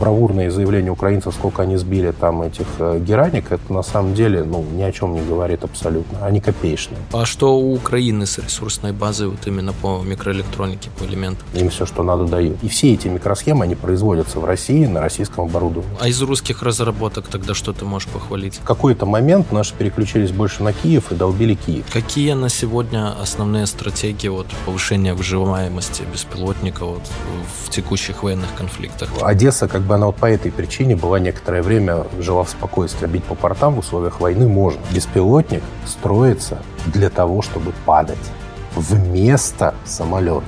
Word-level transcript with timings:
бравурные 0.00 0.50
заявления 0.50 0.90
украинцев, 0.90 1.34
сколько 1.34 1.62
они 1.62 1.76
сбили 1.76 2.10
там 2.10 2.42
этих 2.42 2.66
э, 2.78 2.98
гераник, 2.98 3.52
это 3.52 3.72
на 3.72 3.82
самом 3.82 4.14
деле 4.14 4.42
ну, 4.42 4.64
ни 4.74 4.82
о 4.82 4.90
чем 4.90 5.14
не 5.14 5.20
говорит 5.20 5.62
абсолютно. 5.62 6.26
Они 6.26 6.40
копеечные. 6.40 6.98
А 7.12 7.26
что 7.26 7.58
у 7.58 7.74
Украины 7.74 8.26
с 8.26 8.38
ресурсной 8.38 8.92
базой 8.92 9.28
вот 9.28 9.46
именно 9.46 9.72
по 9.72 10.02
микроэлектронике, 10.02 10.88
по 10.98 11.04
элементам? 11.04 11.46
Им 11.54 11.68
все, 11.68 11.84
что 11.86 12.02
надо, 12.02 12.24
дают. 12.24 12.56
И 12.62 12.68
все 12.68 12.94
эти 12.94 13.08
микросхемы, 13.08 13.64
они 13.64 13.74
производятся 13.74 14.40
в 14.40 14.44
России 14.44 14.86
на 14.86 15.00
российском 15.00 15.44
оборудовании. 15.44 15.96
А 16.00 16.08
из 16.08 16.20
русских 16.22 16.62
разработок 16.62 17.28
тогда 17.28 17.54
что 17.54 17.72
ты 17.72 17.84
можешь 17.84 18.08
похвалить? 18.08 18.56
В 18.56 18.64
какой-то 18.64 19.04
момент 19.04 19.52
наши 19.52 19.74
переключились 19.74 20.32
больше 20.32 20.62
на 20.62 20.72
Киев 20.72 21.12
и 21.12 21.14
долбили 21.14 21.54
Киев. 21.54 21.84
Какие 21.92 22.32
на 22.32 22.48
сегодня 22.48 23.12
основные 23.20 23.66
стратегии 23.66 24.28
вот, 24.28 24.46
повышения 24.64 25.12
выживаемости 25.12 26.04
беспилотника 26.10 26.86
вот, 26.86 27.02
в 27.64 27.70
текущих 27.70 28.22
военных 28.22 28.48
конфликтах? 28.56 29.10
Одесса, 29.20 29.68
как 29.68 29.82
бы 29.90 29.96
она 29.96 30.06
вот 30.06 30.18
по 30.18 30.26
этой 30.26 30.52
причине 30.52 30.94
была 30.94 31.18
некоторое 31.18 31.62
время 31.62 32.06
жила 32.20 32.44
в 32.44 32.48
спокойствии. 32.48 33.08
Бить 33.08 33.24
по 33.24 33.34
портам 33.34 33.74
в 33.74 33.78
условиях 33.80 34.20
войны 34.20 34.46
можно. 34.46 34.80
Беспилотник 34.94 35.64
строится 35.84 36.62
для 36.86 37.10
того, 37.10 37.42
чтобы 37.42 37.72
падать 37.84 38.16
вместо 38.76 39.74
самолета. 39.84 40.46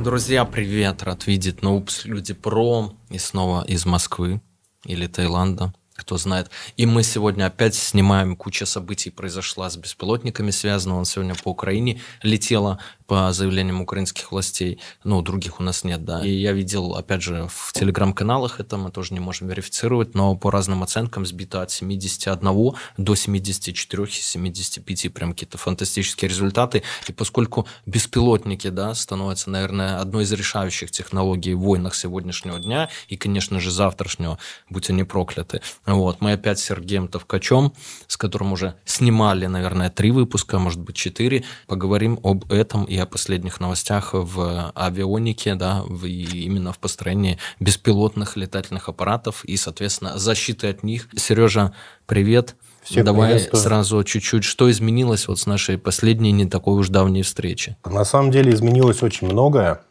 Друзья, 0.00 0.44
привет! 0.44 1.04
Рад 1.04 1.28
видеть 1.28 1.62
на 1.62 1.76
Упс 1.76 2.04
Люди 2.04 2.34
Про 2.34 2.92
и 3.08 3.18
снова 3.18 3.62
из 3.68 3.86
Москвы 3.86 4.40
или 4.84 5.06
Таиланда 5.06 5.72
кто 5.94 6.16
знает. 6.16 6.50
И 6.76 6.86
мы 6.86 7.02
сегодня 7.02 7.46
опять 7.46 7.74
снимаем, 7.74 8.36
куча 8.36 8.66
событий 8.66 9.10
произошла 9.10 9.68
с 9.68 9.76
беспилотниками 9.76 10.50
связано. 10.50 10.96
Он 10.96 11.04
сегодня 11.04 11.34
по 11.34 11.50
Украине 11.50 12.00
летела 12.22 12.78
по 13.06 13.30
заявлениям 13.32 13.82
украинских 13.82 14.32
властей. 14.32 14.80
Ну, 15.04 15.20
других 15.20 15.60
у 15.60 15.62
нас 15.62 15.84
нет, 15.84 16.02
да. 16.02 16.24
И 16.24 16.30
я 16.30 16.52
видел, 16.52 16.94
опять 16.94 17.20
же, 17.20 17.46
в 17.50 17.72
телеграм-каналах 17.74 18.58
это 18.58 18.78
мы 18.78 18.90
тоже 18.90 19.12
не 19.12 19.20
можем 19.20 19.48
верифицировать, 19.48 20.14
но 20.14 20.34
по 20.34 20.50
разным 20.50 20.82
оценкам 20.82 21.26
сбито 21.26 21.60
от 21.60 21.70
71 21.70 22.72
до 22.96 23.14
74 23.14 24.04
и 24.04 24.10
75, 24.10 25.12
прям 25.12 25.32
какие-то 25.32 25.58
фантастические 25.58 26.30
результаты. 26.30 26.84
И 27.06 27.12
поскольку 27.12 27.66
беспилотники, 27.84 28.68
да, 28.68 28.94
становятся, 28.94 29.50
наверное, 29.50 30.00
одной 30.00 30.24
из 30.24 30.32
решающих 30.32 30.90
технологий 30.90 31.52
в 31.52 31.60
войнах 31.60 31.94
сегодняшнего 31.94 32.58
дня 32.58 32.88
и, 33.08 33.18
конечно 33.18 33.60
же, 33.60 33.70
завтрашнего, 33.70 34.38
будь 34.70 34.88
они 34.88 35.04
прокляты. 35.04 35.60
Вот, 35.86 36.20
мы 36.20 36.32
опять 36.32 36.60
с 36.60 36.64
Сергеем 36.64 37.08
Товкачем, 37.08 37.72
с 38.06 38.16
которым 38.16 38.52
уже 38.52 38.74
снимали, 38.84 39.46
наверное, 39.46 39.90
три 39.90 40.12
выпуска, 40.12 40.58
может 40.58 40.80
быть, 40.80 40.94
четыре, 40.94 41.44
поговорим 41.66 42.20
об 42.22 42.50
этом 42.52 42.84
и 42.84 42.96
о 42.96 43.06
последних 43.06 43.58
новостях 43.58 44.10
в 44.12 44.72
авионике, 44.74 45.56
да, 45.56 45.82
в, 45.84 46.06
именно 46.06 46.72
в 46.72 46.78
построении 46.78 47.38
беспилотных 47.58 48.36
летательных 48.36 48.88
аппаратов 48.88 49.44
и, 49.44 49.56
соответственно, 49.56 50.18
защиты 50.18 50.68
от 50.68 50.84
них. 50.84 51.08
Сережа, 51.16 51.72
привет. 52.06 52.54
Всех 52.84 53.04
Давай 53.04 53.38
сразу 53.38 54.02
чуть-чуть, 54.02 54.42
что 54.42 54.68
изменилось 54.70 55.28
вот 55.28 55.38
с 55.38 55.46
нашей 55.46 55.78
последней 55.78 56.32
не 56.32 56.46
такой 56.46 56.74
уж 56.80 56.88
давней 56.88 57.22
встречи? 57.22 57.76
На 57.84 58.04
самом 58.04 58.32
деле 58.32 58.52
изменилось 58.52 59.02
очень 59.02 59.28
многое. 59.28 59.82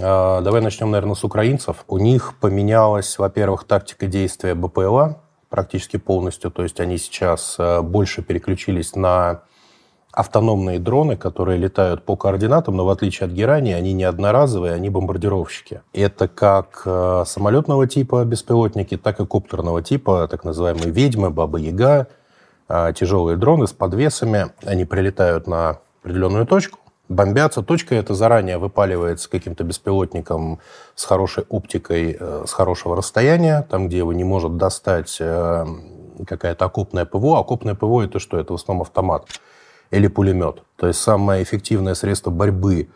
А, 0.00 0.40
давай 0.42 0.60
начнем, 0.60 0.90
наверное, 0.90 1.16
с 1.16 1.24
украинцев. 1.24 1.84
У 1.88 1.98
них 1.98 2.34
поменялась, 2.40 3.18
во-первых, 3.18 3.64
тактика 3.64 4.06
действия 4.06 4.54
БПЛА 4.54 5.22
практически 5.48 5.96
полностью. 5.96 6.50
То 6.50 6.62
есть 6.62 6.80
они 6.80 6.98
сейчас 6.98 7.56
э, 7.58 7.80
больше 7.82 8.22
переключились 8.22 8.94
на 8.94 9.42
автономные 10.16 10.78
дроны, 10.78 11.16
которые 11.16 11.58
летают 11.58 12.02
по 12.02 12.16
координатам, 12.16 12.76
но 12.76 12.86
в 12.86 12.88
отличие 12.88 13.26
от 13.26 13.32
Герани, 13.32 13.72
они 13.72 13.92
не 13.92 14.04
одноразовые, 14.04 14.72
они 14.72 14.88
бомбардировщики. 14.88 15.82
Это 15.92 16.26
как 16.26 16.82
э, 16.86 17.24
самолетного 17.26 17.86
типа 17.86 18.24
беспилотники, 18.24 18.96
так 18.96 19.20
и 19.20 19.26
коптерного 19.26 19.82
типа, 19.82 20.26
так 20.30 20.42
называемые 20.42 20.90
ведьмы, 20.90 21.28
баба-яга, 21.28 22.06
э, 22.68 22.92
тяжелые 22.96 23.36
дроны 23.36 23.66
с 23.66 23.74
подвесами. 23.74 24.46
Они 24.64 24.86
прилетают 24.86 25.46
на 25.46 25.80
определенную 26.00 26.46
точку, 26.46 26.78
бомбятся. 27.08 27.62
Точка 27.62 27.94
эта 27.94 28.14
заранее 28.14 28.58
выпаливается 28.58 29.30
каким-то 29.30 29.64
беспилотником 29.64 30.60
с 30.94 31.04
хорошей 31.04 31.44
оптикой, 31.48 32.16
э, 32.18 32.44
с 32.46 32.52
хорошего 32.52 32.96
расстояния, 32.96 33.66
там, 33.70 33.88
где 33.88 33.98
его 33.98 34.12
не 34.12 34.24
может 34.24 34.56
достать 34.56 35.20
какая-то 36.26 36.64
окопная 36.64 37.04
ПВО. 37.04 37.38
Окопное 37.38 37.74
ПВО– 37.74 38.02
это 38.04 38.18
что? 38.18 38.38
Это 38.38 38.52
в 38.52 38.56
основном 38.56 38.82
автомат 38.82 39.26
или 39.90 40.08
пулемет. 40.08 40.62
То 40.76 40.86
есть 40.86 41.00
самое 41.00 41.42
эффективное 41.42 41.94
средство 41.94 42.30
борьбы 42.30 42.88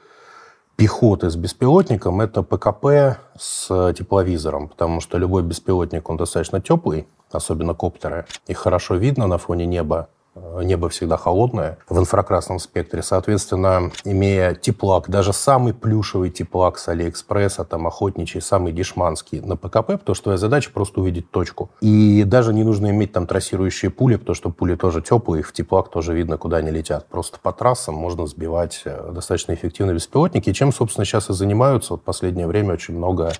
пехоты 0.76 1.30
с 1.30 1.36
беспилотником– 1.36 2.20
это 2.22 2.42
ПКП 2.42 3.18
с 3.38 3.92
тепловизором, 3.92 4.68
потому 4.68 5.00
что 5.00 5.18
любой 5.18 5.42
беспилотник, 5.42 6.08
он 6.08 6.16
достаточно 6.16 6.60
теплый, 6.60 7.06
особенно 7.30 7.74
коптеры. 7.74 8.26
Их 8.46 8.58
хорошо 8.58 8.94
видно 8.94 9.26
на 9.26 9.38
фоне 9.38 9.66
неба, 9.66 10.08
Э, 10.08 10.19
небо 10.62 10.88
всегда 10.88 11.16
холодное 11.16 11.78
в 11.88 11.98
инфракрасном 11.98 12.58
спектре. 12.58 13.02
Соответственно, 13.02 13.90
имея 14.04 14.54
теплак, 14.54 15.08
даже 15.08 15.32
самый 15.32 15.74
плюшевый 15.74 16.30
теплак 16.30 16.78
с 16.78 16.88
Алиэкспресса, 16.88 17.64
там, 17.64 17.86
охотничий, 17.86 18.40
самый 18.40 18.72
дешманский 18.72 19.40
на 19.40 19.56
ПКП, 19.56 19.98
потому 19.98 20.14
что 20.14 20.24
твоя 20.24 20.38
задача 20.38 20.70
просто 20.72 21.00
увидеть 21.00 21.30
точку. 21.30 21.70
И 21.80 22.24
даже 22.24 22.52
не 22.52 22.64
нужно 22.64 22.90
иметь 22.90 23.12
там 23.12 23.26
трассирующие 23.26 23.90
пули, 23.90 24.16
потому 24.16 24.34
что 24.34 24.50
пули 24.50 24.74
тоже 24.74 25.02
теплые, 25.02 25.42
в 25.42 25.52
теплак 25.52 25.90
тоже 25.90 26.14
видно, 26.14 26.36
куда 26.36 26.58
они 26.58 26.70
летят. 26.70 27.06
Просто 27.08 27.38
по 27.40 27.52
трассам 27.52 27.94
можно 27.94 28.26
сбивать 28.26 28.82
э, 28.84 29.10
достаточно 29.12 29.54
эффективные 29.54 29.94
беспилотники, 29.94 30.52
чем, 30.52 30.72
собственно, 30.72 31.04
сейчас 31.04 31.30
и 31.30 31.32
занимаются. 31.32 31.94
Вот 31.94 32.02
последнее 32.02 32.46
время 32.46 32.74
очень 32.74 32.96
много 32.96 33.32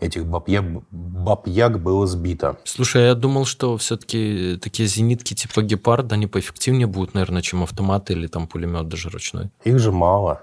этих 0.00 0.26
бабьяг, 0.26 0.64
бабьяг 0.90 1.80
было 1.80 2.06
сбито. 2.06 2.58
Слушай, 2.64 3.06
я 3.06 3.14
думал, 3.14 3.44
что 3.44 3.76
все-таки 3.76 4.58
такие 4.62 4.88
зенитки 4.88 5.34
типа 5.34 5.62
Гепард, 5.62 6.12
они 6.12 6.26
поэффективнее 6.26 6.86
будут, 6.86 7.14
наверное, 7.14 7.42
чем 7.42 7.62
автоматы 7.62 8.12
или 8.12 8.26
там 8.26 8.46
пулемет 8.46 8.88
даже 8.88 9.10
ручной. 9.10 9.50
Их 9.64 9.78
же 9.78 9.92
мало. 9.92 10.42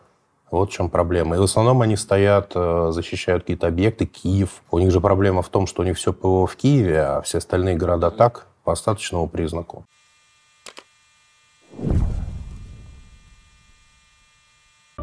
Вот 0.51 0.69
в 0.69 0.73
чем 0.73 0.89
проблема. 0.89 1.35
И 1.35 1.39
в 1.39 1.43
основном 1.43 1.81
они 1.81 1.97
стоят, 1.97 2.51
э, 2.55 2.91
защищают 2.91 3.43
какие-то 3.43 3.67
объекты, 3.67 4.05
Киев. 4.05 4.61
У 4.71 4.79
них 4.79 4.91
же 4.91 5.01
проблема 5.01 5.41
в 5.41 5.49
том, 5.49 5.67
что 5.67 5.81
у 5.81 5.85
них 5.85 5.97
все 5.97 6.13
ПВО 6.13 6.45
в 6.45 6.55
Киеве, 6.55 7.01
а 7.01 7.21
все 7.21 7.39
остальные 7.39 7.75
города 7.75 8.11
так, 8.11 8.47
по 8.63 8.71
остаточному 8.71 9.27
признаку. 9.27 9.85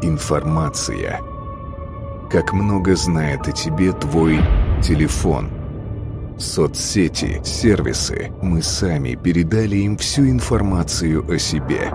Информация 0.01 1.21
как 2.33 2.51
много 2.51 2.95
знает 2.95 3.47
о 3.47 3.51
тебе 3.51 3.91
твой 3.91 4.39
телефон. 4.81 5.51
Соцсети, 6.39 7.39
сервисы. 7.43 8.31
Мы 8.41 8.63
сами 8.63 9.13
передали 9.13 9.75
им 9.75 9.97
всю 9.97 10.27
информацию 10.27 11.23
о 11.31 11.37
себе. 11.37 11.91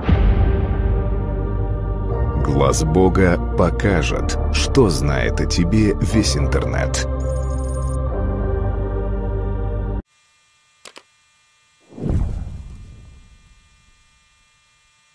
Глаз 2.45 2.85
Бога 2.85 3.37
покажет, 3.59 4.39
что 4.53 4.89
знает 4.91 5.41
о 5.41 5.47
тебе 5.47 5.97
весь 6.01 6.37
интернет. 6.37 7.09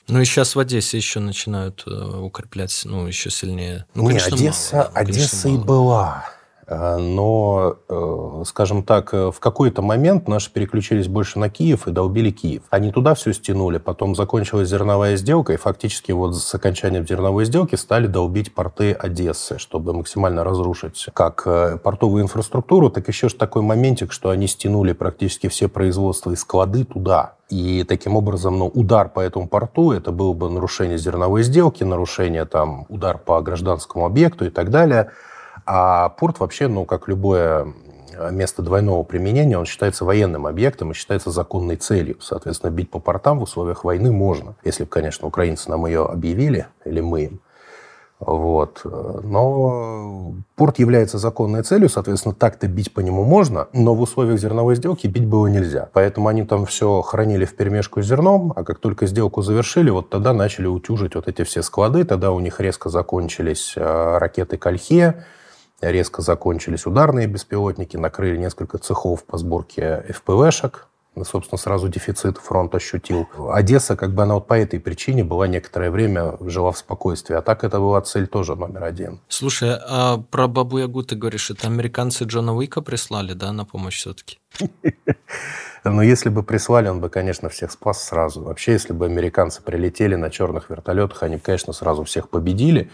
Ну 0.07 0.19
и 0.21 0.25
сейчас 0.25 0.55
в 0.55 0.59
Одессе 0.59 0.97
еще 0.97 1.19
начинают 1.19 1.83
э, 1.87 1.91
укреплять, 1.91 2.81
ну, 2.83 3.07
еще 3.07 3.29
сильнее. 3.29 3.85
Ну, 3.95 4.09
Не, 4.09 4.17
Одесса, 4.19 4.75
мало, 4.75 4.87
Одесса 4.93 5.43
конечно, 5.43 5.61
и 5.61 5.65
была. 5.65 6.25
Э, 6.67 6.97
но, 6.97 7.77
э, 7.89 8.43
скажем 8.45 8.83
так, 8.83 9.13
в 9.13 9.35
какой-то 9.39 9.81
момент 9.81 10.27
наши 10.27 10.51
переключились 10.51 11.07
больше 11.07 11.39
на 11.39 11.49
Киев 11.49 11.87
и 11.87 11.91
долбили 11.91 12.31
Киев. 12.31 12.63
Они 12.69 12.91
туда 12.91 13.15
все 13.15 13.33
стянули, 13.33 13.77
потом 13.77 14.15
закончилась 14.15 14.69
зерновая 14.69 15.15
сделка, 15.15 15.53
и 15.53 15.57
фактически 15.57 16.11
вот 16.11 16.35
с 16.35 16.55
окончанием 16.55 17.07
зерновой 17.07 17.45
сделки 17.45 17.75
стали 17.75 18.07
долбить 18.07 18.53
порты 18.53 18.93
Одессы, 18.93 19.57
чтобы 19.57 19.93
максимально 19.93 20.43
разрушить 20.43 21.07
как 21.13 21.43
портовую 21.81 22.23
инфраструктуру, 22.23 22.89
так 22.89 23.07
еще 23.07 23.29
ж 23.29 23.33
такой 23.33 23.61
моментик, 23.61 24.11
что 24.11 24.29
они 24.29 24.47
стянули 24.47 24.93
практически 24.93 25.47
все 25.47 25.67
производства 25.67 26.31
и 26.31 26.35
склады 26.35 26.85
туда. 26.85 27.35
И 27.49 27.83
таким 27.83 28.15
образом, 28.15 28.57
ну, 28.57 28.67
удар 28.67 29.09
по 29.09 29.19
этому 29.19 29.47
порту, 29.47 29.91
это 29.91 30.11
было 30.11 30.33
бы 30.33 30.49
нарушение 30.49 30.97
зерновой 30.97 31.43
сделки, 31.43 31.83
нарушение, 31.83 32.45
там, 32.45 32.85
удар 32.89 33.17
по 33.17 33.39
гражданскому 33.41 34.05
объекту 34.05 34.45
и 34.45 34.49
так 34.49 34.69
далее. 34.69 35.11
А 35.65 36.09
порт 36.09 36.39
вообще, 36.39 36.67
ну, 36.67 36.85
как 36.85 37.07
любое 37.07 37.73
место 38.31 38.61
двойного 38.61 39.03
применения, 39.03 39.57
он 39.57 39.65
считается 39.65 40.05
военным 40.05 40.45
объектом 40.45 40.91
и 40.91 40.93
считается 40.93 41.31
законной 41.31 41.77
целью. 41.77 42.17
Соответственно, 42.21 42.71
бить 42.71 42.89
по 42.89 42.99
портам 42.99 43.39
в 43.39 43.43
условиях 43.43 43.83
войны 43.83 44.11
можно. 44.11 44.55
Если 44.63 44.83
бы, 44.83 44.89
конечно, 44.89 45.27
украинцы 45.27 45.69
нам 45.69 45.85
ее 45.85 46.05
объявили, 46.05 46.67
или 46.85 47.01
мы 47.01 47.23
им. 47.23 47.39
Вот. 48.19 48.81
Но 48.85 50.33
порт 50.55 50.79
является 50.79 51.17
законной 51.17 51.63
целью, 51.63 51.89
соответственно, 51.89 52.33
так-то 52.33 52.67
бить 52.67 52.93
по 52.93 53.01
нему 53.01 53.23
можно, 53.23 53.67
но 53.73 53.93
в 53.95 54.01
условиях 54.01 54.39
зерновой 54.39 54.75
сделки 54.75 55.07
бить 55.07 55.25
было 55.25 55.47
нельзя. 55.47 55.89
Поэтому 55.91 56.29
они 56.29 56.45
там 56.45 56.65
все 56.65 57.01
хранили 57.01 57.43
в 57.43 57.55
перемешку 57.55 58.01
с 58.01 58.05
зерном, 58.05 58.53
а 58.55 58.63
как 58.63 58.79
только 58.79 59.07
сделку 59.07 59.41
завершили, 59.41 59.89
вот 59.89 60.09
тогда 60.09 60.31
начали 60.33 60.67
утюжить 60.67 61.15
вот 61.15 61.27
эти 61.27 61.43
все 61.43 61.61
склады, 61.63 62.05
тогда 62.05 62.31
у 62.31 62.39
них 62.39 62.61
резко 62.61 62.89
закончились 62.89 63.73
э, 63.75 64.17
ракеты 64.17 64.57
«Кольхе», 64.57 65.25
резко 65.91 66.21
закончились 66.21 66.85
ударные 66.85 67.27
беспилотники, 67.27 67.97
накрыли 67.97 68.37
несколько 68.37 68.77
цехов 68.77 69.23
по 69.23 69.37
сборке 69.37 70.05
ФПВшек, 70.09 70.87
ну, 71.15 71.25
собственно, 71.25 71.59
сразу 71.59 71.89
дефицит 71.89 72.39
фронт 72.39 72.73
ощутил. 72.73 73.27
Одесса, 73.51 73.95
как 73.95 74.13
бы 74.13 74.23
она 74.23 74.35
вот 74.35 74.47
по 74.47 74.55
этой 74.55 74.79
причине 74.79 75.23
была 75.23 75.47
некоторое 75.47 75.91
время 75.91 76.37
жила 76.41 76.71
в 76.71 76.77
спокойствии. 76.77 77.35
А 77.35 77.41
так 77.41 77.63
это 77.63 77.77
была 77.77 78.01
цель 78.01 78.25
тоже 78.25 78.55
номер 78.55 78.83
один. 78.83 79.19
Слушай, 79.27 79.77
а 79.87 80.17
про 80.17 80.47
Бабу 80.47 80.79
Ягу 80.79 81.03
ты 81.03 81.15
говоришь, 81.15 81.51
это 81.51 81.67
американцы 81.67 82.23
Джона 82.23 82.55
Уика 82.55 82.81
прислали, 82.81 83.33
да, 83.33 83.51
на 83.51 83.63
помощь 83.63 83.97
все-таки? 83.97 84.39
Но 85.83 86.01
если 86.01 86.29
бы 86.29 86.41
прислали, 86.41 86.87
он 86.87 86.99
бы, 86.99 87.09
конечно, 87.09 87.49
всех 87.49 87.71
спас 87.71 88.03
сразу. 88.03 88.41
Вообще, 88.41 88.71
если 88.71 88.93
бы 88.93 89.05
американцы 89.05 89.61
прилетели 89.61 90.15
на 90.15 90.31
черных 90.31 90.69
вертолетах, 90.69 91.21
они, 91.23 91.37
конечно, 91.37 91.73
сразу 91.73 92.05
всех 92.05 92.29
победили. 92.29 92.89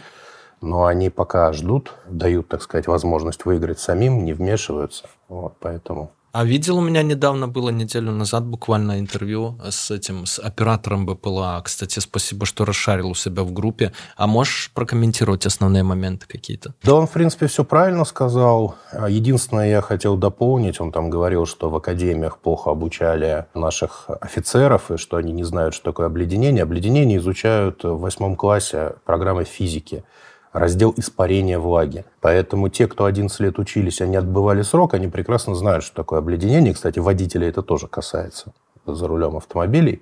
Но 0.62 0.86
они 0.86 1.10
пока 1.10 1.54
ждут, 1.54 1.94
дают, 2.08 2.48
так 2.48 2.62
сказать, 2.62 2.88
возможность 2.88 3.46
выиграть 3.46 3.80
самим, 3.80 4.26
не 4.26 4.34
вмешиваются. 4.34 5.06
Вот, 5.28 5.56
поэтому 5.60 6.12
а 6.32 6.46
видел 6.46 6.78
у 6.78 6.82
меня 6.82 7.02
недавно 7.02 7.48
было 7.48 7.70
неделю 7.70 8.12
назад 8.12 8.46
буквально 8.46 9.00
интервью 9.00 9.58
с 9.68 9.90
этим 9.90 10.28
с 10.28 10.38
оператором 10.38 11.08
БПЛА. 11.08 11.60
Кстати, 11.64 11.98
спасибо, 12.00 12.46
что 12.46 12.66
расшарил 12.66 13.10
у 13.10 13.16
себя 13.16 13.42
в 13.42 13.52
группе. 13.52 13.94
А 14.16 14.28
можешь 14.28 14.72
прокомментировать 14.76 15.48
основные 15.48 15.82
моменты 15.82 16.28
какие-то? 16.28 16.76
Да, 16.84 16.94
он 16.94 17.08
в 17.08 17.12
принципе 17.12 17.48
все 17.48 17.64
правильно 17.64 18.06
сказал. 18.06 18.76
Единственное, 19.08 19.70
я 19.70 19.82
хотел 19.82 20.18
дополнить, 20.18 20.80
он 20.80 20.92
там 20.92 21.10
говорил, 21.10 21.48
что 21.48 21.70
в 21.72 21.76
академиях 21.76 22.38
плохо 22.38 22.70
обучали 22.70 23.48
наших 23.56 24.06
офицеров 24.22 24.92
и 24.92 24.98
что 24.98 25.18
они 25.18 25.32
не 25.32 25.44
знают, 25.44 25.74
что 25.74 25.86
такое 25.86 26.06
обледенение. 26.06 26.62
Обледенение 26.62 27.18
изучают 27.18 27.84
в 27.84 27.98
восьмом 27.98 28.36
классе 28.36 28.94
программы 29.04 29.46
физики 29.46 30.04
раздел 30.52 30.94
испарения 30.98 31.60
влаги. 31.60 32.06
Поэтому 32.22 32.70
те, 32.70 32.88
кто 32.88 33.06
11 33.06 33.40
лет 33.40 33.60
учились, 33.60 34.02
они 34.02 34.16
отбывали 34.16 34.62
срок, 34.62 34.94
они 34.94 35.08
прекрасно 35.08 35.56
знают, 35.56 35.84
что 35.84 35.96
такое 35.96 36.20
обледенение. 36.20 36.74
Кстати, 36.74 37.00
водителей 37.00 37.50
это 37.50 37.62
тоже 37.62 37.88
касается 37.88 38.54
за 38.86 39.08
рулем 39.08 39.38
автомобилей. 39.38 40.02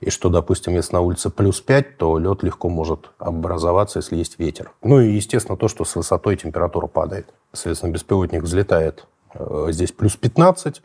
И 0.00 0.10
что, 0.10 0.28
допустим, 0.28 0.74
если 0.74 0.92
на 0.92 1.00
улице 1.00 1.30
плюс 1.30 1.60
5, 1.60 1.96
то 1.96 2.18
лед 2.18 2.42
легко 2.42 2.68
может 2.68 3.10
образоваться, 3.18 4.00
если 4.00 4.16
есть 4.16 4.38
ветер. 4.38 4.72
Ну 4.82 5.00
и, 5.00 5.12
естественно, 5.12 5.56
то, 5.56 5.68
что 5.68 5.84
с 5.84 5.96
высотой 5.96 6.36
температура 6.36 6.86
падает. 6.86 7.32
Соответственно, 7.52 7.92
беспилотник 7.92 8.42
взлетает 8.42 9.06
э, 9.32 9.68
здесь 9.70 9.92
плюс 9.92 10.16
15, 10.16 10.82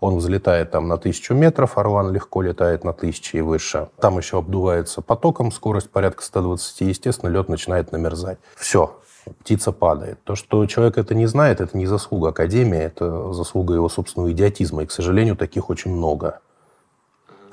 он 0.00 0.16
взлетает 0.16 0.70
там 0.70 0.88
на 0.88 0.98
тысячу 0.98 1.34
метров, 1.34 1.78
Орлан 1.78 2.12
легко 2.12 2.42
летает 2.42 2.84
на 2.84 2.92
тысячи 2.92 3.36
и 3.36 3.40
выше. 3.40 3.88
Там 4.00 4.18
еще 4.18 4.38
обдувается 4.38 5.02
потоком, 5.02 5.52
скорость 5.52 5.90
порядка 5.90 6.22
120, 6.22 6.80
естественно, 6.82 7.30
лед 7.30 7.48
начинает 7.48 7.92
намерзать. 7.92 8.38
Все, 8.56 8.96
птица 9.40 9.72
падает. 9.72 10.22
То, 10.24 10.34
что 10.34 10.64
человек 10.66 10.98
это 10.98 11.14
не 11.14 11.26
знает, 11.26 11.60
это 11.60 11.76
не 11.76 11.86
заслуга 11.86 12.30
Академии, 12.30 12.78
это 12.78 13.32
заслуга 13.32 13.74
его 13.74 13.88
собственного 13.88 14.32
идиотизма. 14.32 14.82
И, 14.82 14.86
к 14.86 14.90
сожалению, 14.92 15.36
таких 15.36 15.70
очень 15.70 15.92
много. 15.92 16.40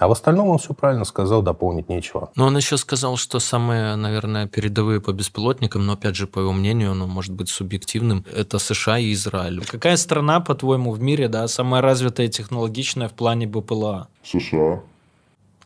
А 0.01 0.07
в 0.07 0.11
остальном 0.13 0.49
он 0.49 0.57
все 0.57 0.73
правильно 0.73 1.05
сказал, 1.05 1.43
дополнить 1.43 1.87
нечего. 1.87 2.31
Но 2.35 2.47
он 2.47 2.57
еще 2.57 2.77
сказал, 2.77 3.17
что 3.17 3.37
самые, 3.37 3.95
наверное, 3.95 4.47
передовые 4.47 4.99
по 4.99 5.13
беспилотникам, 5.13 5.85
но 5.85 5.93
опять 5.93 6.15
же, 6.15 6.25
по 6.25 6.39
его 6.39 6.51
мнению, 6.53 6.93
оно 6.93 7.05
может 7.05 7.35
быть 7.35 7.49
субъективным, 7.49 8.25
это 8.35 8.57
США 8.57 8.97
и 8.97 9.13
Израиль. 9.13 9.63
Какая 9.63 9.97
страна, 9.97 10.39
по-твоему, 10.39 10.91
в 10.91 10.99
мире, 10.99 11.27
да, 11.27 11.47
самая 11.47 11.83
развитая 11.83 12.25
и 12.25 12.29
технологичная 12.31 13.09
в 13.09 13.13
плане 13.13 13.45
БПЛА? 13.45 14.07
США. 14.23 14.81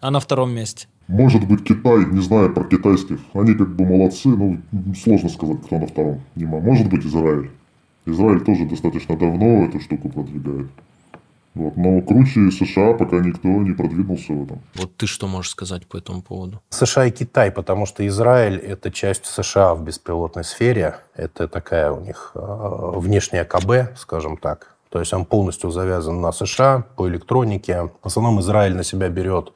А 0.01 0.11
на 0.11 0.19
втором 0.19 0.51
месте? 0.51 0.87
Может 1.07 1.47
быть 1.47 1.63
Китай, 1.63 2.05
не 2.05 2.19
знаю 2.19 2.53
про 2.53 2.65
китайских. 2.65 3.19
Они 3.33 3.53
как 3.53 3.73
бы 3.73 3.85
молодцы, 3.85 4.27
но 4.27 4.57
сложно 5.01 5.29
сказать, 5.29 5.61
кто 5.63 5.77
на 5.77 5.87
втором. 5.87 6.21
Может 6.35 6.89
быть 6.89 7.05
Израиль. 7.05 7.51
Израиль 8.05 8.43
тоже 8.43 8.65
достаточно 8.65 9.15
давно 9.15 9.63
эту 9.63 9.79
штуку 9.79 10.09
продвигает. 10.09 10.67
Вот. 11.55 11.77
Но 11.77 12.01
круче 12.01 12.51
США 12.51 12.93
пока 12.93 13.19
никто 13.19 13.47
не 13.47 13.71
продвинулся 13.71 14.33
в 14.33 14.43
этом. 14.43 14.61
Вот 14.75 14.95
ты 14.97 15.07
что 15.07 15.27
можешь 15.27 15.51
сказать 15.51 15.87
по 15.87 15.97
этому 15.97 16.21
поводу? 16.21 16.61
США 16.69 17.05
и 17.05 17.11
Китай, 17.11 17.49
потому 17.49 17.85
что 17.85 18.05
Израиль– 18.05 18.57
это 18.71 18.91
часть 18.91 19.25
США 19.25 19.73
в 19.73 19.81
беспилотной 19.81 20.43
сфере. 20.43 20.97
Это 21.15 21.47
такая 21.47 21.91
у 21.91 22.01
них 22.01 22.31
э, 22.35 22.91
внешняя 22.95 23.45
КБ, 23.45 23.97
скажем 23.97 24.37
так. 24.37 24.75
То 24.89 24.99
есть 24.99 25.13
он 25.13 25.25
полностью 25.25 25.71
завязан 25.71 26.21
на 26.21 26.31
США 26.31 26.83
по 26.95 27.07
электронике. 27.07 27.89
В 28.01 28.07
основном 28.07 28.39
Израиль 28.41 28.75
на 28.75 28.83
себя 28.83 29.09
берет 29.09 29.53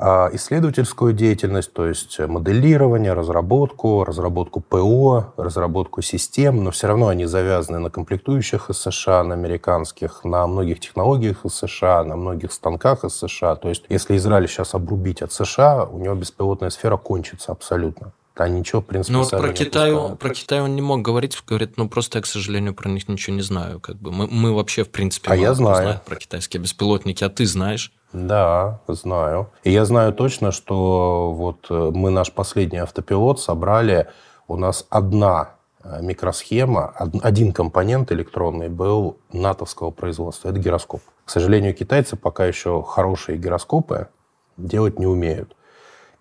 исследовательскую 0.00 1.12
деятельность, 1.12 1.72
то 1.72 1.86
есть 1.86 2.18
моделирование, 2.18 3.12
разработку, 3.12 4.04
разработку 4.04 4.60
ПО, 4.60 5.34
разработку 5.36 6.02
систем, 6.02 6.64
но 6.64 6.70
все 6.70 6.86
равно 6.86 7.08
они 7.08 7.26
завязаны 7.26 7.78
на 7.78 7.90
комплектующих 7.90 8.70
из 8.70 8.78
США, 8.78 9.22
на 9.24 9.34
американских, 9.34 10.24
на 10.24 10.46
многих 10.46 10.80
технологиях 10.80 11.44
из 11.44 11.54
США, 11.54 12.04
на 12.04 12.16
многих 12.16 12.52
станках 12.52 13.04
из 13.04 13.14
США. 13.14 13.56
То 13.56 13.68
есть 13.68 13.84
если 13.88 14.16
Израиль 14.16 14.48
сейчас 14.48 14.74
обрубить 14.74 15.22
от 15.22 15.32
США, 15.32 15.84
у 15.84 15.98
него 15.98 16.14
беспилотная 16.14 16.70
сфера 16.70 16.96
кончится 16.96 17.52
абсолютно 17.52 18.12
а 18.40 18.48
ничего, 18.48 18.80
в 18.80 18.86
принципе, 18.86 19.12
Ну 19.12 19.22
вот 19.22 19.30
про 19.30 19.52
Китай, 19.52 19.92
про 20.16 20.30
Китай 20.30 20.60
он 20.60 20.74
не 20.74 20.80
мог 20.80 21.02
говорить, 21.02 21.36
говорит, 21.46 21.76
ну 21.76 21.88
просто 21.88 22.18
я, 22.18 22.22
к 22.22 22.26
сожалению, 22.26 22.74
про 22.74 22.88
них 22.88 23.06
ничего 23.08 23.36
не 23.36 23.42
знаю. 23.42 23.80
Как 23.80 23.96
бы 23.96 24.10
мы, 24.10 24.26
мы 24.28 24.54
вообще, 24.54 24.84
в 24.84 24.88
принципе, 24.88 25.30
а 25.30 25.36
я 25.36 25.52
знаю 25.54 26.00
про 26.06 26.16
китайские 26.16 26.62
беспилотники, 26.62 27.22
а 27.22 27.28
ты 27.28 27.44
знаешь? 27.44 27.92
Да, 28.12 28.80
знаю. 28.88 29.50
И 29.62 29.70
я 29.70 29.84
знаю 29.84 30.12
точно, 30.12 30.50
что 30.50 31.32
вот 31.32 31.66
э, 31.70 31.90
мы 31.94 32.10
наш 32.10 32.32
последний 32.32 32.78
автопилот 32.78 33.40
собрали, 33.40 34.08
у 34.48 34.56
нас 34.56 34.84
одна 34.90 35.50
э, 35.84 36.02
микросхема, 36.02 36.92
один 37.22 37.52
компонент 37.52 38.10
электронный 38.10 38.68
был 38.68 39.18
натовского 39.32 39.90
производства. 39.90 40.48
Это 40.48 40.58
гироскоп. 40.58 41.02
К 41.24 41.30
сожалению, 41.30 41.72
китайцы 41.72 42.16
пока 42.16 42.46
еще 42.46 42.82
хорошие 42.82 43.38
гироскопы 43.38 44.08
делать 44.56 44.98
не 44.98 45.06
умеют. 45.06 45.54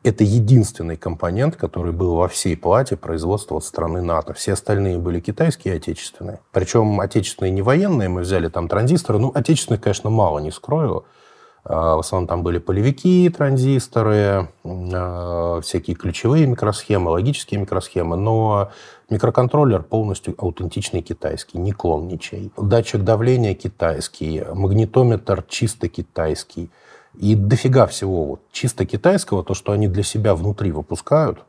Это 0.03 0.24
единственный 0.24 0.95
компонент, 0.95 1.57
который 1.57 1.91
был 1.91 2.15
во 2.15 2.30
всей 2.30 2.56
плате 2.56 2.95
производства 2.95 3.57
от 3.57 3.65
страны 3.65 4.01
НАТО. 4.01 4.33
Все 4.33 4.53
остальные 4.53 4.97
были 4.97 5.19
китайские 5.19 5.74
и 5.74 5.77
отечественные. 5.77 6.39
Причем 6.53 7.01
отечественные 7.01 7.51
не 7.51 7.62
военные, 7.62 8.07
мы 8.07 8.21
взяли 8.21 8.47
там 8.47 8.69
транзисторы. 8.69 9.19
Ну, 9.19 9.31
отечественных, 9.33 9.81
конечно, 9.81 10.09
мало, 10.09 10.39
не 10.39 10.51
скрою. 10.51 11.06
А, 11.63 11.95
в 11.95 12.00
основном 12.00 12.27
там 12.27 12.44
были 12.44 12.57
полевики, 12.57 13.29
транзисторы, 13.29 14.50
а, 14.63 15.61
всякие 15.61 15.95
ключевые 15.95 16.47
микросхемы, 16.47 17.11
логические 17.11 17.59
микросхемы, 17.59 18.15
но 18.15 18.71
микроконтроллер 19.09 19.83
полностью 19.83 20.35
аутентичный 20.38 21.01
китайский, 21.01 21.57
не 21.57 21.72
клон 21.72 22.07
ничей. 22.07 22.51
Датчик 22.57 23.03
давления 23.03 23.53
китайский, 23.55 24.43
магнитометр 24.53 25.43
чисто 25.48 25.88
китайский– 25.88 26.69
и 27.17 27.36
дофига 27.36 27.86
всего 27.88 28.25
вот 28.25 28.41
чисто 28.51 28.86
китайского, 28.86 29.43
то, 29.43 29.53
что 29.53 29.72
они 29.72 29.88
для 29.88 30.03
себя 30.03 30.36
внутри 30.36 30.72
выпускают, 30.72 31.39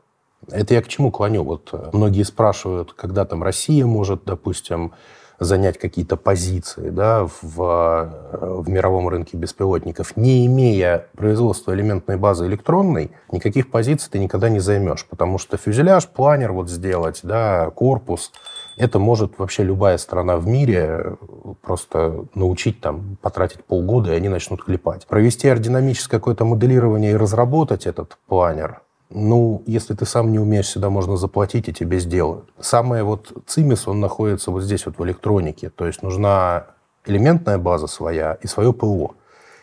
это 0.49 0.73
я 0.73 0.81
к 0.81 0.87
чему 0.87 1.11
клоню? 1.11 1.43
Вот 1.43 1.69
э, 1.71 1.89
многие 1.93 2.23
спрашивают, 2.23 2.93
когда 2.93 3.25
там 3.25 3.43
Россия 3.43 3.85
может, 3.85 4.23
допустим, 4.25 4.93
занять 5.41 5.79
какие-то 5.79 6.17
позиции 6.17 6.89
да, 6.89 7.27
в, 7.41 7.59
э, 7.59 8.61
в 8.61 8.69
мировом 8.69 9.09
рынке 9.09 9.35
беспилотников. 9.37 10.15
Не 10.15 10.45
имея 10.45 11.07
производства 11.17 11.73
элементной 11.73 12.17
базы 12.17 12.45
электронной, 12.45 13.11
никаких 13.31 13.71
позиций 13.71 14.11
ты 14.11 14.19
никогда 14.19 14.49
не 14.49 14.59
займешь, 14.59 15.05
потому 15.09 15.39
что 15.39 15.57
фюзеляж, 15.57 16.07
планер 16.07 16.51
вот 16.53 16.69
сделать, 16.69 17.21
да, 17.23 17.71
корпус– 17.71 18.31
это 18.77 18.99
может 18.99 19.37
вообще 19.37 19.63
любая 19.63 19.97
страна 19.97 20.37
в 20.37 20.47
мире 20.47 21.17
просто 21.61 22.25
научить 22.33 22.81
там, 22.81 23.17
потратить 23.21 23.63
полгода, 23.63 24.13
и 24.13 24.15
они 24.15 24.29
начнут 24.29 24.63
клепать. 24.63 25.05
Провести 25.07 25.47
аэродинамическое 25.47 26.19
какое-то 26.19 26.45
моделирование 26.45 27.11
и 27.11 27.15
разработать 27.15 27.85
этот 27.85 28.17
планер, 28.27 28.81
ну, 29.13 29.63
если 29.65 29.93
ты 29.93 30.05
сам 30.05 30.31
не 30.31 30.39
умеешь, 30.39 30.67
сюда 30.67 30.89
можно 30.89 31.17
заплатить, 31.17 31.69
и 31.69 31.73
тебе 31.73 31.99
сделают. 31.99 32.49
Самое 32.59 33.03
вот 33.03 33.31
ЦИМИС, 33.47 33.87
он 33.87 33.99
находится 33.99 34.51
вот 34.51 34.63
здесь 34.63 34.85
вот 34.85 34.97
в 34.97 35.05
электронике. 35.05 35.69
То 35.69 35.85
есть 35.85 36.03
нужна 36.03 36.67
элементная 37.05 37.57
база 37.57 37.87
своя 37.87 38.37
и 38.41 38.47
свое 38.47 38.73
ПО. 38.73 39.15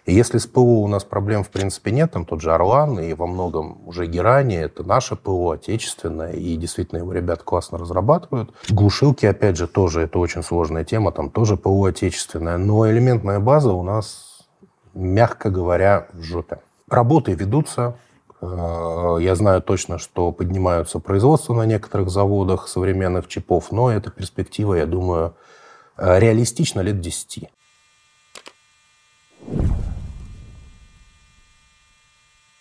И 0.09 0.15
если 0.15 0.39
с 0.39 0.47
ПО 0.47 0.83
у 0.83 0.89
нас 0.89 1.05
проблем, 1.05 1.45
в 1.45 1.51
принципе, 1.51 1.91
нет, 1.91 2.13
там 2.13 2.25
тот 2.25 2.41
же 2.41 2.55
Орлан 2.55 2.99
и 2.99 3.13
во 3.13 3.27
многом 3.27 3.87
уже 3.87 4.07
Герани, 4.07 4.57
это 4.57 4.83
наше 4.83 5.17
ПО, 5.17 5.51
отечественное, 5.51 6.33
и 6.33 6.57
действительно 6.57 7.01
его 7.01 7.13
ребят 7.13 7.43
классно 7.43 7.77
разрабатывают. 7.77 8.55
Глушилки, 8.71 9.27
опять 9.27 9.59
же, 9.59 9.67
тоже, 9.67 10.01
это 10.01 10.19
очень 10.19 10.43
сложная 10.43 10.85
тема, 10.85 11.13
там 11.13 11.29
тоже 11.29 11.59
ПО 11.59 11.85
отечественное, 11.85 12.57
но 12.57 12.91
элементная 12.91 13.39
база 13.39 13.73
у 13.73 13.83
нас, 13.83 14.47
мягко 14.95 15.51
говоря, 15.51 16.07
в 16.15 16.23
жопе. 16.23 16.61
Работы 16.89 17.35
ведутся, 17.35 17.97
я 18.41 19.35
знаю 19.35 19.63
точно, 19.63 19.99
что 19.99 20.31
поднимаются 20.31 21.01
производства 21.01 21.55
на 21.55 21.67
некоторых 21.67 22.09
заводах 22.09 22.69
современных 22.69 23.27
чипов, 23.27 23.73
но 23.73 23.91
эта 23.91 24.11
перспектива, 24.11 24.75
я 24.75 24.87
думаю, 24.87 25.35
э, 25.97 26.19
реалистична 26.21 26.81
лет 26.81 27.01
10. 27.01 27.51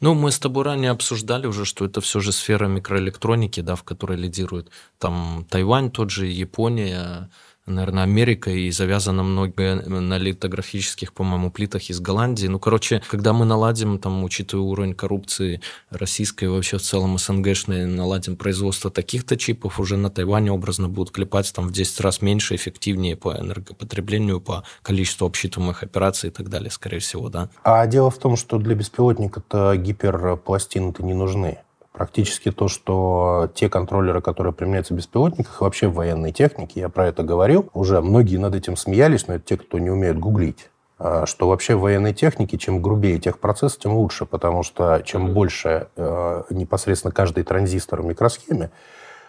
Ну, 0.00 0.14
мы 0.14 0.30
с 0.30 0.38
тобой 0.38 0.64
ранее 0.64 0.90
обсуждали 0.90 1.46
уже, 1.46 1.64
что 1.64 1.84
это 1.86 2.00
все 2.00 2.20
же 2.20 2.32
сфера 2.32 2.66
микроэлектроники, 2.66 3.60
да, 3.60 3.76
в 3.76 3.82
которой 3.82 4.18
лидирует 4.18 4.70
там 4.98 5.46
Тайвань, 5.48 5.90
тот 5.90 6.10
же 6.10 6.26
Япония, 6.26 7.30
наверное, 7.66 8.04
Америка, 8.04 8.50
и 8.50 8.70
завязано 8.70 9.22
много 9.22 9.74
на 9.86 10.18
литографических, 10.18 11.12
по-моему, 11.12 11.50
плитах 11.50 11.90
из 11.90 12.00
Голландии. 12.00 12.46
Ну, 12.46 12.58
короче, 12.58 13.02
когда 13.08 13.32
мы 13.32 13.44
наладим, 13.44 13.98
там, 13.98 14.24
учитывая 14.24 14.64
уровень 14.64 14.94
коррупции 14.94 15.60
российской, 15.90 16.46
вообще 16.46 16.78
в 16.78 16.82
целом 16.82 17.18
СНГшной, 17.18 17.86
наладим 17.86 18.36
производство 18.36 18.90
таких-то 18.90 19.36
чипов, 19.36 19.80
уже 19.80 19.96
на 19.96 20.10
Тайване 20.10 20.52
образно 20.52 20.88
будут 20.88 21.12
клепать 21.12 21.52
там 21.52 21.68
в 21.68 21.72
10 21.72 22.00
раз 22.00 22.22
меньше, 22.22 22.54
эффективнее 22.54 23.16
по 23.16 23.36
энергопотреблению, 23.36 24.40
по 24.40 24.64
количеству 24.82 25.26
обсчитываемых 25.26 25.82
операций 25.82 26.30
и 26.30 26.32
так 26.32 26.48
далее, 26.48 26.70
скорее 26.70 27.00
всего, 27.00 27.28
да. 27.28 27.48
А 27.62 27.86
дело 27.86 28.10
в 28.10 28.18
том, 28.18 28.36
что 28.36 28.58
для 28.58 28.74
беспилотника-то 28.74 29.76
гиперпластины-то 29.76 31.02
не 31.02 31.14
нужны 31.14 31.58
практически 31.96 32.50
то, 32.50 32.68
что 32.68 33.50
те 33.54 33.70
контроллеры, 33.70 34.20
которые 34.20 34.52
применяются 34.52 34.92
в 34.92 34.98
беспилотниках, 34.98 35.62
вообще 35.62 35.88
в 35.88 35.94
военной 35.94 36.30
технике, 36.30 36.80
я 36.80 36.90
про 36.90 37.06
это 37.06 37.22
говорил, 37.22 37.70
уже 37.72 38.02
многие 38.02 38.36
над 38.36 38.54
этим 38.54 38.76
смеялись, 38.76 39.26
но 39.26 39.36
это 39.36 39.46
те, 39.46 39.56
кто 39.56 39.78
не 39.78 39.88
умеет 39.88 40.18
гуглить 40.18 40.68
а, 40.98 41.24
что 41.24 41.48
вообще 41.48 41.74
в 41.74 41.80
военной 41.80 42.12
технике, 42.12 42.58
чем 42.58 42.82
грубее 42.82 43.18
техпроцесс, 43.18 43.78
тем 43.78 43.94
лучше, 43.94 44.26
потому 44.26 44.62
что 44.62 45.02
чем 45.06 45.32
больше 45.32 45.88
э, 45.96 46.42
непосредственно 46.50 47.12
каждый 47.12 47.44
транзистор 47.44 48.02
в 48.02 48.04
микросхеме, 48.04 48.70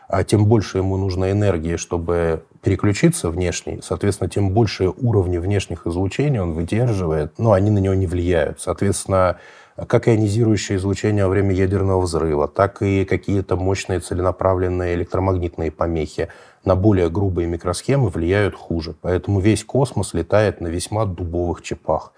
а 0.09 0.25
тем 0.25 0.45
больше 0.45 0.79
ему 0.79 0.97
нужно 0.97 1.31
энергии, 1.31 1.77
чтобы 1.77 2.43
переключиться 2.61 3.29
внешний, 3.29 3.79
соответственно, 3.81 4.29
тем 4.29 4.51
больше 4.51 4.89
уровни 4.89 5.37
внешних 5.37 5.87
излучений 5.87 6.39
он 6.39 6.53
выдерживает, 6.53 7.39
но 7.39 7.53
они 7.53 7.71
на 7.71 7.79
него 7.79 7.93
не 7.93 8.07
влияют. 8.07 8.59
Соответственно, 8.59 9.37
как 9.85 10.07
ионизирующее 10.07 10.77
излучение 10.77 11.25
во 11.25 11.29
время 11.29 11.53
ядерного 11.53 12.01
взрыва, 12.01 12.47
так 12.47 12.81
и 12.81 13.05
какие-то 13.05 13.55
мощные 13.55 13.99
целенаправленные 13.99 14.95
электромагнитные 14.95 15.71
помехи 15.71 16.29
на 16.65 16.75
более 16.75 17.09
грубые 17.09 17.47
микросхемы 17.47 18.09
влияют 18.09 18.55
хуже. 18.55 18.95
Поэтому 19.01 19.39
весь 19.39 19.63
космос 19.63 20.13
летает 20.13 20.61
на 20.61 20.67
весьма 20.67 21.05
дубовых 21.05 21.61
чипах 21.61 22.11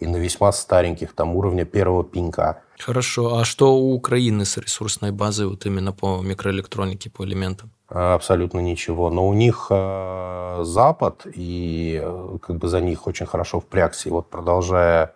и 0.00 0.06
на 0.06 0.16
весьма 0.16 0.52
стареньких, 0.52 1.14
там 1.14 1.36
уровня 1.36 1.64
первого 1.64 2.04
пинка. 2.04 2.60
Хорошо. 2.78 3.38
А 3.38 3.44
что 3.44 3.76
у 3.76 3.94
Украины 3.94 4.44
с 4.44 4.56
ресурсной 4.56 5.12
базой 5.12 5.46
вот 5.46 5.64
именно 5.64 5.92
по 5.92 6.20
микроэлектронике, 6.20 7.08
по 7.08 7.24
элементам? 7.24 7.70
Абсолютно 7.88 8.58
ничего. 8.58 9.10
Но 9.10 9.26
у 9.26 9.32
них 9.32 9.68
э, 9.70 10.60
Запад, 10.64 11.26
и 11.32 12.00
э, 12.02 12.38
как 12.42 12.56
бы 12.56 12.68
за 12.68 12.80
них 12.80 13.06
очень 13.06 13.26
хорошо 13.26 13.60
впрягся. 13.60 14.08
И 14.08 14.12
вот 14.12 14.28
продолжая 14.28 15.14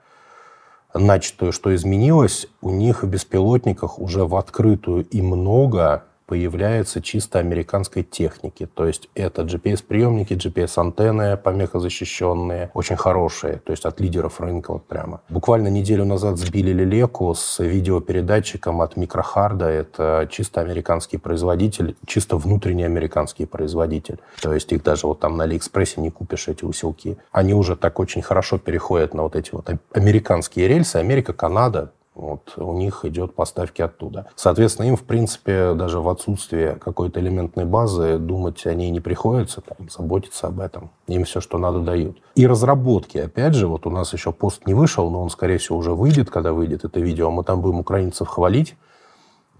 начатую, 0.95 1.53
что 1.53 1.75
изменилось, 1.75 2.47
у 2.61 2.71
них 2.71 3.03
в 3.03 3.09
беспилотниках 3.09 3.99
уже 3.99 4.25
в 4.25 4.37
открытую 4.37 5.07
и 5.07 5.23
много 5.23 6.05
появляется 6.31 7.03
чисто 7.03 7.41
американской 7.41 8.05
техники. 8.05 8.69
То 8.73 8.87
есть 8.87 9.09
это 9.17 9.43
GPS-приемники, 9.43 10.35
GPS-антенны, 10.35 11.37
помехозащищенные, 11.37 12.71
очень 12.73 12.95
хорошие, 12.95 13.55
то 13.57 13.73
есть 13.73 13.85
от 13.85 13.99
лидеров 13.99 14.41
рынка 14.41 14.73
вот 14.73 14.87
прямо. 14.87 15.23
Буквально 15.29 15.67
неделю 15.67 16.05
назад 16.05 16.39
сбили 16.39 16.73
Лелеку 16.73 17.35
с 17.35 17.59
видеопередатчиком 17.59 18.81
от 18.81 18.97
Микрохарда. 18.97 19.65
Это 19.65 20.29
чисто 20.31 20.61
американский 20.61 21.19
производитель, 21.19 21.97
чисто 22.07 22.37
внутренний 22.37 22.85
американский 22.85 23.45
производитель. 23.45 24.21
То 24.41 24.55
есть 24.55 24.71
их 24.71 24.85
даже 24.85 25.09
вот 25.09 25.19
там 25.19 25.37
на 25.37 25.43
Алиэкспрессе 25.45 26.01
не 26.01 26.11
купишь, 26.11 26.47
эти 26.47 26.65
усилки. 26.65 27.19
Они 27.33 27.55
уже 27.55 27.75
так 27.75 27.99
очень 27.99 28.23
хорошо 28.23 28.57
переходят 28.59 29.15
на 29.15 29.25
вот 29.25 29.35
эти 29.35 29.51
вот 29.51 29.69
американские 29.93 30.69
рельсы. 30.69 30.95
Америка, 30.95 31.33
Канада, 31.33 31.91
вот 32.15 32.55
у 32.57 32.73
них 32.73 33.05
идет 33.05 33.35
поставки 33.35 33.83
оттуда. 33.83 34.29
Соответственно, 34.35 34.87
им, 34.87 34.97
в 34.97 35.05
принципе, 35.05 35.75
даже 35.75 36.01
в 36.01 36.09
отсутствие 36.09 36.75
какой-то 36.77 37.21
элементной 37.21 37.65
базы 37.65 38.19
думать 38.19 38.67
о 38.67 38.75
ней 38.75 38.91
не 38.91 39.01
приходится, 39.01 39.61
там, 39.61 39.89
заботиться 39.89 40.49
об 40.49 40.61
этом. 40.61 40.91
Им 41.07 41.25
все, 41.25 41.41
что 41.41 41.59
надо, 41.59 41.81
дают. 41.81 42.19
И 42.35 42.47
разработки, 42.47 43.19
опять 43.19 43.55
же, 43.55 43.67
вот 43.67 43.87
у 43.87 43.91
нас 43.91 44.13
еще 44.13 44.33
пост 44.33 44.67
не 44.67 44.75
вышел, 44.75 45.09
но 45.11 45.23
он, 45.23 45.31
скорее 45.31 45.59
всего, 45.59 45.79
уже 45.79 45.95
выйдет, 45.95 46.31
когда 46.31 46.53
выйдет 46.53 46.85
это 46.85 47.01
видео. 47.01 47.31
Мы 47.31 47.45
там 47.45 47.61
будем 47.61 47.81
украинцев 47.81 48.29
хвалить, 48.29 48.77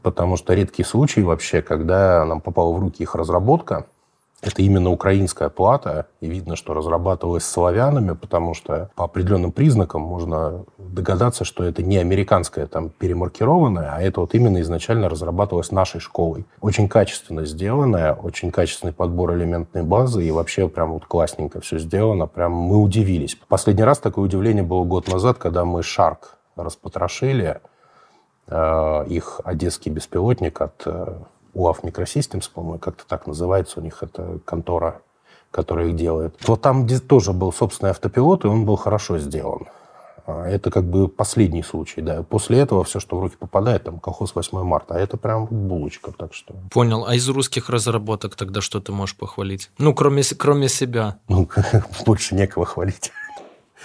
потому 0.03 0.37
что 0.37 0.53
редкий 0.53 0.85
случай 0.85 1.23
вообще, 1.23 1.63
когда 1.63 2.25
нам 2.25 2.41
попала 2.41 2.73
в 2.73 2.81
руки 2.81 3.03
их 3.03 3.15
разработка– 3.15 3.87
это 4.43 4.63
именно 4.63 4.91
украинская 4.91 5.51
плата, 5.51 6.07
и 6.21 6.27
видно, 6.27 6.57
что 6.57 6.73
разрабатывалась 6.73 7.45
славянами, 7.45 8.15
потому 8.15 8.55
что 8.55 8.91
по 8.95 9.05
определенным 9.05 9.53
признакам 9.53 10.03
можно 10.03 10.65
догадаться, 10.79 11.45
что 11.45 11.65
это 11.65 11.83
не 11.83 11.99
американская 11.99 12.67
там 12.67 12.89
перемаркированная, 12.89 13.93
а 13.95 14.01
это 14.01 14.21
вот 14.21 14.35
именно 14.35 14.61
изначально 14.63 15.09
разрабатывалась 15.09 15.73
нашей 15.73 16.01
школой. 16.01 16.47
Очень 16.61 16.89
качественно 16.89 17.45
сделанная, 17.45 18.15
очень 18.15 18.51
качественный 18.51 18.93
подбор 18.93 19.35
элементной 19.35 19.83
базы, 19.83 20.25
и 20.25 20.31
вообще 20.31 20.69
прям 20.69 20.93
вот 20.93 21.05
классненько 21.05 21.61
все 21.61 21.79
сделано, 21.79 22.27
прям 22.27 22.53
мы 22.53 22.79
удивились. 22.79 23.37
Последний 23.49 23.85
раз 23.85 23.99
такое 23.99 24.25
удивление 24.25 24.63
было 24.63 24.85
год 24.85 25.09
назад, 25.09 25.39
когда 25.39 25.65
мы 25.65 25.83
Шарк 25.83 26.39
распотрошили, 26.57 27.61
э, 28.47 29.05
их 29.09 29.41
одесский 29.45 29.93
беспилотник 29.93 30.61
от 30.63 30.87
УАФ 31.55 31.83
Microsystems, 31.83 32.51
по-моему, 32.53 32.79
как-то 32.79 33.05
так 33.07 33.27
называется 33.27 33.81
у 33.81 33.83
них, 33.83 34.03
это 34.03 34.39
контора, 34.45 35.03
которая 35.51 35.89
их 35.89 35.97
делает. 35.97 36.37
Вот 36.47 36.61
там 36.61 36.87
тоже 36.87 37.33
был 37.33 37.53
собственный 37.53 37.91
автопилот, 37.91 38.45
и 38.45 38.49
он 38.49 38.65
был 38.65 38.77
хорошо 38.77 39.19
сделан. 39.19 39.67
А, 40.27 40.47
это 40.47 40.71
как 40.71 40.85
бы 40.85 41.09
последний 41.09 41.63
случай, 41.63 42.03
да. 42.03 42.23
После 42.23 42.59
этого 42.59 42.85
все, 42.85 43.01
что 43.01 43.17
в 43.17 43.21
руки 43.21 43.37
попадает, 43.39 43.85
там, 43.85 43.99
колхоз 43.99 44.35
8 44.35 44.63
марта, 44.63 44.95
а 44.95 44.99
это 44.99 45.17
прям 45.17 45.47
булочка, 45.47 46.13
так 46.13 46.35
что... 46.35 46.55
Понял. 46.71 47.05
А 47.07 47.15
из 47.15 47.29
русских 47.29 47.69
разработок 47.69 48.37
тогда 48.37 48.61
что 48.61 48.81
ты 48.81 48.93
можешь 48.93 49.17
похвалить? 49.17 49.71
Ну, 49.79 49.95
кроме, 49.95 50.23
кроме 50.37 50.69
себя. 50.69 51.19
Ну, 51.29 51.49
больше 52.07 52.35
некого 52.35 52.67
хвалить. 52.67 53.13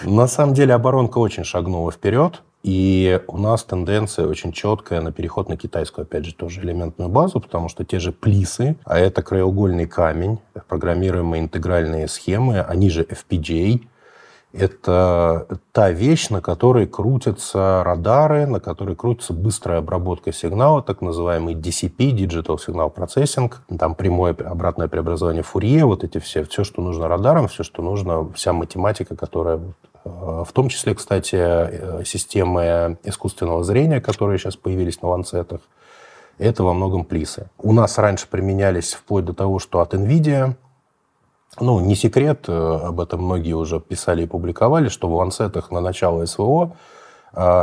На 0.04 0.28
самом 0.28 0.54
деле 0.54 0.74
оборонка 0.74 1.20
очень 1.20 1.44
шагнула 1.44 1.92
вперед. 1.92 2.42
И 2.66 3.22
у 3.28 3.38
нас 3.38 3.64
тенденция 3.64 4.26
очень 4.26 4.52
четкая 4.52 5.00
на 5.00 5.12
переход 5.12 5.50
на 5.50 5.56
китайскую, 5.56 6.02
опять 6.02 6.26
же, 6.26 6.34
тоже 6.34 6.62
элементную 6.62 7.12
базу, 7.12 7.40
потому 7.40 7.70
что 7.70 7.86
те 7.86 8.00
же 8.00 8.12
плисы, 8.12 8.76
а 8.86 8.98
это 8.98 9.22
краеугольный 9.22 9.86
камень, 9.86 10.40
программируемые 10.68 11.44
интегральные 11.44 12.08
схемы, 12.08 12.62
они 12.62 12.90
же 12.90 13.04
FPGA, 13.04 13.82
это 14.52 15.60
та 15.74 15.92
вещь, 15.92 16.30
на 16.30 16.42
которой 16.42 16.88
крутятся 16.88 17.84
радары, 17.86 18.48
на 18.48 18.60
которой 18.60 18.96
крутится 18.96 19.34
быстрая 19.34 19.78
обработка 19.78 20.34
сигнала, 20.34 20.82
так 20.82 21.02
называемый 21.02 21.54
DCP, 21.54 22.14
Digital 22.14 22.58
Signal 22.58 22.92
Processing, 22.92 23.54
там 23.78 23.94
прямое 23.94 24.34
обратное 24.34 24.88
преобразование 24.88 25.44
Фурье, 25.44 25.86
вот 25.86 26.04
эти 26.04 26.18
все, 26.18 26.44
все, 26.44 26.64
что 26.64 26.82
нужно 26.82 27.08
радарам, 27.08 27.48
все, 27.48 27.62
что 27.62 27.84
нужно, 27.84 28.28
вся 28.34 28.54
математика, 28.54 29.16
которая 29.16 29.60
в 30.06 30.52
том 30.54 30.70
числе, 30.70 30.94
кстати, 30.94 31.36
э, 31.36 32.04
системы 32.06 32.98
искусственного 33.04 33.64
зрения, 33.64 34.00
которые 34.00 34.38
сейчас 34.38 34.56
появились 34.56 35.02
на 35.02 35.10
ланцетах, 35.10 35.62
это 36.38 36.64
во 36.64 36.74
многом 36.74 37.06
плисы. 37.06 37.50
У 37.58 37.74
нас 37.74 37.98
раньше 37.98 38.28
применялись 38.28 38.94
вплоть 38.94 39.26
до 39.26 39.34
того, 39.34 39.58
что 39.58 39.80
от 39.80 39.96
NVIDIA, 39.96 40.54
ну, 41.60 41.80
не 41.80 41.96
секрет, 41.96 42.46
э, 42.48 42.52
об 42.54 43.00
этом 43.00 43.24
многие 43.24 43.54
уже 43.54 43.80
писали 43.80 44.24
и 44.24 44.28
публиковали, 44.28 44.90
что 44.90 45.10
в 45.10 45.16
ланцетах 45.16 45.72
на 45.72 45.82
начало 45.82 46.26
СВО 46.26 46.76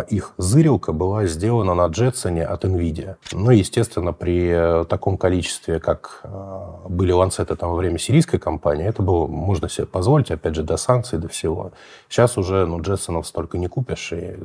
их 0.09 0.35
зырилка 0.37 0.93
была 0.93 1.27
сделана 1.27 1.75
на 1.75 1.87
Джетсоне 1.87 2.45
от 2.45 2.65
NVIDIA. 2.65 3.17
Ну, 3.33 3.51
естественно, 3.51 4.13
при 4.13 4.85
таком 4.85 5.17
количестве, 5.17 5.81
как 5.81 6.21
а, 6.25 6.83
были 6.89 7.13
ланцеты 7.13 7.57
там 7.57 7.71
во 7.71 7.77
время 7.77 7.99
сирийской 7.99 8.39
кампании, 8.39 8.87
это 8.87 9.03
было, 9.03 9.27
можно 9.27 9.69
себе 9.69 9.87
позволить, 9.87 10.31
опять 10.31 10.55
же, 10.55 10.63
до 10.63 10.77
санкций, 10.77 11.19
до 11.19 11.29
всего. 11.29 11.73
Сейчас 12.09 12.37
уже, 12.37 12.67
ну, 12.67 12.81
Джетсонов 12.81 13.27
столько 13.27 13.59
не 13.59 13.69
купишь, 13.69 14.13
и 14.13 14.37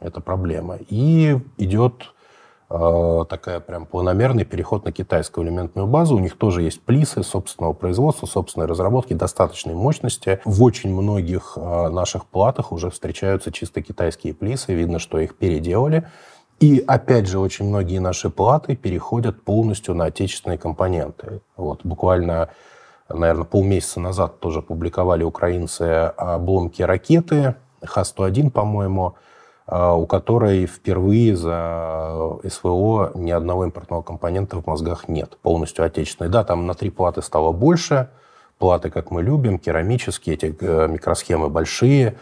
это 0.00 0.20
проблема. 0.20 0.78
И 0.88 1.38
идет 1.58 1.92
Э, 2.02 2.19
такая 2.70 3.58
прям 3.58 3.84
планомерный 3.84 4.44
переход 4.44 4.84
на 4.84 4.92
китайскую 4.92 5.44
элементную 5.44 5.88
базу. 5.88 6.14
У 6.14 6.20
них 6.20 6.38
тоже 6.38 6.62
есть 6.62 6.80
плисы 6.82 7.24
собственного 7.24 7.72
производства, 7.72 8.26
собственной 8.26 8.66
разработки, 8.66 9.12
достаточной 9.12 9.74
мощности. 9.74 10.40
В 10.44 10.62
очень 10.62 10.94
многих 10.94 11.54
э, 11.56 11.88
наших 11.88 12.26
платах 12.26 12.70
уже 12.70 12.90
встречаются 12.90 13.50
чисто 13.50 13.82
китайские 13.82 14.34
плисы. 14.34 14.72
Видно, 14.72 15.00
что 15.00 15.18
их 15.18 15.34
переделали. 15.34 16.06
И 16.60 16.84
опять 16.86 17.26
же, 17.26 17.40
очень 17.40 17.64
многие 17.64 17.98
наши 17.98 18.30
платы 18.30 18.76
переходят 18.76 19.42
полностью 19.42 19.94
на 19.94 20.04
отечественные 20.04 20.58
компоненты. 20.58 21.40
Вот 21.56 21.80
буквально, 21.84 22.50
наверное, 23.08 23.44
полмесяца 23.44 23.98
назад 23.98 24.38
тоже 24.38 24.62
публиковали 24.62 25.24
украинцы 25.24 26.12
обломки 26.16 26.82
ракеты 26.82 27.56
Х-101, 27.82 28.50
по-моему, 28.50 29.16
у 29.70 30.06
которой 30.06 30.66
впервые 30.66 31.36
за 31.36 32.38
СВО 32.48 33.12
ни 33.14 33.30
одного 33.30 33.64
импортного 33.64 34.02
компонента 34.02 34.60
в 34.60 34.66
мозгах 34.66 35.08
нет, 35.08 35.38
полностью 35.42 35.84
отечественный. 35.84 36.30
Да, 36.30 36.42
там 36.42 36.66
на 36.66 36.74
три 36.74 36.90
платы 36.90 37.22
стало 37.22 37.52
больше, 37.52 38.08
платы, 38.58 38.90
как 38.90 39.10
мы 39.10 39.22
любим, 39.22 39.58
керамические, 39.58 40.34
эти 40.34 40.56
э, 40.60 40.88
микросхемы 40.88 41.48
большие, 41.48 42.16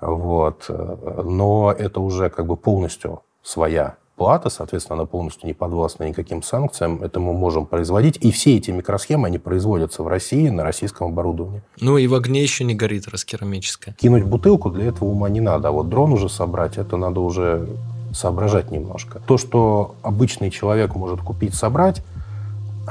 вот, 0.00 0.68
но 0.68 1.74
это 1.76 2.00
уже 2.00 2.30
как 2.30 2.46
бы 2.46 2.56
полностью 2.56 3.22
своя 3.42 3.96
плата, 4.22 4.50
соответственно, 4.50 5.00
она 5.00 5.06
полностью 5.06 5.48
не 5.48 5.52
подвластна 5.52 6.04
никаким 6.04 6.44
санкциям. 6.44 7.02
Это 7.02 7.18
мы 7.18 7.32
можем 7.32 7.66
производить. 7.66 8.18
И 8.20 8.30
все 8.30 8.56
эти 8.56 8.70
микросхемы, 8.70 9.26
они 9.26 9.38
производятся 9.38 10.04
в 10.04 10.06
России 10.06 10.48
на 10.48 10.62
российском 10.62 11.08
оборудовании. 11.08 11.62
Ну 11.80 11.98
и 11.98 12.06
в 12.06 12.14
огне 12.14 12.40
еще 12.40 12.62
не 12.62 12.76
горит 12.76 13.08
раскерамическая. 13.08 13.96
Кинуть 13.98 14.22
бутылку 14.22 14.70
для 14.70 14.84
этого 14.84 15.08
ума 15.08 15.28
не 15.28 15.40
надо. 15.40 15.68
А 15.68 15.70
вот 15.72 15.88
дрон 15.88 16.12
уже 16.12 16.28
собрать, 16.28 16.78
это 16.78 16.96
надо 16.96 17.18
уже 17.20 17.66
соображать 18.12 18.70
немножко. 18.70 19.20
То, 19.26 19.38
что 19.38 19.96
обычный 20.02 20.50
человек 20.50 20.94
может 20.94 21.20
купить, 21.20 21.56
собрать, 21.56 22.00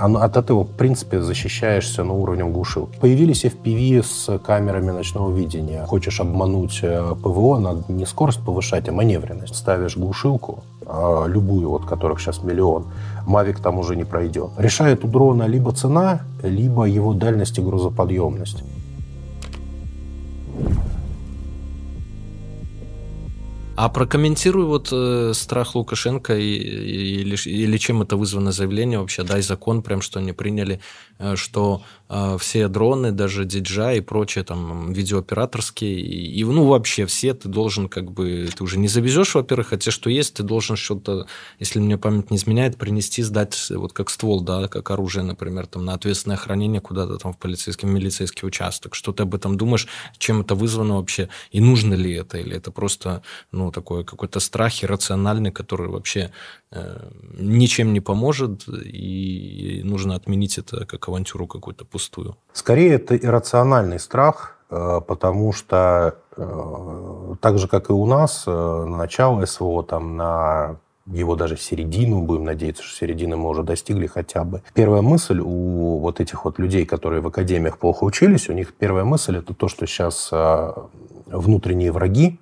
от 0.05 0.37
этого, 0.37 0.63
в 0.63 0.71
принципе, 0.71 1.21
защищаешься 1.21 2.03
на 2.03 2.13
уровнем 2.13 2.51
глушилки. 2.51 2.99
Появились 2.99 3.45
FPV 3.45 4.03
с 4.03 4.39
камерами 4.39 4.91
ночного 4.91 5.31
видения. 5.31 5.85
Хочешь 5.85 6.19
обмануть 6.19 6.79
э, 6.81 7.15
ПВО, 7.21 7.59
надо 7.59 7.83
не 7.87 8.05
скорость 8.05 8.43
повышать, 8.43 8.89
а 8.89 8.91
маневренность. 8.91 9.55
Ставишь 9.55 9.97
глушилку, 9.97 10.63
а, 10.85 11.25
любую, 11.27 11.69
вот 11.69 11.85
которых 11.85 12.19
сейчас 12.19 12.43
миллион, 12.43 12.85
Мавик 13.27 13.59
там 13.59 13.77
уже 13.77 13.95
не 13.95 14.03
пройдет. 14.03 14.49
Решает 14.57 15.05
у 15.05 15.07
дрона 15.07 15.43
либо 15.43 15.71
цена, 15.71 16.21
либо 16.43 16.85
его 16.85 17.13
дальность 17.13 17.57
и 17.59 17.61
грузоподъемность. 17.61 18.63
А 23.81 23.89
прокомментируй 23.89 24.65
вот 24.65 24.89
э, 24.91 25.31
страх 25.33 25.73
Лукашенко 25.73 26.37
и, 26.37 26.43
и, 26.43 27.21
или, 27.21 27.35
или 27.49 27.77
чем 27.77 28.03
это 28.03 28.15
вызвано 28.15 28.51
заявление 28.51 28.99
вообще, 28.99 29.23
дай 29.23 29.41
закон 29.41 29.81
прям, 29.81 30.01
что 30.01 30.19
они 30.19 30.33
приняли, 30.33 30.79
э, 31.17 31.35
что 31.35 31.81
все 32.39 32.67
дроны, 32.67 33.11
даже 33.11 33.45
DJI 33.45 33.99
и 33.99 34.01
прочие 34.01 34.43
там 34.43 34.91
видеооператорские, 34.91 35.99
и, 36.01 36.43
ну 36.43 36.65
вообще 36.65 37.05
все 37.05 37.33
ты 37.33 37.47
должен 37.47 37.87
как 37.87 38.11
бы, 38.11 38.49
ты 38.55 38.63
уже 38.63 38.77
не 38.77 38.87
завезешь, 38.87 39.35
во-первых, 39.35 39.71
а 39.73 39.77
те, 39.77 39.91
что 39.91 40.09
есть, 40.09 40.35
ты 40.35 40.43
должен 40.43 40.75
что-то, 40.75 41.27
если 41.59 41.79
мне 41.79 41.97
память 41.97 42.29
не 42.29 42.37
изменяет, 42.37 42.77
принести, 42.77 43.21
сдать 43.23 43.69
вот 43.69 43.93
как 43.93 44.09
ствол, 44.09 44.41
да, 44.41 44.67
как 44.67 44.91
оружие, 44.91 45.23
например, 45.23 45.67
там 45.67 45.85
на 45.85 45.93
ответственное 45.93 46.37
хранение 46.37 46.81
куда-то 46.81 47.17
там 47.17 47.33
в 47.33 47.37
полицейский, 47.37 47.87
милицейский 47.87 48.45
участок. 48.45 48.95
Что 48.95 49.13
ты 49.13 49.23
об 49.23 49.33
этом 49.33 49.55
думаешь, 49.55 49.87
чем 50.17 50.41
это 50.41 50.55
вызвано 50.55 50.97
вообще, 50.97 51.29
и 51.51 51.61
нужно 51.61 51.93
ли 51.93 52.13
это, 52.13 52.37
или 52.37 52.57
это 52.57 52.71
просто, 52.71 53.23
ну, 53.51 53.71
такой 53.71 54.03
какой-то 54.03 54.39
страх 54.39 54.83
иррациональный, 54.83 55.51
который 55.51 55.87
вообще 55.87 56.31
ничем 57.37 57.93
не 57.93 57.99
поможет, 57.99 58.67
и 58.67 59.81
нужно 59.83 60.15
отменить 60.15 60.57
это 60.57 60.85
как 60.85 61.07
авантюру 61.07 61.47
какую-то 61.47 61.85
пустую. 61.85 62.37
Скорее, 62.53 62.93
это 62.93 63.15
иррациональный 63.17 63.99
страх, 63.99 64.57
э, 64.69 65.01
потому 65.05 65.51
что 65.51 66.15
э, 66.37 67.35
так 67.41 67.57
же, 67.57 67.67
как 67.67 67.89
и 67.89 67.93
у 67.93 68.05
нас, 68.05 68.45
э, 68.47 68.85
начало 68.85 69.45
СВО 69.45 69.83
там 69.83 70.15
на 70.15 70.77
его 71.07 71.35
даже 71.35 71.57
середину, 71.57 72.21
будем 72.21 72.45
надеяться, 72.45 72.83
что 72.83 72.95
середины 72.95 73.35
мы 73.35 73.49
уже 73.49 73.63
достигли 73.63 74.07
хотя 74.07 74.45
бы. 74.45 74.61
Первая 74.73 75.01
мысль 75.01 75.39
у 75.39 75.97
вот 75.97 76.21
этих 76.21 76.45
вот 76.45 76.57
людей, 76.57 76.85
которые 76.85 77.21
в 77.21 77.27
академиях 77.27 77.79
плохо 77.79 78.05
учились, 78.05 78.47
у 78.49 78.53
них 78.53 78.73
первая 78.75 79.03
мысль 79.03 79.37
это 79.37 79.53
то, 79.53 79.67
что 79.67 79.87
сейчас 79.87 80.31
внутренние 81.25 81.91
враги 81.91 82.39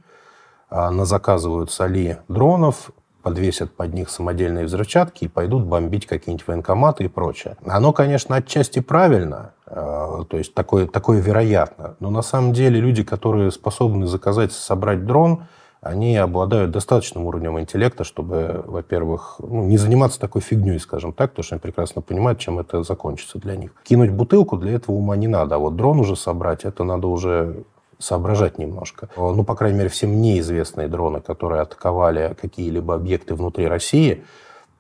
а, 0.69 0.91
назаказывают 0.91 1.71
соли 1.71 2.19
дронов, 2.27 2.91
подвесят 3.29 3.71
под 3.75 3.93
них 3.93 4.09
самодельные 4.09 4.65
взрывчатки 4.65 5.25
и 5.25 5.27
пойдут 5.27 5.63
бомбить 5.63 6.07
какие-нибудь 6.07 6.47
военкоматы 6.47 7.03
и 7.03 7.07
прочее. 7.07 7.57
Оно, 7.63 7.93
конечно, 7.93 8.35
отчасти 8.35 8.79
правильно, 8.79 9.53
э, 9.67 10.23
то 10.27 10.37
есть 10.37 10.55
такое, 10.55 10.87
такое 10.87 11.21
вероятно, 11.21 11.95
но 11.99 12.09
на 12.09 12.23
самом 12.23 12.53
деле 12.53 12.79
люди, 12.79 13.03
которые 13.03 13.51
способны 13.51 14.07
заказать, 14.07 14.51
собрать 14.51 15.05
дрон, 15.05 15.43
они 15.79 16.17
обладают 16.17 16.71
достаточным 16.71 17.27
уровнем 17.27 17.59
интеллекта, 17.59 18.03
чтобы, 18.03 18.63
во-первых, 18.65 19.35
ну, 19.37 19.63
не 19.65 19.77
заниматься 19.77 20.19
такой 20.19 20.41
фигней, 20.41 20.79
скажем 20.79 21.13
так, 21.13 21.29
потому 21.29 21.43
что 21.43 21.55
они 21.55 21.61
прекрасно 21.61 22.01
понимают, 22.01 22.39
чем 22.39 22.57
это 22.57 22.81
закончится 22.81 23.37
для 23.37 23.55
них. 23.55 23.75
Кинуть 23.83 24.09
бутылку 24.09 24.57
для 24.57 24.71
этого 24.71 24.95
ума 24.95 25.15
не 25.15 25.27
надо, 25.27 25.55
а 25.55 25.57
вот 25.59 25.75
дрон 25.75 25.99
уже 25.99 26.15
собрать, 26.15 26.65
это 26.65 26.83
надо 26.83 27.07
уже 27.07 27.63
соображать 27.99 28.57
немножко. 28.57 29.09
Ну, 29.15 29.43
по 29.43 29.55
крайней 29.55 29.77
мере, 29.77 29.89
всем 29.89 30.21
неизвестные 30.21 30.87
дроны, 30.87 31.19
которые 31.19 31.61
атаковали 31.61 32.35
какие-либо 32.39 32.95
объекты 32.95 33.35
внутри 33.35 33.67
России, 33.67 34.23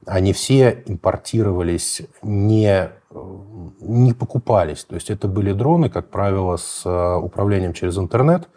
они 0.05 0.31
все 0.31 0.83
импортировались, 0.87 2.01
не, 2.23 2.89
не 3.81 4.13
покупались. 4.13 4.85
То 4.85 4.95
есть 4.95 5.09
это 5.09 5.27
были 5.27 5.51
дроны, 5.51 5.89
как 5.89 6.09
правило, 6.09 6.55
с 6.55 6.83
э, 6.85 7.15
управлением 7.17 7.73
через 7.73 7.97
интернет, 7.97 8.47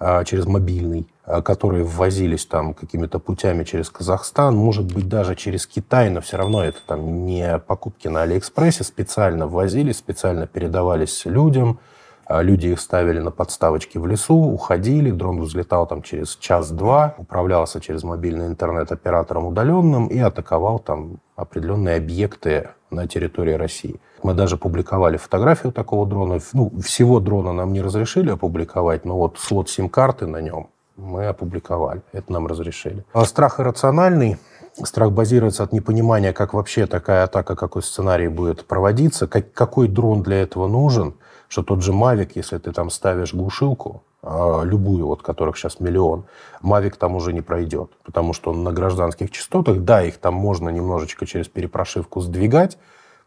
э, 0.00 0.24
через 0.24 0.46
мобильный, 0.46 1.06
э, 1.24 1.40
которые 1.42 1.84
ввозились 1.84 2.44
там 2.44 2.74
какими-то 2.74 3.20
путями 3.20 3.62
через 3.62 3.88
Казахстан, 3.88 4.56
может 4.56 4.92
быть, 4.92 5.08
даже 5.08 5.36
через 5.36 5.68
Китай, 5.68 6.10
но 6.10 6.20
все 6.20 6.36
равно 6.36 6.64
это 6.64 6.78
там 6.84 7.24
не 7.24 7.58
покупки 7.60 8.08
на 8.08 8.22
Алиэкспрессе, 8.22 8.82
специально 8.82 9.46
ввозились, 9.46 9.98
специально 9.98 10.48
передавались 10.48 11.24
людям– 11.24 11.78
люди 12.28 12.68
их 12.68 12.80
ставили 12.80 13.20
на 13.20 13.30
подставочки 13.30 13.98
в 13.98 14.06
лесу, 14.06 14.34
уходили, 14.34 15.10
дрон 15.10 15.40
взлетал 15.40 15.86
там 15.86 16.02
через 16.02 16.36
час-два, 16.36 17.14
управлялся 17.18 17.80
через 17.80 18.02
мобильный 18.02 18.46
интернет 18.46 18.92
оператором 18.92 19.46
удаленным 19.46 20.06
и 20.06 20.18
атаковал 20.18 20.78
там 20.78 21.18
определенные 21.36 21.96
объекты 21.96 22.70
на 22.90 23.06
территории 23.06 23.54
России. 23.54 24.00
Мы 24.22 24.34
даже 24.34 24.56
публиковали 24.56 25.16
фотографию 25.16 25.72
такого 25.72 26.06
дрона. 26.06 26.38
Ну, 26.52 26.72
всего 26.80 27.20
дрона 27.20 27.52
нам 27.52 27.72
не 27.72 27.82
разрешили 27.82 28.30
опубликовать, 28.30 29.04
но 29.04 29.18
вот 29.18 29.38
слот 29.38 29.68
сим-карты 29.68 30.26
на 30.26 30.40
нем 30.40 30.70
мы 30.96 31.26
опубликовали. 31.26 32.02
Это 32.12 32.32
нам 32.32 32.46
разрешили. 32.46 33.04
А 33.12 33.24
страх 33.24 33.60
иррациональный. 33.60 34.38
Страх 34.82 35.12
базируется 35.12 35.62
от 35.62 35.72
непонимания, 35.72 36.32
как 36.32 36.52
вообще 36.52 36.86
такая 36.86 37.24
атака, 37.24 37.54
какой 37.54 37.82
сценарий 37.82 38.26
будет 38.26 38.66
проводиться, 38.66 39.28
как, 39.28 39.52
какой 39.52 39.86
дрон 39.86 40.22
для 40.22 40.42
этого 40.42 40.66
нужен– 40.66 41.14
что 41.54 41.62
тот 41.62 41.84
же 41.84 41.92
Mavic, 41.92 42.32
если 42.34 42.58
ты 42.58 42.72
там 42.72 42.90
ставишь 42.90 43.32
глушилку, 43.32 44.02
а, 44.22 44.62
любую, 44.64 45.06
вот 45.06 45.22
которых 45.22 45.56
сейчас 45.56 45.78
миллион, 45.78 46.24
Mavic 46.64 46.96
там 46.98 47.14
уже 47.14 47.32
не 47.32 47.42
пройдет, 47.42 47.92
потому 48.04 48.32
что 48.32 48.50
он 48.50 48.64
на 48.64 48.72
гражданских 48.72 49.30
частотах, 49.30 49.78
да, 49.82 50.02
их 50.02 50.18
там 50.18 50.34
можно 50.34 50.68
немножечко 50.68 51.26
через 51.26 51.46
перепрошивку 51.46 52.20
сдвигать, 52.20 52.76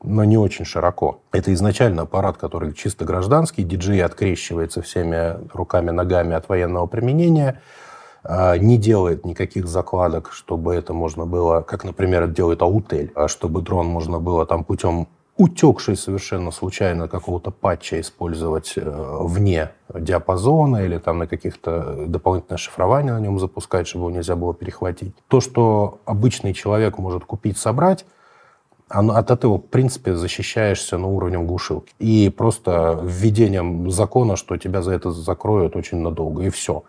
но 0.03 0.25
не 0.25 0.37
очень 0.37 0.65
широко. 0.65 1.21
Это 1.31 1.53
изначально 1.53 2.01
аппарат, 2.01 2.35
который 2.35 2.73
чисто 2.73 3.05
гражданский, 3.05 3.63
диджей 3.63 4.03
открещивается 4.03 4.81
всеми 4.81 5.37
руками, 5.53 5.91
ногами 5.91 6.35
от 6.35 6.49
военного 6.49 6.85
применения, 6.85 7.61
а, 8.25 8.57
не 8.57 8.77
делает 8.77 9.25
никаких 9.25 9.67
закладок, 9.67 10.33
чтобы 10.33 10.75
это 10.75 10.91
можно 10.91 11.25
было, 11.25 11.61
как, 11.61 11.85
например, 11.85 12.27
делает 12.27 12.61
Аутель, 12.61 13.13
чтобы 13.27 13.61
дрон 13.61 13.87
можно 13.87 14.19
было 14.19 14.45
там 14.45 14.65
путем 14.65 15.07
утекший 15.37 15.95
совершенно 15.95 16.51
случайно 16.51 17.07
какого-то 17.07 17.51
патча 17.51 17.99
использовать 18.01 18.73
э, 18.75 19.17
вне 19.21 19.71
диапазона 19.93 20.85
или 20.85 20.97
там 20.97 21.19
на 21.19 21.27
каких-то 21.27 22.05
дополнительное 22.07 22.57
шифрование 22.57 23.13
на 23.13 23.19
нем 23.19 23.39
запускать, 23.39 23.87
чтобы 23.87 24.05
его 24.05 24.17
нельзя 24.17 24.35
было 24.35 24.53
перехватить. 24.53 25.13
То, 25.27 25.39
что 25.39 25.99
обычный 26.05 26.53
человек 26.53 26.97
может 26.97 27.25
купить, 27.25 27.57
собрать, 27.57 28.05
от 28.89 29.31
этого, 29.31 29.57
в 29.57 29.67
принципе, 29.67 30.15
защищаешься 30.15 30.97
на 30.97 31.07
уровне 31.07 31.37
глушилки. 31.39 31.93
И 31.99 32.29
просто 32.29 32.99
введением 33.03 33.91
закона, 33.91 34.37
что 34.37 34.57
тебя 34.57 34.81
за 34.81 34.93
это 34.93 35.11
закроют 35.11 35.75
очень 35.75 35.97
надолго, 35.97 36.43
и 36.43 36.49
все. 36.49 36.83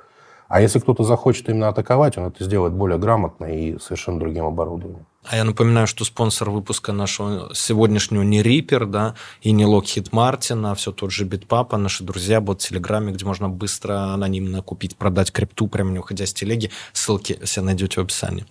А 0.47 0.61
если 0.61 0.79
кто-то 0.79 1.03
захочет 1.03 1.49
именно 1.49 1.69
атаковать, 1.69 2.17
он 2.17 2.27
это 2.27 2.45
сделает 2.45 2.73
более 2.73 2.99
грамотно 2.99 3.47
и 3.47 3.79
совершенно 3.79 4.21
другим 4.21 4.47
оборудованием. 4.47 5.07
А 5.25 5.37
я 5.37 5.45
напоминаю, 5.45 5.87
что 5.87 6.05
спонсор 6.05 6.51
выпуска 6.51 6.93
нашего 6.93 7.55
сегодняшнего 7.55 8.23
не 8.23 8.41
Reaper, 8.41 8.87
да, 8.87 9.15
и 9.43 9.51
не 9.53 9.65
Lockheed 9.65 10.11
Martin, 10.11 10.71
а 10.71 10.75
все 10.75 10.91
тот 10.91 11.11
же 11.11 11.27
Bitpapa, 11.27 11.77
наши 11.77 12.03
друзья, 12.03 12.41
бот 12.41 12.63
в 12.63 12.69
Телеграме, 12.69 13.13
где 13.13 13.27
можно 13.27 13.49
быстро, 13.49 14.15
анонимно 14.15 14.63
купить, 14.63 14.97
продать 14.97 15.31
крипту, 15.31 15.67
прямо 15.67 15.91
не 15.91 15.99
уходя 15.99 16.25
с 16.25 16.33
телеги. 16.33 16.71
Ссылки 16.93 17.39
все 17.45 17.61
найдете 17.61 18.01
в 18.01 18.05
описании. 18.05 18.47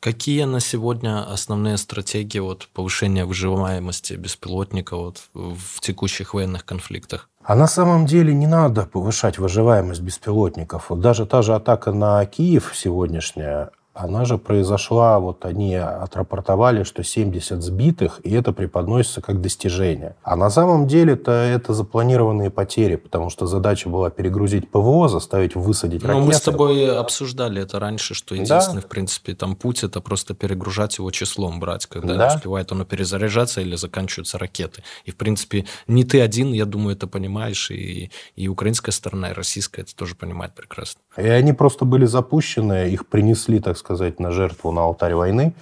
Какие 0.00 0.44
на 0.44 0.60
сегодня 0.60 1.22
основные 1.22 1.78
стратегии 1.78 2.38
вот, 2.38 2.68
повышения 2.74 3.24
выживаемости 3.24 4.12
беспилотника 4.12 4.96
вот, 4.96 5.22
в 5.32 5.80
текущих 5.80 6.34
военных 6.34 6.66
конфликтах? 6.66 7.30
А 7.46 7.54
на 7.54 7.66
самом 7.66 8.06
деле 8.06 8.32
не 8.32 8.46
надо 8.46 8.86
повышать 8.86 9.38
выживаемость 9.38 10.00
беспилотников. 10.00 10.86
Даже 10.88 11.26
та 11.26 11.42
же 11.42 11.54
атака 11.54 11.92
на 11.92 12.24
Киев 12.24 12.72
сегодняшняя, 12.74 13.70
она 13.94 14.24
же 14.24 14.38
произошла, 14.38 15.20
вот 15.20 15.44
они 15.44 15.76
отрапортовали, 15.76 16.82
что 16.82 17.04
70 17.04 17.62
сбитых, 17.62 18.20
и 18.24 18.32
это 18.32 18.52
преподносится 18.52 19.20
как 19.20 19.40
достижение. 19.40 20.16
А 20.22 20.34
на 20.34 20.50
самом 20.50 20.88
деле-то 20.88 21.30
это 21.30 21.72
запланированные 21.72 22.50
потери, 22.50 22.96
потому 22.96 23.30
что 23.30 23.46
задача 23.46 23.88
была 23.88 24.10
перегрузить 24.10 24.68
ПВО, 24.68 25.08
заставить 25.08 25.54
высадить 25.54 26.02
ракеты. 26.02 26.20
Ну, 26.20 26.26
мы 26.26 26.34
с 26.34 26.40
тобой 26.40 26.90
обсуждали 26.98 27.62
это 27.62 27.78
раньше, 27.78 28.14
что 28.14 28.34
единственный, 28.34 28.80
да. 28.80 28.86
в 28.86 28.88
принципе, 28.88 29.34
там 29.34 29.54
путь 29.54 29.84
это 29.84 30.00
просто 30.00 30.34
перегружать 30.34 30.98
его 30.98 31.12
числом 31.12 31.60
брать, 31.60 31.86
когда 31.86 32.16
да. 32.16 32.28
не 32.28 32.34
успевает 32.34 32.72
оно 32.72 32.84
перезаряжаться 32.84 33.60
или 33.60 33.76
заканчиваются 33.76 34.38
ракеты. 34.38 34.82
И, 35.04 35.12
в 35.12 35.16
принципе, 35.16 35.66
не 35.86 36.02
ты 36.04 36.20
один, 36.20 36.52
я 36.52 36.64
думаю, 36.64 36.96
это 36.96 37.06
понимаешь, 37.06 37.70
и, 37.70 38.10
и 38.34 38.48
украинская 38.48 38.92
сторона, 38.92 39.30
и 39.30 39.34
российская 39.34 39.82
это 39.82 39.94
тоже 39.94 40.16
понимает 40.16 40.52
прекрасно. 40.54 41.00
И 41.16 41.28
они 41.28 41.52
просто 41.52 41.84
были 41.84 42.06
запущены, 42.06 42.90
их 42.90 43.06
принесли, 43.06 43.60
так 43.60 43.76
сказать, 43.76 43.83
на 44.18 44.30
жертву 44.30 44.72
на 44.72 44.82
алтарь 44.82 45.14
войны. 45.14 45.54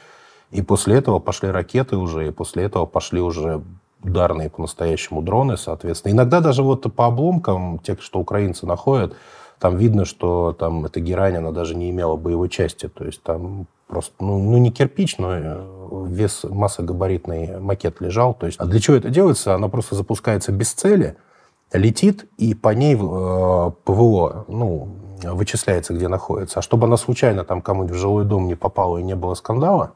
И 0.50 0.62
после 0.62 0.96
этого 0.96 1.18
пошли 1.18 1.50
ракеты 1.50 1.96
уже, 1.96 2.28
и 2.28 2.30
после 2.30 2.64
этого 2.64 2.84
пошли 2.84 3.20
уже 3.20 3.62
ударные 4.02 4.50
по-настоящему 4.50 5.22
дроны, 5.22 5.56
соответственно. 5.56 6.12
Иногда 6.12 6.40
даже 6.40 6.62
вот 6.62 6.92
по 6.94 7.06
обломкам, 7.06 7.78
тех, 7.78 8.02
что 8.02 8.20
украинцы 8.20 8.66
находят, 8.66 9.14
там 9.58 9.76
видно, 9.76 10.04
что 10.04 10.52
там 10.58 10.84
эта 10.84 10.98
герань, 11.00 11.36
она 11.36 11.52
даже 11.52 11.76
не 11.76 11.90
имела 11.90 12.16
боевой 12.16 12.48
части. 12.48 12.88
То 12.88 13.04
есть 13.04 13.22
там 13.22 13.66
просто, 13.86 14.12
ну, 14.18 14.38
ну 14.38 14.58
не 14.58 14.72
кирпич, 14.72 15.18
но 15.18 15.32
э, 15.32 16.06
вес 16.08 16.44
массогабаритный 16.44 17.60
макет 17.60 18.00
лежал. 18.00 18.34
То 18.34 18.46
есть, 18.46 18.58
а 18.58 18.64
для 18.64 18.80
чего 18.80 18.96
это 18.96 19.08
делается? 19.08 19.54
Она 19.54 19.68
просто 19.68 19.94
запускается 19.94 20.50
без 20.50 20.72
цели, 20.72 21.16
летит, 21.72 22.26
и 22.38 22.54
по 22.54 22.70
ней 22.70 22.94
э, 22.94 22.98
ПВО, 23.84 24.44
ну, 24.48 24.88
вычисляется, 25.22 25.94
где 25.94 26.08
находится. 26.08 26.58
А 26.58 26.62
чтобы 26.62 26.86
она 26.86 26.96
случайно 26.96 27.44
там 27.44 27.62
кому-нибудь 27.62 27.96
в 27.96 28.00
жилой 28.00 28.24
дом 28.24 28.46
не 28.46 28.54
попала 28.54 28.98
и 28.98 29.02
не 29.02 29.14
было 29.14 29.34
скандала, 29.34 29.92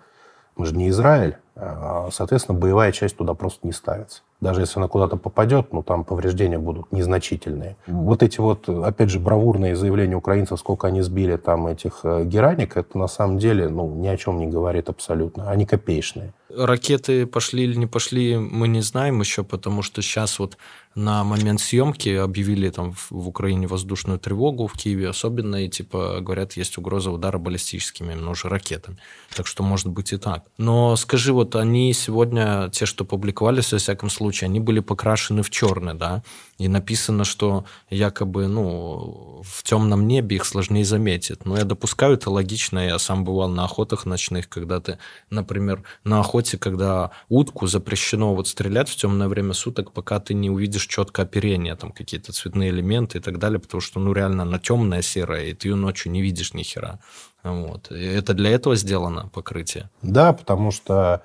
мы 0.57 0.65
же 0.65 0.75
не 0.75 0.89
Израиль, 0.89 1.37
а, 1.55 2.09
соответственно, 2.13 2.59
боевая 2.59 2.93
часть 2.93 3.17
туда 3.17 3.35
просто 3.35 3.67
не 3.67 3.73
ставится. 3.73 4.23
Даже 4.41 4.61
если 4.61 4.79
она 4.79 4.89
куда-то 4.89 5.17
попадет, 5.17 5.73
ну, 5.73 5.83
там 5.83 6.05
повреждения 6.05 6.59
будут 6.59 6.93
незначительные. 6.93 7.77
Вот 7.87 8.23
эти 8.23 8.41
вот, 8.41 8.69
опять 8.69 9.11
же, 9.11 9.19
бравурные 9.19 9.77
заявления 9.77 10.17
украинцев, 10.17 10.59
сколько 10.59 10.87
они 10.87 11.03
сбили 11.03 11.37
там 11.37 11.67
этих 11.67 12.01
э, 12.05 12.25
гераник, 12.25 12.77
это 12.77 12.99
на 12.99 13.07
самом 13.07 13.39
деле, 13.39 13.69
ну, 13.69 13.95
ни 13.95 14.07
о 14.07 14.17
чем 14.17 14.39
не 14.39 14.47
говорит 14.47 14.89
абсолютно. 14.89 15.51
Они 15.51 15.65
копеечные. 15.65 16.35
Ракеты 16.55 17.27
пошли 17.27 17.65
или 17.65 17.77
не 17.77 17.87
пошли, 17.87 18.39
мы 18.39 18.69
не 18.69 18.81
знаем 18.83 19.21
еще, 19.21 19.43
потому 19.43 19.83
что 19.83 20.03
сейчас 20.03 20.39
вот 20.39 20.59
на 20.97 21.25
момент 21.25 21.61
съемки 21.61 22.09
объявили 22.09 22.71
там 22.71 22.95
в 23.11 23.29
Украине 23.29 23.67
воздушную 23.67 24.19
тревогу 24.19 24.67
в 24.67 24.73
Киеве, 24.73 25.11
особенно, 25.11 25.65
и 25.65 25.69
типа 25.69 26.19
говорят, 26.21 26.55
есть 26.55 26.79
угроза 26.79 27.11
удара 27.11 27.39
баллистическими, 27.39 28.15
но 28.15 28.31
уже 28.31 28.49
ракетами. 28.49 28.97
Так 29.35 29.47
что 29.47 29.63
может 29.63 29.89
быть 29.89 30.13
и 30.13 30.17
так. 30.17 30.45
Но 30.57 30.97
скажи, 30.97 31.35
вот 31.35 31.55
они 31.55 31.93
сегодня, 31.93 32.71
те, 32.73 32.87
что 32.87 33.05
публиковались, 33.05 33.73
во 33.73 33.79
всяком 33.79 34.09
случае, 34.09 34.47
они 34.47 34.59
были 34.59 34.81
покрашены 34.81 35.43
в 35.43 35.51
черный, 35.51 35.95
да, 35.95 36.23
и 36.57 36.69
написано, 36.69 37.25
что 37.25 37.67
якобы, 37.91 38.49
ну, 38.49 39.43
в 39.45 39.63
темном 39.63 40.09
небе 40.09 40.37
их 40.37 40.47
сложнее 40.47 40.87
заметить. 40.87 41.45
Но 41.45 41.59
я 41.59 41.65
допускаю, 41.65 42.15
это 42.15 42.31
логично, 42.31 42.79
я 42.79 42.99
сам 42.99 43.25
бывал 43.25 43.51
на 43.51 43.65
охотах 43.65 44.07
ночных, 44.07 44.49
когда 44.49 44.81
ты, 44.81 44.99
например, 45.29 45.83
на 46.05 46.21
охоте 46.21 46.57
когда 46.57 47.11
утку 47.29 47.67
запрещено 47.67 48.35
вот 48.35 48.49
стрелять 48.49 48.89
в 48.89 48.97
темное 48.97 49.29
время 49.29 49.53
суток, 49.53 49.93
пока 49.93 50.19
ты 50.21 50.33
не 50.33 50.49
увидишь 50.49 50.86
четкое 50.87 51.27
оперение, 51.27 51.77
там 51.77 51.93
какие-то 51.93 52.33
цветные 52.33 52.71
элементы 52.71 53.19
и 53.19 53.21
так 53.21 53.39
далее, 53.39 53.59
потому 53.59 53.81
что, 53.81 54.01
ну, 54.01 54.13
реально 54.13 54.43
она 54.43 54.59
темная, 54.59 55.03
серая, 55.03 55.45
и 55.45 55.55
ты 55.55 55.69
ее 55.69 55.75
ночью 55.75 56.13
не 56.13 56.23
видишь 56.23 56.55
ни 56.55 56.63
хера. 56.63 56.99
Вот. 57.43 57.91
Это 57.91 58.35
для 58.35 58.51
этого 58.51 58.77
сделано 58.77 59.29
покрытие? 59.33 59.91
Да, 60.03 60.33
потому 60.33 60.71
что 60.71 61.23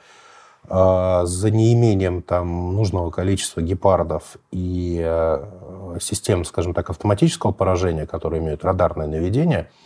э, 0.69 1.21
за 1.25 1.51
неимением 1.51 2.21
там 2.21 2.75
нужного 2.75 3.09
количества 3.11 3.61
гепардов 3.61 4.37
и 4.51 5.01
э, 5.03 5.97
систем, 5.99 6.45
скажем 6.45 6.73
так, 6.73 6.89
автоматического 6.89 7.51
поражения, 7.51 8.05
которые 8.05 8.41
имеют 8.41 8.63
радарное 8.63 9.07
наведение– 9.07 9.69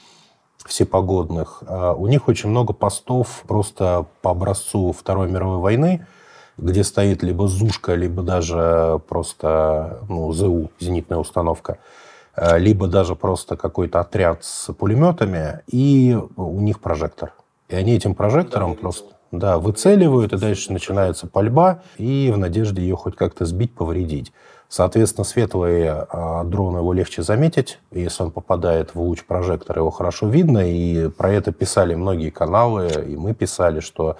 всепогодных, 0.66 1.64
а, 1.68 1.94
у 1.94 2.08
них 2.08 2.28
очень 2.28 2.50
много 2.50 2.74
постов 2.74 3.44
просто 3.48 4.06
по 4.22 4.32
образцу 4.32 4.92
Второй 4.92 5.30
мировой 5.30 5.60
войны, 5.60 6.06
где 6.58 6.84
стоит 6.84 7.24
либо 7.24 7.48
ЗУшка, 7.48 7.96
либо 7.96 8.22
даже 8.22 9.02
просто 9.08 10.00
ну, 10.08 10.32
ЗУ, 10.32 10.72
зенитная 10.80 11.18
установка, 11.18 11.78
а, 12.34 12.58
либо 12.58 12.88
даже 12.88 13.16
просто 13.16 13.58
какой-то 13.58 14.00
отряд 14.00 14.44
с 14.44 14.72
пулеметами, 14.74 15.62
и 15.68 16.18
у 16.36 16.62
них 16.62 16.80
прожектор. 16.80 17.34
И 17.70 17.76
они 17.76 17.96
этим 17.96 18.16
прожектором 18.16 18.74
да, 18.74 18.80
просто 18.80 19.14
да, 19.32 19.58
выцеливают, 19.58 20.34
и 20.34 20.38
дальше 20.38 20.72
начинается 20.72 21.28
пальба, 21.28 21.82
и 21.98 22.32
в 22.34 22.38
надежде 22.38 22.82
ее 22.82 22.96
хоть 22.96 23.16
как-то 23.16 23.46
сбить, 23.46 23.74
повредить. 23.74 24.32
Соответственно, 24.68 25.26
светлые 25.26 26.08
э, 26.12 26.42
дроны 26.46 26.80
его 26.80 26.92
легче 26.92 27.22
заметить. 27.22 27.80
Если 27.92 28.24
он 28.24 28.32
попадает 28.32 28.96
в 28.96 29.00
луч 29.00 29.24
прожектора, 29.24 29.82
его 29.82 29.92
хорошо 29.92 30.28
видно. 30.28 30.70
И 30.70 31.10
про 31.10 31.32
это 31.32 31.52
писали 31.52 31.94
многие 31.94 32.32
каналы, 32.32 32.90
и 33.08 33.16
мы 33.16 33.34
писали, 33.34 33.80
что 33.80 34.18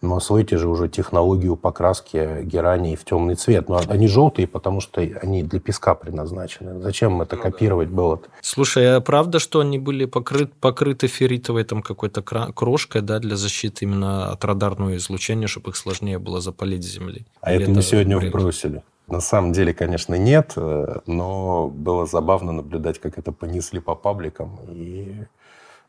ну, 0.00 0.16
освоите 0.16 0.58
же 0.58 0.68
уже 0.68 0.88
технологию 0.88 1.56
покраски 1.56 2.42
гераний 2.42 2.96
в 2.96 3.04
темный 3.04 3.34
цвет. 3.34 3.68
Но 3.68 3.80
они 3.88 4.06
желтые, 4.06 4.46
потому 4.46 4.80
что 4.80 5.00
они 5.00 5.42
для 5.42 5.60
песка 5.60 5.94
предназначены. 5.94 6.80
Зачем 6.80 7.20
это 7.20 7.36
ну, 7.36 7.42
копировать 7.42 7.90
да. 7.90 7.96
было 7.96 8.14
-то? 8.14 8.24
Слушай, 8.40 8.96
а 8.96 9.00
правда, 9.00 9.38
что 9.38 9.60
они 9.60 9.78
были 9.78 10.04
покрыт, 10.04 10.52
покрыты 10.60 11.08
ферритовой 11.08 11.64
там 11.64 11.82
какой-то 11.82 12.22
крошкой 12.22 13.02
да, 13.02 13.18
для 13.18 13.36
защиты 13.36 13.84
именно 13.84 14.30
от 14.30 14.44
радарного 14.44 14.96
излучения, 14.96 15.48
чтобы 15.48 15.70
их 15.70 15.76
сложнее 15.76 16.18
было 16.18 16.40
запалить 16.40 16.84
с 16.84 16.92
земли? 16.94 17.26
А 17.40 17.52
это, 17.52 17.62
это 17.64 17.72
мы 17.72 17.82
сегодня 17.82 18.18
бред? 18.18 18.30
вбросили. 18.30 18.82
На 19.08 19.20
самом 19.20 19.52
деле, 19.52 19.72
конечно, 19.72 20.14
нет, 20.14 20.52
э, 20.56 21.00
но 21.06 21.68
было 21.68 22.06
забавно 22.06 22.52
наблюдать, 22.52 23.00
как 23.00 23.18
это 23.18 23.32
понесли 23.32 23.80
по 23.80 23.94
пабликам 23.94 24.60
и 24.68 25.24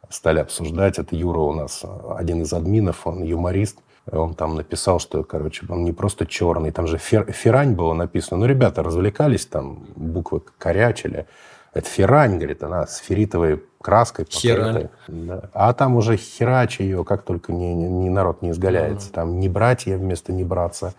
стали 0.10 0.40
обсуждать. 0.40 1.00
Это 1.00 1.16
Юра 1.16 1.40
у 1.40 1.54
нас, 1.54 1.84
один 2.16 2.42
из 2.42 2.54
админов, 2.54 3.06
он 3.06 3.24
юморист. 3.24 3.78
Он 4.12 4.34
там 4.34 4.56
написал, 4.56 5.00
что, 5.00 5.24
короче, 5.24 5.66
он 5.70 5.84
не 5.84 5.92
просто 5.92 6.26
черный, 6.26 6.72
там 6.72 6.88
же 6.88 6.98
фер, 6.98 7.32
ферань 7.32 7.74
было 7.74 7.94
написано. 7.94 8.40
Ну, 8.40 8.46
ребята 8.46 8.84
развлекались, 8.84 9.46
там 9.46 9.86
буквы 9.96 10.42
корячили. 10.58 11.28
Это 11.74 11.88
ферань, 11.88 12.38
говорит, 12.38 12.64
она 12.64 12.88
с 12.88 12.98
ферритовой 12.98 13.64
краской 13.82 14.26
покрытая. 14.26 14.90
Да. 15.08 15.50
А 15.54 15.74
там 15.74 15.96
уже 15.96 16.18
херач 16.18 16.80
ее, 16.80 17.04
как 17.04 17.22
только 17.22 17.54
не, 17.54 17.74
не 17.74 18.10
народ 18.10 18.42
не 18.42 18.52
изгаляется. 18.52 19.10
Mm-hmm. 19.10 19.14
Там 19.14 19.40
не 19.40 19.50
братья 19.50 19.98
вместо 19.98 20.34
не 20.34 20.44
браться. 20.44 20.94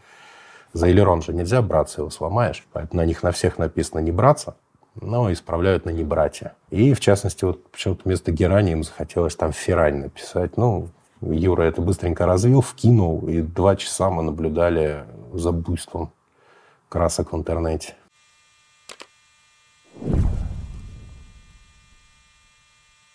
За 0.73 0.88
элерон 0.88 1.23
же 1.23 1.33
нельзя 1.33 1.62
браться, 1.62 2.03
его 2.03 2.11
сломаешь. 2.11 2.64
Поэтому 2.73 3.03
на 3.03 3.07
них 3.07 3.23
на 3.25 3.33
всех 3.33 3.59
написано 3.59 3.99
не 3.99 4.12
браться, 4.12 4.55
но 5.01 5.33
исправляют 5.33 5.85
на 5.85 5.90
не 5.90 6.05
братья. 6.05 6.55
И, 6.70 6.94
в 6.94 7.01
частности, 7.01 7.44
вот 7.44 7.68
почему-то 7.70 8.03
вместо 8.05 8.31
герани 8.31 8.70
им 8.73 8.85
захотелось 8.85 9.35
там 9.35 9.53
ферань 9.53 9.96
написать. 9.96 10.57
Ну, 10.57 10.88
Юра 11.20 11.64
это 11.64 11.83
быстренько 11.83 12.26
развил, 12.26 12.61
вкинул, 12.61 13.28
и 13.28 13.42
два 13.42 13.76
часа 13.76 14.11
мы 14.11 14.22
наблюдали 14.22 15.04
за 15.33 15.52
буйством 15.52 16.11
красок 16.88 17.33
в 17.33 17.37
интернете. 17.37 17.94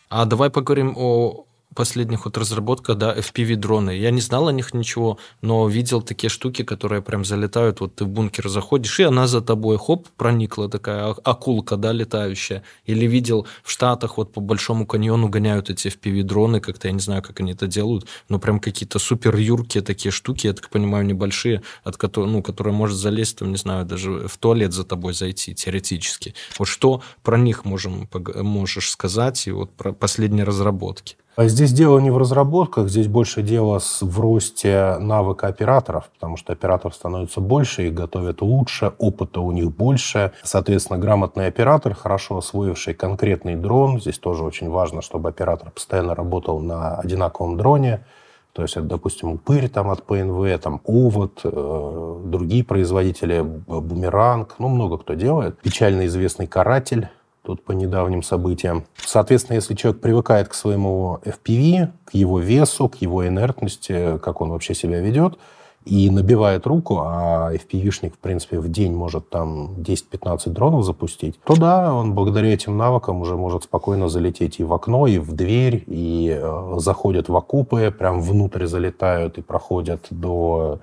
А 0.09 0.25
давай 0.25 0.49
поговорим 0.49 0.93
о 0.97 1.45
последних 1.75 2.25
вот 2.25 2.37
разработках, 2.37 2.97
да, 2.97 3.15
FPV-дроны. 3.15 3.95
Я 3.95 4.11
не 4.11 4.21
знал 4.21 4.47
о 4.47 4.51
них 4.51 4.73
ничего, 4.73 5.19
но 5.41 5.67
видел 5.67 6.01
такие 6.01 6.29
штуки, 6.29 6.63
которые 6.63 7.01
прям 7.01 7.25
залетают, 7.25 7.81
вот 7.81 7.95
ты 7.95 8.05
в 8.05 8.09
бункер 8.09 8.49
заходишь, 8.49 8.99
и 8.99 9.03
она 9.03 9.27
за 9.27 9.41
тобой, 9.41 9.77
хоп, 9.77 10.07
проникла 10.17 10.69
такая 10.69 11.09
а, 11.09 11.15
акулка, 11.23 11.77
да, 11.77 11.91
летающая. 11.91 12.63
Или 12.85 13.05
видел 13.05 13.45
в 13.63 13.71
Штатах 13.71 14.17
вот 14.17 14.31
по 14.31 14.41
Большому 14.41 14.87
каньону 14.87 15.27
гоняют 15.27 15.69
эти 15.69 15.89
FPV-дроны, 15.89 16.61
как-то 16.61 16.87
я 16.87 16.93
не 16.93 16.99
знаю, 16.99 17.21
как 17.21 17.39
они 17.41 17.51
это 17.51 17.67
делают, 17.67 18.07
но 18.29 18.39
прям 18.39 18.59
какие-то 18.59 18.97
супер 18.99 19.35
юркие 19.35 19.83
такие 19.83 20.11
штуки, 20.11 20.47
я 20.47 20.53
так 20.53 20.69
понимаю, 20.69 21.05
небольшие, 21.05 21.61
от 21.83 21.97
которых, 21.97 22.31
ну, 22.31 22.41
которые 22.41 22.73
может 22.73 22.97
залезть, 22.97 23.39
там, 23.39 23.51
не 23.51 23.57
знаю, 23.57 23.85
даже 23.85 24.27
в 24.27 24.37
туалет 24.37 24.71
за 24.73 24.85
тобой 24.85 25.13
зайти, 25.13 25.53
теоретически. 25.53 26.33
Вот 26.57 26.67
что 26.67 27.03
про 27.23 27.37
них 27.37 27.65
можем, 27.65 28.09
можешь 28.35 28.89
сказать, 28.89 29.47
и 29.47 29.51
вот 29.51 29.71
про 29.71 29.91
последние 29.91 30.45
разработки? 30.45 31.17
А 31.35 31.47
здесь 31.47 31.73
дело 31.73 31.99
не 31.99 32.11
в 32.11 32.17
разработках, 32.17 32.87
здесь 32.87 33.07
больше 33.07 33.41
дело 33.41 33.79
в 33.79 34.19
росте 34.21 34.95
навыка 34.99 35.47
операторов, 35.47 36.09
потому 36.13 36.37
что 36.37 36.53
операторов 36.53 36.95
становится 36.95 37.41
больше, 37.41 37.87
их 37.87 37.93
готовят 37.93 38.41
лучше, 38.41 38.93
опыта 38.99 39.41
у 39.41 39.51
них 39.51 39.69
больше. 39.75 40.31
Соответственно, 40.43 40.97
грамотный 40.97 41.47
оператор, 41.47 41.93
хорошо 41.93 42.37
освоивший 42.37 42.93
конкретный 42.93 43.57
дрон, 43.57 43.99
здесь 43.99 44.17
тоже 44.17 44.43
очень 44.43 44.69
важно, 44.69 45.01
чтобы 45.01 45.27
оператор 45.27 45.71
постоянно 45.71 46.15
работал 46.15 46.61
на 46.61 46.95
одинаковом 46.95 47.57
дроне, 47.57 48.05
то 48.53 48.61
есть 48.61 48.79
допустим, 48.79 49.33
упырь 49.33 49.67
там 49.67 49.89
от 49.89 50.03
ПНВ, 50.03 50.57
там 50.61 50.79
Овод, 50.85 51.41
э, 51.43 52.21
другие 52.23 52.63
производители, 52.63 53.41
Бумеранг, 53.41 54.55
ну, 54.59 54.69
много 54.69 54.97
кто 54.97 55.13
делает. 55.13 55.59
Печально 55.59 56.05
известный 56.05 56.47
каратель, 56.47 57.09
тут 57.45 57.63
по 57.63 57.71
недавним 57.71 58.23
событиям. 58.23 58.85
Соответственно, 58.97 59.55
если 59.55 59.75
человек 59.75 60.01
привыкает 60.01 60.47
к 60.47 60.53
своему 60.53 61.19
FPV, 61.23 61.89
к 62.05 62.13
его 62.13 62.39
весу, 62.39 62.89
к 62.89 62.95
его 62.95 63.27
инертности, 63.27 64.17
как 64.19 64.41
он 64.41 64.49
вообще 64.49 64.73
себя 64.73 64.99
ведет, 64.99 65.37
и 65.85 66.09
набивает 66.09 66.65
руку, 66.65 67.01
а 67.05 67.51
FPV-шник, 67.53 68.13
в 68.13 68.17
принципе, 68.17 68.59
в 68.59 68.69
день 68.69 68.93
может 68.93 69.29
там 69.29 69.75
10-15 69.77 70.49
дронов 70.49 70.83
запустить, 70.83 71.39
то 71.43 71.55
да, 71.55 71.93
он 71.93 72.13
благодаря 72.13 72.53
этим 72.53 72.75
навыкам 72.75 73.21
уже 73.21 73.35
может 73.35 73.65
спокойно 73.65 74.09
залететь 74.09 74.59
и 74.59 74.63
в 74.63 74.73
окно, 74.73 75.05
и 75.05 75.19
в 75.19 75.33
дверь, 75.33 75.83
и 75.85 76.35
э, 76.41 76.73
заходят 76.77 77.29
в 77.29 77.35
окопы, 77.35 77.93
прям 77.97 78.19
внутрь 78.19 78.65
залетают 78.65 79.37
и 79.37 79.41
проходят 79.43 80.07
до 80.09 80.79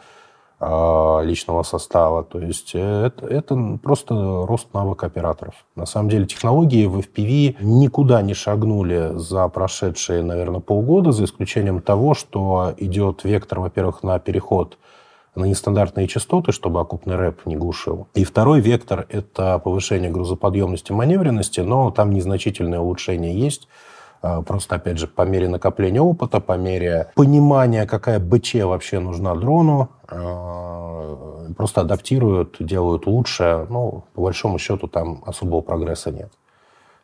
личного 1.25 1.63
состава. 1.63 2.23
То 2.23 2.39
есть 2.39 2.73
э, 2.75 3.07
это, 3.07 3.27
это 3.27 3.79
просто 3.83 4.15
рост 4.47 4.73
навыка 4.73 5.07
операторов. 5.07 5.55
На 5.75 5.87
самом 5.87 6.09
деле 6.09 6.27
технологии 6.27 6.87
в 6.87 6.99
FPV 6.99 7.57
никуда 7.61 8.23
не 8.23 8.35
шагнули 8.35 9.13
за 9.15 9.49
прошедшие, 9.49 10.23
наверное, 10.23 10.61
полгода, 10.61 11.13
за 11.13 11.25
исключением 11.25 11.81
того, 11.81 12.15
что 12.15 12.75
идет 12.79 13.25
вектор, 13.25 13.61
во-первых, 13.61 14.03
на 14.03 14.19
переход 14.19 14.79
на 15.35 15.47
нестандартные 15.47 16.09
частоты, 16.09 16.53
чтобы 16.53 16.81
окупный 16.81 17.17
рэп 17.17 17.47
не 17.47 17.57
глушил. 17.57 18.07
И 18.15 18.23
второй 18.23 18.61
вектор– 18.61 19.07
это 19.09 19.59
повышение 19.59 20.11
грузоподъемности, 20.11 20.93
маневренности, 20.93 21.61
но 21.61 21.91
там 21.91 22.13
незначительное 22.13 22.81
улучшение 22.81 23.35
есть. 23.35 23.67
А, 24.23 24.41
просто, 24.43 24.77
опять 24.77 24.99
же, 24.99 25.09
по 25.09 25.23
мере 25.23 25.49
накопления 25.49 26.01
опыта, 26.01 26.41
по 26.41 26.57
мере 26.57 27.09
понимания, 27.17 27.87
какая 27.87 28.21
БЧ 28.21 28.55
вообще 28.63 29.01
нужна 29.01 29.35
дрону, 29.35 29.89
а, 30.09 31.49
просто 31.57 31.81
адаптируют, 31.81 32.57
делают 32.61 33.07
лучше. 33.07 33.67
Ну, 33.69 34.05
по 34.15 34.23
большому 34.23 34.59
счету, 34.59 34.87
там 34.87 35.23
особого 35.27 35.61
прогресса 35.61 36.13
нет. 36.13 36.33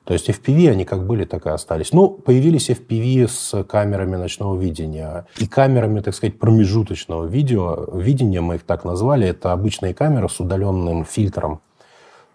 То 0.04 0.14
есть 0.14 0.30
FPV, 0.30 0.70
они 0.70 0.84
как 0.86 1.06
были, 1.06 1.24
так 1.24 1.44
и 1.44 1.50
остались. 1.50 1.92
Ну, 1.92 2.08
появились 2.08 2.70
FPV 2.70 3.28
с 3.28 3.64
камерами 3.64 4.16
ночного 4.16 4.58
видения 4.58 5.26
и 5.36 5.46
камерами, 5.46 6.00
так 6.00 6.14
сказать, 6.14 6.38
промежуточного 6.38 7.26
видео. 7.26 7.84
Видения 7.92 8.40
мы 8.40 8.54
их 8.54 8.62
так 8.62 8.84
назвали. 8.84 9.28
Это 9.28 9.52
обычные 9.52 9.92
камеры 9.92 10.30
с 10.30 10.40
удаленным 10.40 11.04
фильтром 11.04 11.60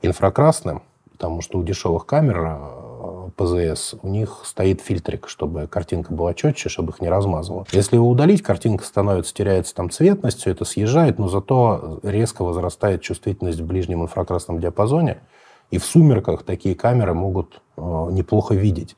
инфракрасным, 0.04 0.84
потому 1.13 1.41
что 1.41 1.58
у 1.58 1.63
дешевых 1.63 2.06
камер 2.06 2.83
ПЗС, 3.36 3.96
у 4.02 4.08
них 4.08 4.41
стоит 4.43 4.82
фильтрик, 4.82 5.28
чтобы 5.28 5.67
картинка 5.67 6.13
была 6.13 6.34
четче, 6.34 6.69
чтобы 6.69 6.91
их 6.91 7.02
не 7.02 7.10
размазывало. 7.10 7.65
Если 7.72 7.96
его 7.96 8.10
удалить, 8.10 8.41
картинка 8.41 8.84
становится, 8.84 9.34
теряется 9.34 9.74
там 9.76 9.89
цветность, 9.89 10.39
все 10.39 10.52
это 10.52 10.65
съезжает, 10.65 11.19
но 11.19 11.28
зато 11.28 12.00
резко 12.04 12.43
возрастает 12.43 13.02
чувствительность 13.02 13.60
в 13.60 13.65
ближнем 13.65 14.04
инфракрасном 14.04 14.60
диапазоне. 14.60 15.22
И 15.72 15.78
в 15.78 15.86
сумерках 15.86 16.43
такие 16.43 16.76
камеры 16.76 17.13
могут 17.13 17.62
э, 17.78 17.82
неплохо 18.12 18.54
видеть. 18.54 18.96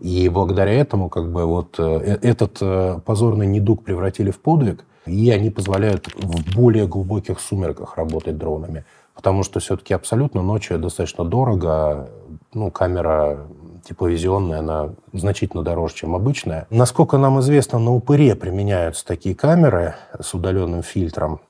И 0.00 0.28
благодаря 0.28 0.72
этому 0.72 1.08
как 1.08 1.30
бы 1.30 1.44
вот 1.44 1.76
э, 1.78 1.82
э 1.82 2.28
этот 2.28 2.58
э, 2.60 3.00
позорный 3.04 3.46
недуг 3.46 3.84
превратили 3.84 4.30
в 4.30 4.40
подвиг, 4.40 4.84
и 5.06 5.30
они 5.30 5.50
позволяют 5.50 6.08
в 6.14 6.54
более 6.54 6.86
глубоких 6.86 7.40
сумерках 7.40 7.96
работать 7.96 8.36
дронами. 8.38 8.84
Потому 9.14 9.42
что 9.42 9.60
все-таки 9.60 9.92
абсолютно 9.92 10.42
ночью 10.42 10.78
достаточно 10.78 11.24
дорого. 11.24 12.08
Ну, 12.54 12.70
камера 12.70 13.46
тепловизионная, 13.84 14.60
она 14.60 14.90
значительно 15.12 15.62
дороже, 15.62 15.94
чем 15.94 16.14
обычная. 16.14 16.66
Насколько 16.70 17.18
нам 17.18 17.40
известно, 17.40 17.78
на 17.78 17.92
упыре 17.92 18.34
применяются 18.34 19.04
такие 19.04 19.34
камеры 19.34 19.94
с 20.20 20.34
удаленным 20.34 20.82
фильтром. 20.82 21.40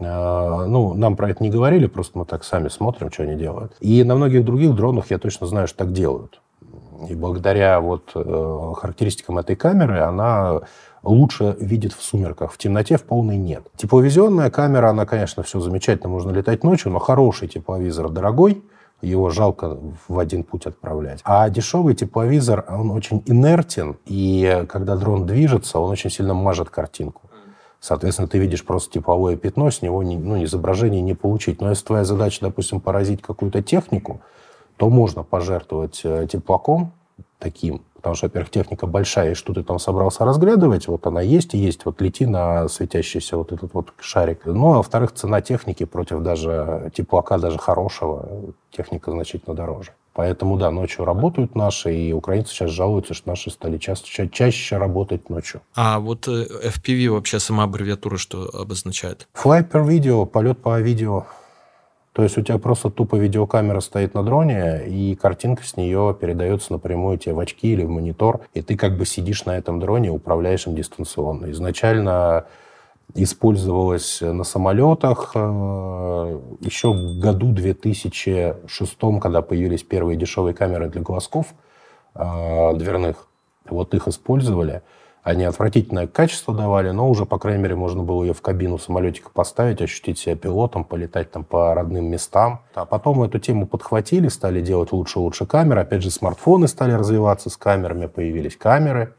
А, 0.00 0.66
ну, 0.66 0.94
нам 0.94 1.16
про 1.16 1.30
это 1.30 1.42
не 1.42 1.50
говорили, 1.50 1.86
просто 1.86 2.18
мы 2.18 2.24
так 2.24 2.44
сами 2.44 2.68
смотрим, 2.68 3.10
что 3.10 3.24
они 3.24 3.34
делают. 3.34 3.72
И 3.80 4.04
на 4.04 4.14
многих 4.14 4.44
других 4.44 4.74
дронах 4.74 5.10
я 5.10 5.18
точно 5.18 5.46
знаю, 5.46 5.66
что 5.68 5.78
так 5.78 5.92
делают. 5.92 6.40
И 7.08 7.14
благодаря 7.14 7.80
вот 7.80 8.10
э, 8.14 8.72
характеристикам 8.76 9.38
этой 9.38 9.54
камеры 9.54 10.00
она 10.00 10.60
лучше 11.02 11.56
видит 11.60 11.92
в 11.92 12.02
сумерках. 12.02 12.52
В 12.52 12.58
темноте 12.58 12.96
в 12.96 13.04
полной 13.04 13.36
нет. 13.36 13.64
Тепловизионная 13.76 14.50
камера, 14.50 14.90
она, 14.90 15.06
конечно, 15.06 15.42
все 15.42 15.60
замечательно, 15.60 16.08
можно 16.08 16.30
летать 16.30 16.64
ночью, 16.64 16.90
но 16.90 16.98
хороший 16.98 17.48
тепловизор 17.48 18.08
дорогой, 18.08 18.62
его 19.00 19.30
жалко 19.30 19.78
в 20.08 20.18
один 20.18 20.42
путь 20.42 20.66
отправлять. 20.66 21.20
А 21.24 21.48
дешевый 21.50 21.94
тепловизор, 21.94 22.64
он 22.68 22.90
очень 22.90 23.22
инертен, 23.26 23.96
и 24.06 24.64
когда 24.68 24.96
дрон 24.96 25.26
движется, 25.26 25.78
он 25.78 25.90
очень 25.90 26.10
сильно 26.10 26.34
мажет 26.34 26.70
картинку. 26.70 27.22
Соответственно, 27.80 28.26
ты 28.26 28.38
видишь 28.38 28.64
просто 28.64 28.94
тепловое 28.94 29.36
пятно, 29.36 29.70
с 29.70 29.82
него 29.82 30.02
ну, 30.02 30.42
изображение 30.42 31.00
не 31.00 31.14
получить. 31.14 31.60
Но 31.60 31.70
если 31.70 31.86
твоя 31.86 32.04
задача, 32.04 32.38
допустим, 32.40 32.80
поразить 32.80 33.22
какую-то 33.22 33.62
технику, 33.62 34.20
то 34.76 34.90
можно 34.90 35.22
пожертвовать 35.22 36.00
э, 36.02 36.26
теплаком 36.30 36.92
таким, 37.38 37.82
потому 37.98 38.14
что, 38.14 38.26
во-первых, 38.26 38.50
техника 38.50 38.86
большая, 38.86 39.32
и 39.32 39.34
что 39.34 39.52
ты 39.52 39.64
там 39.64 39.80
собрался 39.80 40.24
разглядывать, 40.24 40.86
вот 40.86 41.04
она 41.08 41.20
есть 41.20 41.52
и 41.54 41.58
есть, 41.58 41.84
вот 41.84 42.00
лети 42.00 42.26
на 42.26 42.68
светящийся 42.68 43.36
вот 43.36 43.50
этот 43.50 43.74
вот 43.74 43.92
шарик. 43.98 44.42
Ну, 44.44 44.72
а 44.72 44.76
во-вторых, 44.76 45.12
цена 45.12 45.40
техники 45.40 45.84
против 45.84 46.20
даже 46.20 46.92
теплака, 46.94 47.38
даже 47.38 47.58
хорошего, 47.58 48.54
техника 48.70 49.10
значительно 49.10 49.56
дороже. 49.56 49.90
Поэтому, 50.14 50.56
да, 50.56 50.70
ночью 50.70 51.04
работают 51.04 51.54
наши, 51.56 51.94
и 51.94 52.12
украинцы 52.12 52.52
сейчас 52.52 52.70
жалуются, 52.70 53.14
что 53.14 53.28
наши 53.28 53.50
стали 53.50 53.78
ча 53.78 53.94
чаще 53.94 54.76
работать 54.76 55.28
ночью. 55.28 55.60
А 55.74 55.98
вот 55.98 56.28
э, 56.28 56.46
FPV 56.64 57.10
вообще 57.10 57.40
сама 57.40 57.64
аббревиатура 57.64 58.16
что 58.16 58.48
обозначает? 58.52 59.28
Fly 59.34 59.68
per 59.68 59.86
video, 59.86 60.24
полет 60.24 60.58
по 60.58 60.80
видео. 60.80 61.26
То 62.18 62.24
есть 62.24 62.36
у 62.36 62.42
тебя 62.42 62.58
просто 62.58 62.90
тупо 62.90 63.14
видеокамера 63.14 63.78
стоит 63.78 64.12
на 64.14 64.24
дроне, 64.24 64.84
и 64.88 65.14
картинка 65.14 65.62
с 65.62 65.76
нее 65.76 66.16
передается 66.20 66.72
напрямую 66.72 67.16
тебе 67.16 67.32
в 67.32 67.38
очки 67.38 67.72
или 67.72 67.84
в 67.84 67.90
монитор, 67.90 68.40
и 68.54 68.60
ты 68.60 68.76
как 68.76 68.96
бы 68.98 69.06
сидишь 69.06 69.44
на 69.44 69.56
этом 69.56 69.78
дроне, 69.78 70.10
управляешь 70.10 70.66
им 70.66 70.74
дистанционно. 70.74 71.48
Изначально 71.52 72.46
использовалась 73.14 74.20
на 74.20 74.42
самолетах. 74.42 75.30
Э, 75.36 76.40
Еще 76.58 76.92
в 76.92 77.20
году 77.20 77.52
2006, 77.52 79.20
когда 79.22 79.40
появились 79.40 79.84
первые 79.84 80.16
дешевые 80.16 80.54
камеры 80.54 80.88
для 80.88 81.02
глазков 81.02 81.54
э, 82.16 82.74
дверных, 82.74 83.28
вот 83.70 83.94
их 83.94 84.08
использовали– 84.08 84.82
они 85.28 85.44
отвратительное 85.44 86.06
качество 86.06 86.54
давали, 86.54 86.88
но 86.90 87.06
уже, 87.10 87.26
по 87.26 87.38
крайней 87.38 87.62
мере, 87.62 87.74
можно 87.74 88.02
было 88.02 88.24
ее 88.24 88.32
в 88.32 88.40
кабину 88.40 88.78
самолетика 88.78 89.28
поставить, 89.28 89.82
ощутить 89.82 90.18
себя 90.18 90.36
пилотом, 90.36 90.84
полетать 90.84 91.30
там 91.30 91.44
по 91.44 91.74
родным 91.74 92.06
местам. 92.06 92.62
А 92.72 92.86
потом 92.86 93.22
эту 93.22 93.38
тему 93.38 93.66
подхватили, 93.66 94.28
стали 94.28 94.62
делать 94.62 94.90
лучше 94.90 95.18
и 95.18 95.22
лучше 95.22 95.44
камеры. 95.44 95.82
Опять 95.82 96.02
же, 96.02 96.10
смартфоны 96.10 96.66
стали 96.66 96.92
развиваться 96.92 97.50
с 97.50 97.58
камерами, 97.58 98.06
появились 98.06 98.56
камеры. 98.56 99.12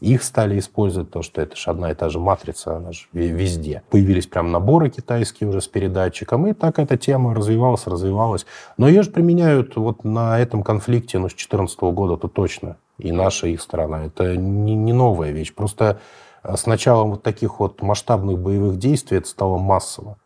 Их 0.00 0.24
стали 0.24 0.58
использовать, 0.58 1.10
потому 1.10 1.22
что 1.22 1.40
это 1.40 1.54
же 1.54 1.70
одна 1.70 1.92
и 1.92 1.94
та 1.94 2.08
же 2.08 2.18
матрица, 2.18 2.78
она 2.78 2.90
же 2.90 3.06
везде. 3.12 3.82
Появились 3.88 4.26
прям 4.26 4.50
наборы 4.50 4.90
китайские 4.90 5.48
уже 5.48 5.60
с 5.60 5.68
передатчиком, 5.68 6.48
и 6.48 6.54
так 6.54 6.80
эта 6.80 6.96
тема 6.96 7.36
развивалась, 7.36 7.86
развивалась. 7.86 8.46
Но 8.78 8.88
ее 8.88 9.04
же 9.04 9.12
применяют 9.12 9.76
вот 9.76 10.02
на 10.02 10.40
этом 10.40 10.64
конфликте, 10.64 11.20
ну, 11.20 11.28
с 11.28 11.34
2014 11.34 11.80
года, 11.82 12.16
то 12.16 12.26
точно 12.26 12.78
и 13.02 13.12
наша 13.12 13.48
их 13.48 13.60
страна. 13.60 14.06
Это 14.06 14.36
не, 14.36 14.74
не 14.74 14.92
новая 14.92 15.32
вещь. 15.32 15.52
Просто 15.52 16.00
э, 16.42 16.56
с 16.56 16.66
началом 16.66 17.10
вот 17.10 17.22
таких 17.22 17.60
вот 17.60 17.82
масштабных 17.82 18.38
боевых 18.38 18.78
действий 18.78 19.18
это 19.18 19.28
стало 19.28 19.58
массово. 19.58 20.16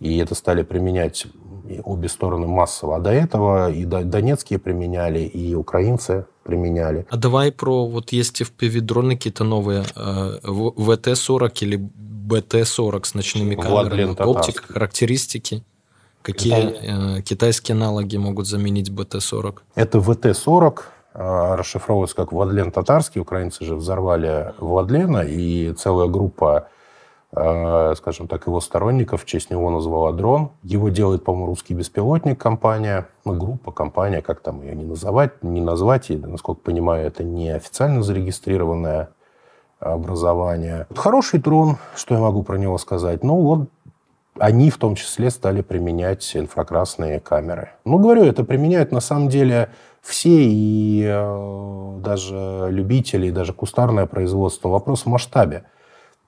И 0.00 0.18
это 0.18 0.34
стали 0.34 0.62
применять 0.62 1.26
обе 1.84 2.08
стороны 2.08 2.46
массово. 2.46 2.96
А 2.96 3.00
до 3.00 3.10
этого 3.10 3.70
и 3.70 3.84
донецкие 3.84 4.58
применяли, 4.58 5.20
и 5.20 5.54
украинцы 5.54 6.26
применяли. 6.42 7.06
А 7.10 7.16
давай 7.16 7.52
про, 7.52 7.86
вот 7.86 8.12
есть 8.12 8.42
FPV-дроны 8.42 9.16
какие-то 9.16 9.44
новые, 9.44 9.84
э, 9.94 10.38
ВТ-40 10.42 11.52
или 11.60 11.76
БТ-40 11.76 13.04
с 13.04 13.14
ночными 13.14 13.54
камерами, 13.54 14.14
оптика, 14.22 14.72
характеристики. 14.72 15.62
Какие 16.22 17.18
э, 17.18 17.22
китайские 17.22 17.74
аналоги 17.74 18.16
могут 18.16 18.46
заменить 18.46 18.90
БТ-40? 18.90 19.58
Это 19.74 19.98
ВТ-40, 19.98 20.78
а, 20.78 20.93
расшифровывается 21.14 22.16
как 22.16 22.32
Владлен 22.32 22.70
Татарский. 22.70 23.20
Украинцы 23.20 23.64
же 23.64 23.76
взорвали 23.76 24.52
Владлена, 24.58 25.22
и 25.22 25.72
целая 25.72 26.08
группа, 26.08 26.68
а, 27.32 27.94
скажем 27.96 28.26
так, 28.26 28.46
его 28.46 28.60
сторонников 28.60 29.22
в 29.22 29.24
честь 29.24 29.50
него 29.50 29.70
назвала 29.70 30.12
дрон. 30.12 30.50
Его 30.62 30.88
делает, 30.88 31.24
по-моему, 31.24 31.46
русский 31.46 31.74
беспилотник 31.74 32.40
компания, 32.40 33.06
ну, 33.24 33.34
группа, 33.34 33.70
компания, 33.70 34.22
как 34.22 34.40
там 34.40 34.62
ее 34.62 34.74
не 34.74 34.84
называть, 34.84 35.42
не 35.42 35.60
назвать, 35.60 36.10
и, 36.10 36.16
насколько 36.16 36.60
понимаю, 36.60 37.06
это 37.06 37.22
не 37.22 37.50
официально 37.50 38.02
зарегистрированное 38.02 39.10
образование. 39.78 40.86
Хороший 40.94 41.40
дрон, 41.40 41.76
что 41.94 42.14
я 42.14 42.20
могу 42.20 42.42
про 42.42 42.56
него 42.56 42.78
сказать? 42.78 43.22
Ну, 43.22 43.36
вот 43.36 43.68
они 44.38 44.70
в 44.70 44.78
том 44.78 44.94
числе 44.94 45.30
стали 45.30 45.62
применять 45.62 46.36
инфракрасные 46.36 47.20
камеры. 47.20 47.70
Ну, 47.84 47.98
говорю, 47.98 48.24
это 48.24 48.44
применяют 48.44 48.92
на 48.92 49.00
самом 49.00 49.28
деле 49.28 49.70
все, 50.02 50.30
и 50.30 51.04
э, 51.06 51.96
даже 52.00 52.68
любители, 52.70 53.28
и 53.28 53.30
даже 53.30 53.52
кустарное 53.52 54.06
производство. 54.06 54.68
Вопрос 54.68 55.02
в 55.02 55.06
масштабе. 55.06 55.64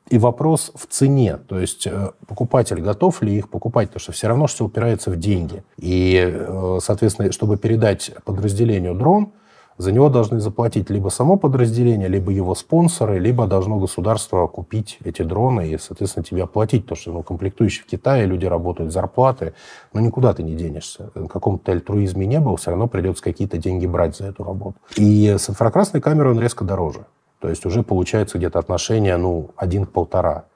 И 0.09 0.19
вопрос 0.19 0.71
в 0.75 0.87
цене. 0.87 1.37
То 1.49 1.59
есть 1.59 1.87
э, 1.87 2.13
покупатель 2.27 2.81
готов 2.81 3.23
ли 3.23 3.37
их 3.37 3.51
покупать, 3.51 3.89
потому 3.89 4.01
что 4.01 4.13
все 4.13 4.29
равно 4.29 4.47
все 4.47 4.65
упирается 4.65 5.11
в 5.11 5.17
деньги. 5.17 5.65
И, 5.79 6.23
э, 6.25 6.79
соответственно, 6.81 7.33
чтобы 7.33 7.57
передать 7.57 8.13
подразделению 8.25 8.95
дрон– 8.95 9.33
за 9.79 9.93
него 9.93 10.09
должны 10.09 10.41
заплатить 10.41 10.91
либо 10.91 11.09
само 11.11 11.37
подразделение, 11.37 12.09
либо 12.09 12.33
его 12.33 12.55
спонсоры, 12.55 13.19
либо 13.19 13.47
должно 13.47 13.79
государство 13.79 14.47
купить 14.47 14.99
эти 15.05 15.23
дроны 15.23 15.69
и, 15.69 15.79
соответственно, 15.79 16.25
тебе 16.25 16.45
оплатить, 16.45 16.85
потому 16.85 16.97
что 16.97 17.13
ну, 17.13 17.23
комплектующие 17.23 17.85
в 17.85 17.87
Китае, 17.87 18.27
люди 18.27 18.47
работают 18.47 18.93
зарплаты, 18.93 19.53
но 19.93 20.01
никуда 20.01 20.33
ты 20.33 20.43
не 20.43 20.55
денешься. 20.55 21.11
В 21.15 21.29
каком-то 21.29 21.73
альтруизме 21.73 22.27
не 22.27 22.41
было, 22.41 22.57
все 22.57 22.71
равно 22.71 22.87
придется 22.87 23.23
какие-то 23.23 23.59
деньги 23.59 23.87
брать 23.87 24.17
за 24.17 24.27
эту 24.27 24.45
работу. 24.45 24.77
И 24.97 25.37
с 25.39 25.51
инфракрасной 25.51 26.01
камерой 26.01 26.33
он 26.33 26.41
резко 26.41 26.65
дороже. 26.65 27.07
То 27.41 27.51
есть 27.51 27.67
уже 27.67 27.83
получается 27.83 28.39
где-то 28.39 28.59
отношение, 28.59 29.17
ну, 29.19 29.51
один 29.57 29.85
к 29.85 29.91
полтора. 29.91 30.47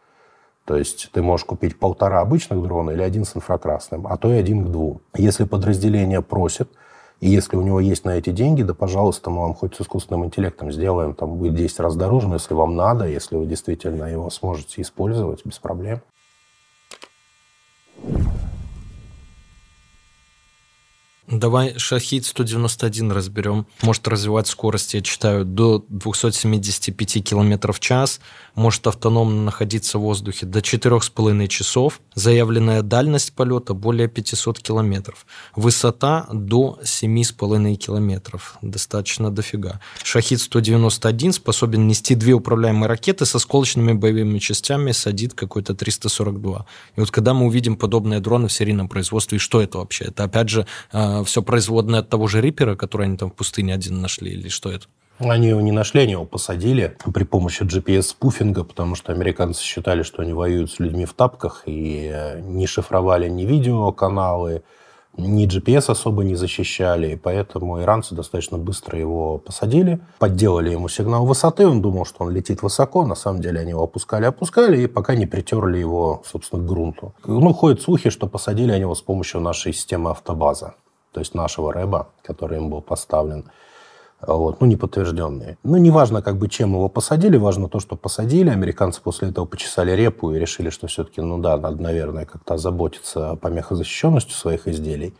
То 0.64 0.76
есть 0.76 1.10
ты 1.12 1.20
можешь 1.20 1.44
купить 1.44 1.78
полтора 1.78 2.20
обычных 2.20 2.62
дрона 2.62 2.90
или 2.90 3.02
один 3.02 3.24
с 3.24 3.36
инфракрасным, 3.36 4.06
а 4.06 4.16
то 4.16 4.32
и 4.32 4.36
один 4.36 4.64
к 4.64 4.68
двум. 4.68 5.00
Если 5.16 5.44
подразделение 5.44 6.22
просит, 6.22 6.70
и 7.20 7.28
если 7.28 7.56
у 7.56 7.62
него 7.62 7.80
есть 7.80 8.04
на 8.04 8.16
эти 8.16 8.30
деньги, 8.30 8.62
да, 8.62 8.72
пожалуйста, 8.72 9.30
мы 9.30 9.42
вам 9.42 9.54
хоть 9.54 9.76
с 9.76 9.82
искусственным 9.82 10.24
интеллектом 10.24 10.72
сделаем, 10.72 11.14
там 11.14 11.36
будет 11.36 11.54
10 11.54 11.80
раз 11.80 11.94
дороже, 11.94 12.28
но 12.28 12.34
если 12.34 12.54
вам 12.54 12.76
надо, 12.76 13.06
если 13.06 13.36
вы 13.36 13.46
действительно 13.46 14.04
его 14.04 14.30
сможете 14.30 14.80
использовать 14.80 15.44
без 15.44 15.58
проблем. 15.58 16.00
Давай 21.30 21.78
Шахид 21.78 22.26
191 22.26 23.12
разберем. 23.12 23.64
Может 23.82 24.08
развивать 24.08 24.48
скорость, 24.48 24.94
я 24.94 25.00
читаю, 25.00 25.44
до 25.44 25.84
275 25.88 27.22
км 27.24 27.72
в 27.72 27.78
час. 27.78 28.20
Может 28.56 28.88
автономно 28.88 29.44
находиться 29.44 29.98
в 29.98 30.02
воздухе 30.02 30.46
до 30.46 30.58
4,5 30.58 31.46
часов. 31.46 32.00
Заявленная 32.14 32.82
дальность 32.82 33.32
полета 33.32 33.74
более 33.74 34.08
500 34.08 34.58
км. 34.58 35.14
Высота 35.54 36.26
до 36.32 36.80
7,5 36.82 37.76
км. 37.76 38.40
Достаточно 38.60 39.30
дофига. 39.30 39.80
Шахид 40.02 40.40
191 40.40 41.32
способен 41.32 41.86
нести 41.86 42.16
две 42.16 42.32
управляемые 42.32 42.88
ракеты 42.88 43.24
со 43.24 43.38
сколочными 43.38 43.92
боевыми 43.92 44.40
частями, 44.40 44.90
садит 44.90 45.34
какой-то 45.34 45.76
342. 45.76 46.66
И 46.96 47.00
вот 47.00 47.12
когда 47.12 47.34
мы 47.34 47.46
увидим 47.46 47.76
подобные 47.76 48.18
дроны 48.18 48.48
в 48.48 48.52
серийном 48.52 48.88
производстве, 48.88 49.38
что 49.38 49.62
это 49.62 49.78
вообще? 49.78 50.06
Это 50.06 50.24
опять 50.24 50.48
же 50.48 50.66
а, 50.90 51.19
все 51.24 51.42
производное 51.42 52.00
от 52.00 52.08
того 52.08 52.26
же 52.26 52.40
Рипера, 52.40 52.76
который 52.76 53.06
они 53.06 53.16
там 53.16 53.30
в 53.30 53.34
пустыне 53.34 53.74
один 53.74 54.00
нашли, 54.00 54.32
или 54.32 54.48
что 54.48 54.70
это? 54.70 54.86
Они 55.18 55.48
его 55.48 55.60
не 55.60 55.72
нашли, 55.72 56.00
они 56.00 56.12
его 56.12 56.24
посадили 56.24 56.96
при 57.12 57.24
помощи 57.24 57.62
GPS-спуфинга, 57.62 58.64
потому 58.64 58.94
что 58.94 59.12
американцы 59.12 59.62
считали, 59.62 60.02
что 60.02 60.22
они 60.22 60.32
воюют 60.32 60.72
с 60.72 60.78
людьми 60.78 61.04
в 61.04 61.12
тапках 61.12 61.64
и 61.66 62.10
э, 62.10 62.40
не 62.40 62.66
шифровали 62.66 63.28
ни 63.28 63.44
видеоканалы, 63.44 64.62
ни 65.18 65.46
GPS 65.46 65.90
особо 65.90 66.24
не 66.24 66.36
защищали, 66.36 67.12
и 67.12 67.16
поэтому 67.16 67.82
иранцы 67.82 68.14
достаточно 68.14 68.56
быстро 68.56 68.98
его 68.98 69.36
посадили, 69.36 70.00
подделали 70.18 70.70
ему 70.70 70.88
сигнал 70.88 71.26
высоты, 71.26 71.66
он 71.66 71.82
думал, 71.82 72.06
что 72.06 72.24
он 72.24 72.30
летит 72.30 72.62
высоко, 72.62 73.04
на 73.04 73.14
самом 73.14 73.42
деле 73.42 73.60
они 73.60 73.70
его 73.70 73.82
опускали-опускали, 73.82 74.82
и 74.82 74.86
пока 74.86 75.14
не 75.14 75.26
притерли 75.26 75.78
его, 75.78 76.22
собственно, 76.24 76.62
к 76.62 76.66
грунту. 76.66 77.12
Ну, 77.26 77.52
ходят 77.52 77.82
слухи, 77.82 78.08
что 78.08 78.26
посадили 78.26 78.72
они 78.72 78.82
его 78.82 78.94
с 78.94 79.02
помощью 79.02 79.40
нашей 79.40 79.74
системы 79.74 80.10
автобаза 80.10 80.74
то 81.12 81.20
есть 81.20 81.34
нашего 81.34 81.72
рэба, 81.72 82.08
который 82.22 82.58
им 82.58 82.70
был 82.70 82.80
поставлен. 82.80 83.50
вот, 84.20 84.60
ну, 84.60 84.66
неподтвержденные. 84.66 85.58
Ну, 85.62 85.76
неважно, 85.76 86.22
как 86.22 86.36
бы, 86.38 86.48
чем 86.48 86.72
его 86.72 86.88
посадили, 86.88 87.36
важно 87.36 87.68
то, 87.68 87.80
что 87.80 87.96
посадили. 87.96 88.50
Американцы 88.50 89.00
после 89.02 89.30
этого 89.30 89.46
почесали 89.46 89.92
репу 89.92 90.32
и 90.32 90.38
решили, 90.38 90.70
что 90.70 90.86
все-таки, 90.86 91.20
ну 91.20 91.38
да, 91.38 91.56
надо, 91.56 91.82
наверное, 91.82 92.26
как-то 92.26 92.54
озаботиться 92.54 93.36
помехозащищенностью 93.36 94.34
своих 94.34 94.68
изделий. 94.68 95.14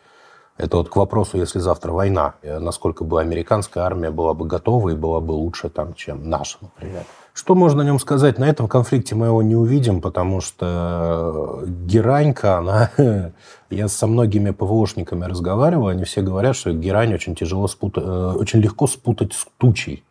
Это 0.58 0.76
вот 0.76 0.90
к 0.90 0.96
вопросу, 0.96 1.38
если 1.38 1.58
завтра 1.58 1.92
война, 1.92 2.34
э, 2.42 2.58
насколько 2.58 3.02
бы 3.02 3.18
американская 3.20 3.82
армия 3.82 4.10
была 4.10 4.34
бы 4.34 4.46
готова 4.46 4.90
и 4.90 4.94
была 4.94 5.20
бы 5.20 5.32
лучше, 5.32 5.70
там, 5.70 5.94
чем 5.94 6.28
наша, 6.28 6.58
например. 6.60 7.04
Что 7.32 7.54
можно 7.54 7.82
о 7.82 7.84
нем 7.84 7.98
сказать? 7.98 8.38
На 8.38 8.48
этом 8.48 8.66
конфликте 8.68 9.14
мы 9.14 9.26
его 9.26 9.42
не 9.42 9.54
увидим, 9.54 10.00
потому 10.00 10.40
что 10.40 11.62
геранька, 11.66 12.58
она... 12.58 12.90
Я 13.70 13.88
со 13.88 14.08
многими 14.08 14.50
ПВОшниками 14.50 15.24
разговаривал, 15.26 15.88
они 15.88 16.02
все 16.04 16.22
говорят, 16.22 16.56
что 16.56 16.72
герань 16.72 17.14
очень 17.14 17.36
тяжело 17.36 17.68
спутать, 17.68 18.02
э, 18.04 18.32
очень 18.36 18.60
легко 18.60 18.88
спутать 18.88 19.32
с 19.32 19.46
тучей. 19.58 20.04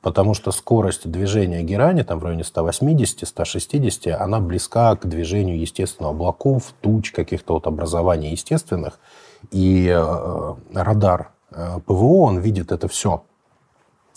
Потому 0.00 0.32
что 0.32 0.52
скорость 0.52 1.10
движения 1.10 1.62
герани, 1.62 2.02
там 2.02 2.18
в 2.18 2.24
районе 2.24 2.44
180-160, 2.44 4.10
она 4.12 4.40
близка 4.40 4.94
к 4.96 5.06
движению, 5.06 5.60
естественно, 5.60 6.10
облаков, 6.10 6.72
туч, 6.80 7.10
каких-то 7.10 7.54
вот 7.54 7.66
образований 7.66 8.30
естественных. 8.30 9.00
И 9.50 9.86
э, 9.86 10.54
радар 10.72 11.32
э, 11.50 11.80
ПВО, 11.84 12.22
он 12.22 12.38
видит 12.38 12.72
это 12.72 12.88
все. 12.88 13.24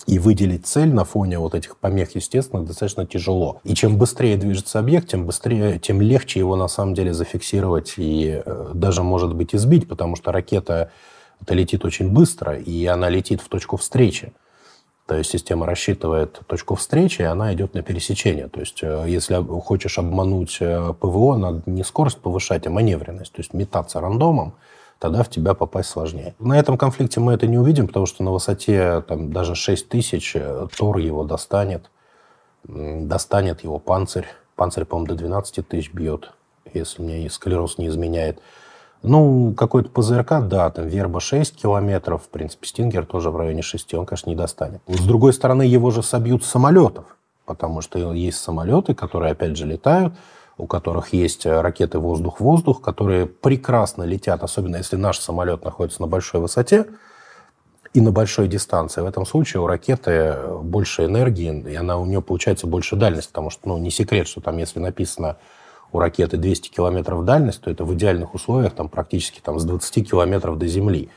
И 0.08 0.20
выделить 0.20 0.66
цель 0.66 0.94
на 0.94 1.06
фоне 1.06 1.40
вот 1.40 1.56
этих 1.56 1.78
помех 1.78 2.16
естественных 2.16 2.68
достаточно 2.68 3.06
тяжело. 3.06 3.62
И 3.64 3.76
чем 3.76 3.98
быстрее 3.98 4.38
движется 4.38 4.80
объект, 4.80 5.10
тем 5.10 5.26
быстрее, 5.26 5.80
тем 5.80 6.02
легче 6.02 6.40
его 6.40 6.56
на 6.56 6.68
самом 6.68 6.94
деле 6.94 7.14
зафиксировать 7.14 7.94
и 7.98 8.42
э, 8.44 8.72
даже, 8.74 9.04
может 9.04 9.36
быть, 9.36 9.54
избить, 9.56 9.88
потому 9.88 10.16
что 10.16 10.32
ракета 10.32 10.92
это 11.42 11.54
летит 11.54 11.86
очень 11.86 12.10
быстро, 12.10 12.56
и 12.58 12.86
она 12.86 13.10
летит 13.10 13.42
в 13.42 13.50
точку 13.50 13.78
встречи. 13.78 14.34
То 15.08 15.18
есть 15.18 15.32
система 15.32 15.66
рассчитывает 15.66 16.40
точку 16.48 16.76
встречи, 16.76 17.22
и 17.22 17.26
она 17.26 17.54
идет 17.54 17.74
на 17.74 17.82
пересечение. 17.82 18.48
То 18.48 18.60
есть 18.62 18.80
э, 18.82 19.06
если 19.08 19.44
хочешь 19.60 19.98
обмануть 19.98 20.58
э, 20.62 20.94
ПВО, 21.00 21.36
надо 21.36 21.64
не 21.66 21.84
скорость 21.84 22.20
повышать, 22.20 22.68
а 22.68 22.70
маневренность. 22.70 23.34
То 23.34 23.42
есть 23.42 23.54
метаться 23.54 24.00
рандомом, 24.00 24.54
тогда 25.02 25.24
в 25.24 25.30
тебя 25.30 25.56
попасть 25.56 25.90
сложнее. 25.90 26.36
На 26.38 26.60
этом 26.60 26.78
конфликте 26.78 27.20
мы 27.20 27.34
это 27.34 27.48
не 27.48 27.58
увидим, 27.58 27.88
потому 27.88 28.06
что 28.06 28.24
на 28.24 28.32
высоте 28.32 29.02
там, 29.08 29.34
даже 29.34 29.56
6 29.56 29.90
тысяч 29.90 30.34
э, 30.36 30.68
Тор 30.78 31.00
его 31.00 31.24
достанет, 31.24 31.90
достанет 32.64 33.64
его 33.64 33.80
панцирь. 33.80 34.28
Панцирь, 34.56 34.86
по-моему, 34.86 35.08
до 35.08 35.16
12 35.16 35.68
тысяч 35.68 35.92
бьет, 35.92 36.32
если 36.72 37.02
мне 37.02 37.28
склероз 37.32 37.80
не 37.80 37.88
изменяет. 37.88 38.40
Ну, 39.02 39.56
какой-то 39.58 39.90
ПЗРК, 39.90 40.48
да, 40.48 40.70
там 40.70 40.88
Верба 40.88 41.20
6 41.20 41.56
километров, 41.56 42.26
в 42.26 42.30
принципе, 42.30 42.68
Стингер 42.68 43.08
тоже 43.08 43.32
в 43.32 43.38
районе 43.38 43.64
6, 43.64 43.96
он, 43.96 44.06
конечно, 44.06 44.30
не 44.30 44.36
достанет. 44.36 44.84
С 44.86 45.04
другой 45.04 45.34
стороны, 45.34 45.64
его 45.64 45.90
же 45.90 46.04
собьют 46.04 46.44
с 46.44 46.48
самолетов, 46.48 47.06
потому 47.48 47.82
что 47.82 48.14
есть 48.14 48.38
самолеты, 48.38 48.94
которые, 48.94 49.32
опять 49.32 49.58
же, 49.58 49.66
летают, 49.66 50.14
у 50.58 50.68
которых 50.68 51.14
есть 51.14 51.46
э, 51.46 51.62
ракеты 51.62 52.00
воздух-воздух, 52.00 52.82
которые 52.82 53.26
прекрасно 53.26 54.04
летят, 54.04 54.44
особенно 54.44 54.78
если 54.78 54.96
наш 54.96 55.20
самолет 55.20 55.64
находится 55.64 56.02
на 56.02 56.08
большой 56.08 56.42
высоте 56.42 56.88
и 57.94 58.02
на 58.02 58.12
большой 58.12 58.48
дистанции. 58.48 59.02
В 59.02 59.06
этом 59.06 59.26
случае 59.26 59.62
у 59.62 59.68
ракеты 59.68 60.12
э, 60.12 60.58
больше 60.62 61.06
энергии, 61.06 61.72
и 61.72 61.76
она, 61.76 61.98
у 61.98 62.06
нее 62.06 62.22
получается 62.22 62.68
больше 62.68 62.96
дальность, 62.96 63.30
потому 63.30 63.50
что 63.50 63.70
ну, 63.70 63.78
не 63.78 63.92
секрет, 63.92 64.28
что 64.28 64.42
там, 64.42 64.58
если 64.58 64.80
написано 64.80 65.38
у 65.92 66.00
ракеты 66.00 66.38
200 66.38 66.70
километров 66.70 67.26
дальность, 67.26 67.62
то 67.62 67.70
это 67.70 67.84
в 67.84 67.94
идеальных 67.94 68.34
условиях 68.34 68.74
там, 68.74 68.88
практически 68.88 69.42
там, 69.42 69.60
с 69.60 69.66
20 69.66 70.10
километров 70.10 70.58
до 70.58 70.68
Земли. 70.68 71.10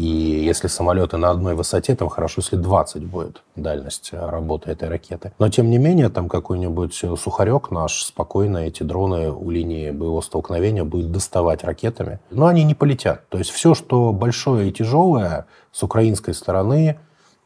И 0.00 0.06
если 0.46 0.66
самолеты 0.66 1.18
на 1.18 1.28
одной 1.28 1.54
высоте, 1.54 1.94
там 1.94 2.08
хорошо, 2.08 2.40
если 2.40 2.56
20 2.56 3.04
будет 3.04 3.42
дальность 3.54 4.14
работы 4.14 4.70
этой 4.70 4.88
ракеты. 4.88 5.32
Но, 5.38 5.50
тем 5.50 5.68
не 5.68 5.76
менее, 5.76 6.08
там 6.08 6.30
какой-нибудь 6.30 6.94
сухарек 7.18 7.70
наш 7.70 8.04
спокойно 8.04 8.56
эти 8.56 8.82
дроны 8.82 9.30
у 9.30 9.50
линии 9.50 9.90
боевого 9.90 10.22
столкновения 10.22 10.84
будет 10.84 11.12
доставать 11.12 11.64
ракетами. 11.64 12.18
Но 12.30 12.46
они 12.46 12.64
не 12.64 12.74
полетят. 12.74 13.28
То 13.28 13.36
есть 13.36 13.50
все, 13.50 13.74
что 13.74 14.14
большое 14.14 14.70
и 14.70 14.72
тяжелое 14.72 15.44
с 15.70 15.82
украинской 15.82 16.32
стороны, 16.32 16.98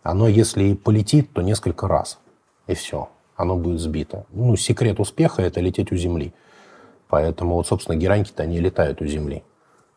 оно, 0.04 0.28
если 0.28 0.62
и 0.62 0.74
полетит, 0.76 1.32
то 1.32 1.42
несколько 1.42 1.88
раз. 1.88 2.20
И 2.68 2.74
все. 2.74 3.08
Оно 3.34 3.56
будет 3.56 3.80
сбито. 3.80 4.26
Ну, 4.30 4.54
секрет 4.54 5.00
успеха– 5.00 5.42
это 5.42 5.60
лететь 5.60 5.90
у 5.90 5.96
земли. 5.96 6.32
Поэтому, 7.08 7.56
вот, 7.56 7.66
собственно, 7.66 7.96
гераньки-то 7.96 8.44
они 8.44 8.60
летают 8.60 9.02
у 9.02 9.06
земли 9.06 9.42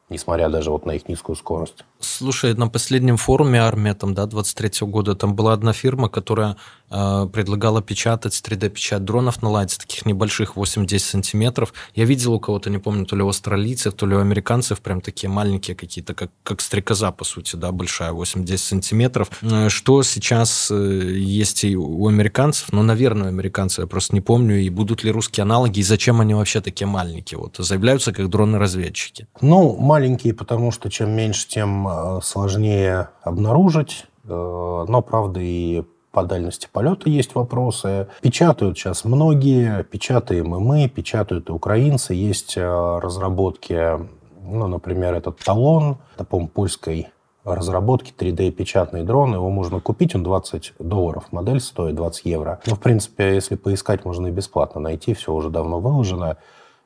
несмотря 0.09 0.49
даже 0.49 0.71
вот 0.71 0.85
на 0.85 0.91
их 0.91 1.07
низкую 1.07 1.35
скорость. 1.35 1.85
Слушай, 1.99 2.53
на 2.53 2.67
последнем 2.67 3.17
форуме 3.17 3.59
армия 3.59 3.93
там, 3.93 4.13
да, 4.13 4.25
23 4.25 4.87
года, 4.87 5.15
там 5.15 5.35
была 5.35 5.53
одна 5.53 5.73
фирма, 5.73 6.09
которая 6.09 6.57
э, 6.91 7.27
предлагала 7.33 7.81
печатать 7.81 8.39
3D-печать 8.45 9.03
дронов 9.03 9.41
наладить, 9.41 9.79
таких 9.79 10.05
небольших 10.05 10.57
8-10 10.57 10.99
сантиметров. 10.99 11.73
Я 11.95 12.05
видел 12.05 12.33
у 12.33 12.39
кого-то, 12.39 12.69
не 12.69 12.77
помню, 12.77 13.05
то 13.05 13.15
ли 13.15 13.23
у 13.23 13.29
австралийцев, 13.29 13.93
то 13.93 14.05
ли 14.05 14.15
у 14.15 14.19
американцев, 14.19 14.79
прям 14.81 15.01
такие 15.01 15.29
маленькие 15.29 15.75
какие-то, 15.75 16.13
как, 16.13 16.29
как 16.43 16.61
стрекоза, 16.61 17.11
по 17.11 17.25
сути, 17.25 17.55
да, 17.55 17.71
большая, 17.71 18.11
8-10 18.11 18.57
сантиметров. 18.57 19.31
Э, 19.41 19.69
что 19.69 20.03
сейчас 20.03 20.69
э, 20.69 21.13
есть 21.15 21.63
и 21.63 21.75
у 21.75 22.07
американцев? 22.07 22.71
Ну, 22.71 22.83
наверное, 22.83 23.25
у 23.25 23.29
американцев, 23.29 23.79
я 23.79 23.87
просто 23.87 24.13
не 24.13 24.21
помню, 24.21 24.59
и 24.59 24.69
будут 24.69 25.03
ли 25.03 25.11
русские 25.11 25.43
аналоги, 25.43 25.79
и 25.79 25.83
зачем 25.83 26.21
они 26.21 26.35
вообще 26.35 26.61
такие 26.61 26.87
маленькие? 26.87 27.39
Вот 27.39 27.55
заявляются 27.57 28.13
как 28.13 28.29
дроны-разведчики. 28.29 29.27
Ну, 29.41 29.75
маленькие, 29.77 30.35
потому 30.35 30.71
что 30.71 30.91
чем 30.91 31.11
меньше, 31.11 31.47
тем 31.47 31.86
э, 31.89 32.19
сложнее 32.23 33.09
обнаружить. 33.21 34.05
Э, 34.25 34.85
но, 34.87 35.01
правда, 35.01 35.39
и 35.41 35.83
по 36.11 36.23
дальности 36.23 36.67
полета 36.71 37.09
есть 37.09 37.35
вопросы. 37.35 38.07
Печатают 38.21 38.77
сейчас 38.77 39.05
многие, 39.05 39.83
печатаем 39.83 40.55
и 40.55 40.59
мы, 40.59 40.89
печатают 40.89 41.49
и 41.49 41.51
украинцы. 41.51 42.13
Есть 42.13 42.57
э, 42.57 42.99
разработки, 42.99 43.99
ну, 44.41 44.67
например, 44.67 45.13
этот 45.13 45.37
талон, 45.39 45.97
это, 46.15 46.23
по 46.23 46.45
польской 46.47 47.07
разработки 47.55 48.13
3D-печатный 48.17 49.03
дрон. 49.03 49.33
Его 49.33 49.49
можно 49.49 49.79
купить, 49.79 50.15
он 50.15 50.23
20 50.23 50.73
долларов. 50.79 51.25
Модель 51.31 51.59
стоит 51.59 51.95
20 51.95 52.25
евро. 52.25 52.59
Ну, 52.65 52.75
в 52.75 52.79
принципе, 52.79 53.35
если 53.35 53.55
поискать, 53.55 54.05
можно 54.05 54.27
и 54.27 54.31
бесплатно 54.31 54.81
найти. 54.81 55.13
Все 55.13 55.31
уже 55.31 55.49
давно 55.49 55.79
выложено. 55.79 56.37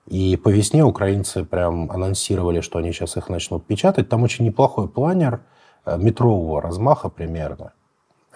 И 0.07 0.35
по 0.35 0.49
весне 0.49 0.83
украинцы 0.83 1.43
прям 1.45 1.89
анонсировали, 1.91 2.61
что 2.61 2.79
они 2.79 2.91
сейчас 2.91 3.17
их 3.17 3.29
начнут 3.29 3.65
печатать. 3.65 4.09
Там 4.09 4.23
очень 4.23 4.45
неплохой 4.45 4.87
планер 4.87 5.41
э, 5.85 5.97
метрового 5.97 6.61
размаха 6.61 7.09
примерно. 7.09 7.73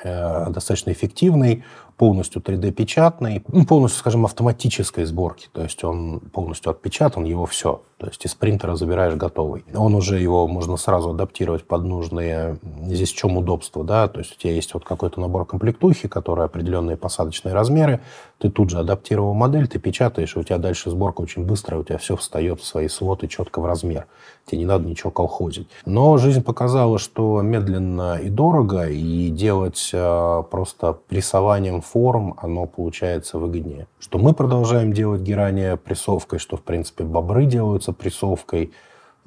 Э, 0.03 0.49
достаточно 0.49 0.91
эффективный, 0.91 1.63
полностью 1.97 2.41
3D-печатный, 2.41 3.43
ну, 3.47 3.65
полностью, 3.65 3.99
скажем, 3.99 4.25
автоматической 4.25 5.05
сборки. 5.05 5.47
То 5.53 5.63
есть 5.63 5.83
он 5.83 6.19
полностью 6.19 6.71
отпечатан, 6.71 7.23
его 7.23 7.45
все. 7.45 7.81
То 7.97 8.07
есть 8.07 8.25
из 8.25 8.35
принтера 8.35 8.75
забираешь 8.75 9.15
готовый. 9.15 9.63
Он 9.73 9.95
уже 9.95 10.19
его 10.19 10.47
можно 10.47 10.75
сразу 10.75 11.11
адаптировать 11.11 11.63
под 11.63 11.83
нужные... 11.85 12.57
Здесь 12.83 13.13
в 13.13 13.15
чем 13.15 13.37
удобство, 13.37 13.85
да? 13.85 14.09
То 14.09 14.19
есть 14.19 14.33
у 14.33 14.35
тебя 14.39 14.51
есть 14.51 14.73
вот 14.73 14.83
какой-то 14.83 15.21
набор 15.21 15.45
комплектухи, 15.45 16.09
который 16.09 16.43
определенные 16.43 16.97
посадочные 16.97 17.53
размеры. 17.53 18.01
Ты 18.37 18.49
тут 18.49 18.69
же 18.69 18.79
адаптировал 18.79 19.33
модель, 19.33 19.69
ты 19.69 19.79
печатаешь, 19.79 20.35
и 20.35 20.39
у 20.39 20.43
тебя 20.43 20.57
дальше 20.57 20.89
сборка 20.89 21.21
очень 21.21 21.45
быстрая, 21.45 21.79
у 21.79 21.83
тебя 21.85 21.97
все 21.97 22.17
встает 22.17 22.59
в 22.59 22.65
свои 22.65 22.89
слоты 22.89 23.29
четко 23.29 23.61
в 23.61 23.65
размер. 23.65 24.07
Тебе 24.45 24.59
не 24.59 24.65
надо 24.65 24.87
ничего 24.87 25.09
колхозить. 25.09 25.69
Но 25.85 26.17
жизнь 26.17 26.43
показала, 26.43 26.99
что 26.99 27.41
медленно 27.41 28.19
и 28.21 28.29
дорого, 28.29 28.87
и 28.89 29.29
делать 29.29 29.89
э, 29.93 30.43
просто 30.51 30.97
прессованием 31.07 31.81
форм, 31.81 32.35
оно 32.41 32.65
получается 32.65 33.39
выгоднее. 33.39 33.87
Что 33.99 34.19
мы 34.19 34.33
продолжаем 34.33 34.91
делать 34.91 35.21
герания 35.21 35.77
прессовкой, 35.77 36.39
что, 36.39 36.57
в 36.57 36.61
принципе, 36.61 37.05
бобры 37.05 37.45
делаются 37.85 37.93
прессовкой. 37.93 38.71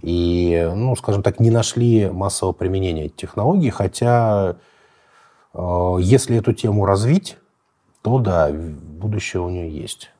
И, 0.00 0.70
ну, 0.74 0.94
скажем 0.96 1.22
так, 1.22 1.40
не 1.40 1.50
нашли 1.50 2.08
массового 2.08 2.52
применения 2.52 3.06
этой 3.06 3.16
технологии, 3.16 3.70
хотя 3.70 4.56
э, 5.54 5.96
если 6.00 6.38
эту 6.38 6.52
тему 6.52 6.86
развить, 6.86 7.36
то 8.02 8.18
да, 8.18 8.48
будущее 8.52 9.42
у 9.42 9.50
нее 9.50 9.68
есть. 9.68 10.10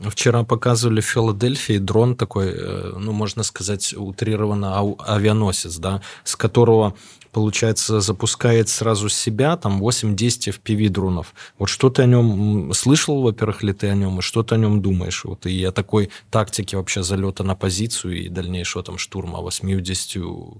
Вчера 0.00 0.44
показывали 0.44 1.00
в 1.00 1.04
Филадельфии 1.04 1.76
дрон 1.78 2.16
такой, 2.16 2.54
э, 2.54 2.92
ну, 2.96 3.12
можно 3.12 3.42
сказать, 3.42 3.92
утрированно 3.94 4.96
авианосец, 4.98 5.76
да, 5.76 6.00
с 6.24 6.36
которого, 6.36 6.94
получается, 7.32 8.00
запускает 8.00 8.70
сразу 8.70 9.10
себя 9.10 9.56
там 9.58 9.82
8-10 9.82 10.48
FPV 10.48 10.88
дронов. 10.88 11.34
Вот 11.58 11.68
что 11.68 11.90
ты 11.90 12.02
о 12.02 12.06
нем 12.06 12.72
слышал, 12.72 13.20
во-первых, 13.20 13.62
ли 13.62 13.74
ты 13.74 13.88
о 13.88 13.94
нем, 13.94 14.20
и 14.20 14.22
что 14.22 14.42
ты 14.42 14.54
о 14.54 14.58
нем 14.58 14.80
думаешь? 14.80 15.24
Вот 15.24 15.44
и 15.44 15.62
о 15.64 15.72
такой 15.72 16.10
тактике 16.30 16.78
вообще 16.78 17.02
залета 17.02 17.44
на 17.44 17.54
позицию 17.54 18.24
и 18.24 18.28
дальнейшего 18.28 18.82
там 18.82 18.96
штурма 18.96 19.40
8-10 19.40 20.20
Э, 20.20 20.58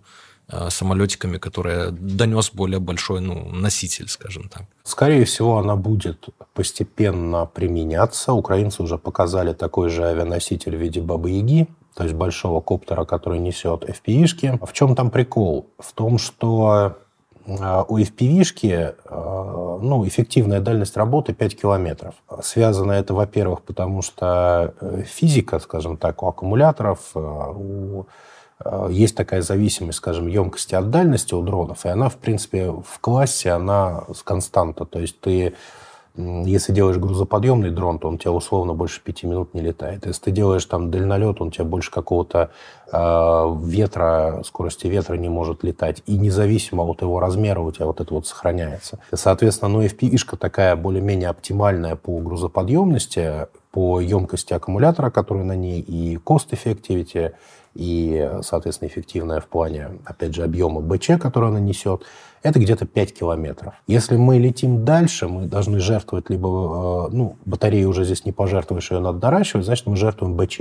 самолетиками, 0.69 1.39
которые 1.39 1.91
донес 1.91 2.51
более 2.53 2.81
большой 2.81 3.21
ну, 3.21 3.49
носитель, 3.53 4.09
скажем 4.09 4.49
так. 4.49 4.63
Скорее 4.83 5.25
всего, 5.25 5.59
она 5.59 5.77
будет 5.77 6.29
постепенно 6.55 7.47
применяться. 7.47 8.33
Украинцы 8.33 8.83
уже 8.83 8.99
показали 8.99 9.53
такой 9.53 9.89
же 9.91 10.05
авианоситель 10.05 10.77
в 10.77 10.81
виде 10.81 11.01
Бабы-Яги. 11.01 11.67
то 11.95 12.05
есть 12.05 12.15
большого 12.15 12.61
коптера, 12.61 13.05
который 13.05 13.39
несет 13.39 13.85
FPV-шки. 13.85 14.59
В 14.65 14.73
чем 14.73 14.95
там 14.95 15.11
прикол? 15.11 15.67
В 15.79 15.93
том, 15.93 16.19
что 16.19 16.97
э, 17.47 17.85
у 17.89 17.99
FPV-шки 17.99 18.95
э, 19.05 19.79
ну, 19.83 20.07
эффективная 20.07 20.61
дальность 20.61 20.97
работы 20.97 21.33
5 21.33 21.61
километров. 21.61 22.15
Связано 22.43 22.93
это, 22.93 23.15
во-первых, 23.15 23.63
потому 23.63 24.03
что 24.03 24.75
э, 24.81 25.03
физика, 25.07 25.59
скажем 25.59 25.97
так, 25.97 26.23
у 26.23 26.27
аккумуляторов, 26.27 26.99
у 27.15 28.07
есть 28.91 29.17
такая 29.17 29.43
зависимость, 29.43 29.99
скажем, 29.99 30.27
емкости 30.27 30.75
от 30.75 30.91
дальности 30.91 31.35
у 31.35 31.43
дронов, 31.43 31.87
и 31.87 31.89
она, 31.89 32.09
в 32.09 32.17
принципе, 32.17 32.71
в 32.71 33.01
классе, 33.01 33.51
она 33.51 34.05
с 34.15 34.23
константа. 34.23 34.85
То 34.85 34.99
есть 34.99 35.21
ты 35.21 35.55
если 36.17 36.73
делаешь 36.73 36.97
грузоподъемный 36.97 37.71
дрон, 37.71 37.99
то 37.99 38.09
он 38.09 38.19
тебя 38.19 38.33
условно 38.33 38.75
больше 38.75 39.01
пяти 39.01 39.27
минут 39.27 39.55
не 39.55 39.61
летает. 39.61 40.07
Если 40.07 40.25
ты 40.25 40.31
делаешь 40.33 40.65
там 40.65 40.91
дальнолет, 40.91 41.41
он 41.41 41.51
тебя 41.51 41.65
больше 41.65 41.91
какого-то 41.91 42.51
э, 42.93 43.57
ветра, 43.63 44.43
скорости 44.45 44.89
ветра 44.89 45.15
не 45.15 45.29
может 45.29 45.63
летать. 45.63 46.03
И 46.07 46.19
независимо 46.19 46.83
от 46.83 47.03
его 47.03 47.21
размера 47.21 47.61
у 47.61 47.71
тебя 47.71 47.87
вот 47.87 48.01
это 48.01 48.13
вот 48.13 48.27
сохраняется. 48.27 48.99
И, 49.13 49.17
соответственно, 49.17 49.71
ну, 49.71 49.85
FPV-шка 49.85 50.37
такая 50.37 50.75
более-менее 50.75 51.29
оптимальная 51.29 51.95
по 51.95 52.19
грузоподъемности, 52.19 53.47
по 53.73 54.01
емкости 54.01 54.53
аккумулятора, 54.53 55.11
который 55.11 55.45
на 55.45 55.57
ней, 55.57 55.81
и 55.81 56.17
cost-effectivity, 56.17 57.33
и, 57.75 58.31
соответственно, 58.43 58.89
эффективная 58.89 59.41
в 59.41 59.47
плане, 59.47 59.91
опять 60.05 60.35
же, 60.35 60.43
объема 60.43 60.81
БЧ, 60.81 61.13
который 61.21 61.51
она 61.51 61.61
несет, 61.61 62.03
это 62.43 62.59
где-то 62.59 62.87
5 62.87 63.15
километров. 63.15 63.75
Если 63.87 64.17
мы 64.17 64.39
летим 64.39 64.85
дальше, 64.85 65.29
мы 65.29 65.47
должны 65.47 65.79
жертвовать 65.79 66.31
либо, 66.31 67.09
э, 67.09 67.15
ну, 67.15 67.37
батареи 67.45 67.85
уже 67.85 68.05
здесь 68.05 68.25
не 68.25 68.33
пожертвуешь, 68.33 68.91
ее 68.91 68.99
надо 68.99 69.19
доращивать, 69.19 69.67
значит, 69.67 69.87
мы 69.87 69.97
жертвуем 69.97 70.37
БЧ. 70.37 70.59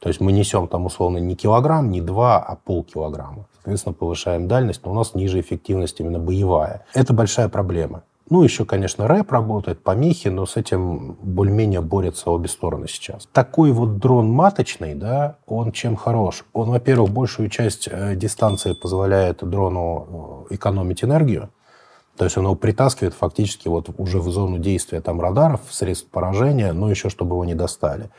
То 0.00 0.08
есть 0.08 0.20
мы 0.20 0.32
несем 0.32 0.66
там 0.66 0.86
условно 0.86 1.18
не 1.18 1.36
килограмм, 1.36 1.90
не 1.90 2.00
два, 2.00 2.38
а 2.38 2.56
полкилограмма. 2.56 3.46
Соответственно, 3.56 3.92
повышаем 3.92 4.48
дальность, 4.48 4.80
но 4.84 4.92
у 4.92 4.94
нас 4.94 5.14
ниже 5.14 5.40
эффективность 5.40 6.00
именно 6.00 6.18
боевая. 6.18 6.86
Это 6.94 7.12
большая 7.12 7.50
проблема. 7.50 8.02
Ну, 8.30 8.44
еще, 8.44 8.64
конечно, 8.64 9.08
рэп 9.08 9.32
работает, 9.32 9.82
помехи, 9.82 10.28
но 10.28 10.46
с 10.46 10.56
этим 10.56 11.18
более-менее 11.20 11.80
борются 11.80 12.30
обе 12.30 12.48
стороны 12.48 12.86
сейчас. 12.86 13.28
Такой 13.32 13.72
вот 13.72 13.98
дрон 13.98 14.30
маточный, 14.30 14.94
да, 14.94 15.38
он 15.46 15.72
чем 15.72 15.96
хорош? 15.96 16.44
Он, 16.52 16.70
во-первых, 16.70 17.10
большую 17.10 17.48
часть 17.48 17.88
э, 17.90 18.14
дистанции 18.14 18.72
позволяет 18.72 19.38
дрону 19.42 20.46
э, 20.48 20.54
экономить 20.54 21.02
энергию, 21.02 21.50
то 22.16 22.24
есть 22.24 22.36
он 22.36 22.44
его 22.44 22.54
притаскивает 22.54 23.14
фактически 23.14 23.66
вот 23.66 23.88
уже 23.98 24.20
в 24.20 24.30
зону 24.30 24.58
действия 24.58 25.00
там 25.00 25.20
радаров, 25.20 25.62
средств 25.70 26.08
поражения, 26.08 26.72
но 26.72 26.88
еще 26.88 27.08
чтобы 27.08 27.34
его 27.34 27.44
не 27.44 27.54
достали. 27.54 28.10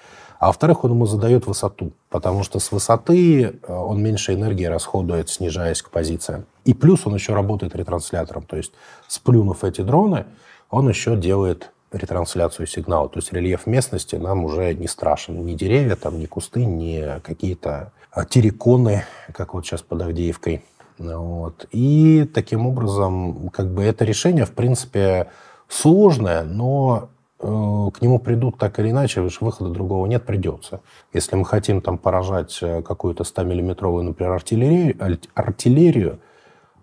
А 0.42 0.48
во-вторых, 0.48 0.84
он 0.84 0.94
ему 0.94 1.06
задает 1.06 1.46
высоту, 1.46 1.92
потому 2.10 2.42
что 2.42 2.58
с 2.58 2.72
высоты 2.72 3.44
э, 3.44 3.72
он 3.72 4.02
меньше 4.02 4.34
энергии 4.34 4.66
расходует, 4.66 5.30
снижаясь 5.30 5.84
к 5.84 5.92
позициям. 5.92 6.46
И 6.66 6.74
плюс 6.74 7.06
он 7.06 7.14
еще 7.14 7.36
работает 7.36 7.76
ретранслятором, 7.76 8.42
то 8.46 8.58
есть 8.58 8.72
сплюнув 9.08 9.64
эти 9.64 9.82
дроны, 9.82 10.26
он 10.72 10.90
еще 10.90 11.16
делает 11.16 11.70
ретрансляцию 11.92 12.66
сигнала. 12.66 13.08
То 13.08 13.20
есть 13.20 13.32
рельеф 13.32 13.68
местности 13.68 14.16
нам 14.16 14.44
уже 14.44 14.74
не 14.74 14.88
страшен. 14.88 15.46
Ни 15.46 15.54
деревья, 15.54 15.96
там, 15.96 16.18
ни 16.18 16.26
кусты, 16.26 16.66
ни 16.66 17.20
какие-то 17.20 17.92
а, 18.10 18.26
терриконы, 18.26 19.04
как 19.36 19.54
вот 19.54 19.64
сейчас 19.64 19.84
под 19.84 20.02
Авдеевкой. 20.02 20.64
Вот. 20.98 21.68
И 21.70 22.28
таким 22.34 22.66
образом, 22.66 23.50
как 23.50 23.72
бы 23.72 23.84
это 23.84 24.06
решение, 24.06 24.46
в 24.46 24.54
принципе, 24.54 25.28
сложное, 25.68 26.42
но 26.42 27.10
к 27.42 28.02
нему 28.02 28.20
придут 28.20 28.58
так 28.58 28.80
или 28.80 28.92
иначе, 28.92 29.22
выхода 29.22 29.70
другого 29.72 30.06
нет, 30.06 30.26
придется. 30.26 30.82
Если 31.12 31.36
мы 31.36 31.46
хотим 31.46 31.82
там 31.82 31.98
поражать 31.98 32.60
э, 32.62 32.84
какую-то 32.84 33.24
100-миллиметровую, 33.24 34.04
например, 34.04 34.34
артиллерию, 34.34 34.96
артиллерию, 35.34 36.20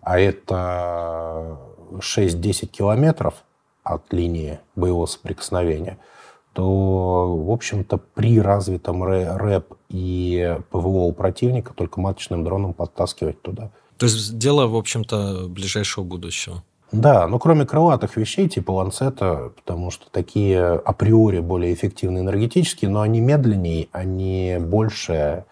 а 0.02 0.18
это 0.18 1.58
6-10 1.92 2.66
километров 2.66 3.44
от 3.84 4.12
линии 4.12 4.58
боевого 4.74 5.06
соприкосновения, 5.06 5.98
то, 6.54 7.36
в 7.36 7.50
общем-то, 7.52 7.98
при 8.14 8.40
развитом 8.40 9.04
рэп 9.04 9.74
и 9.90 10.58
ПВО 10.70 11.04
у 11.04 11.12
противника 11.12 11.72
только 11.72 12.00
маточным 12.00 12.42
дроном 12.42 12.74
подтаскивать 12.74 13.40
туда. 13.42 13.70
То 13.96 14.06
есть 14.06 14.38
дело, 14.38 14.66
в 14.66 14.76
общем-то, 14.76 15.46
ближайшего 15.48 16.04
будущего. 16.04 16.64
Да, 16.90 17.26
но 17.26 17.38
кроме 17.38 17.66
крылатых 17.66 18.16
вещей 18.16 18.48
типа 18.48 18.70
ланцета, 18.70 19.52
потому 19.56 19.90
что 19.90 20.10
такие 20.10 20.62
априори 20.62 21.40
более 21.40 21.74
эффективны 21.74 22.18
энергетически, 22.18 22.86
но 22.86 23.02
они 23.02 23.20
медленнее, 23.20 23.88
они 23.92 24.56
больше. 24.58 25.44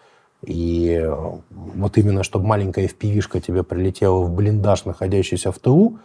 И 0.45 1.07
вот 1.49 1.97
именно, 1.97 2.23
чтобы 2.23 2.47
маленькая 2.47 2.87
fpv 2.87 3.39
тебе 3.39 3.63
прилетела 3.63 4.21
в 4.21 4.33
блиндаж, 4.33 4.85
находящийся 4.85 5.51
в 5.51 5.59
ТУ, 5.59 5.99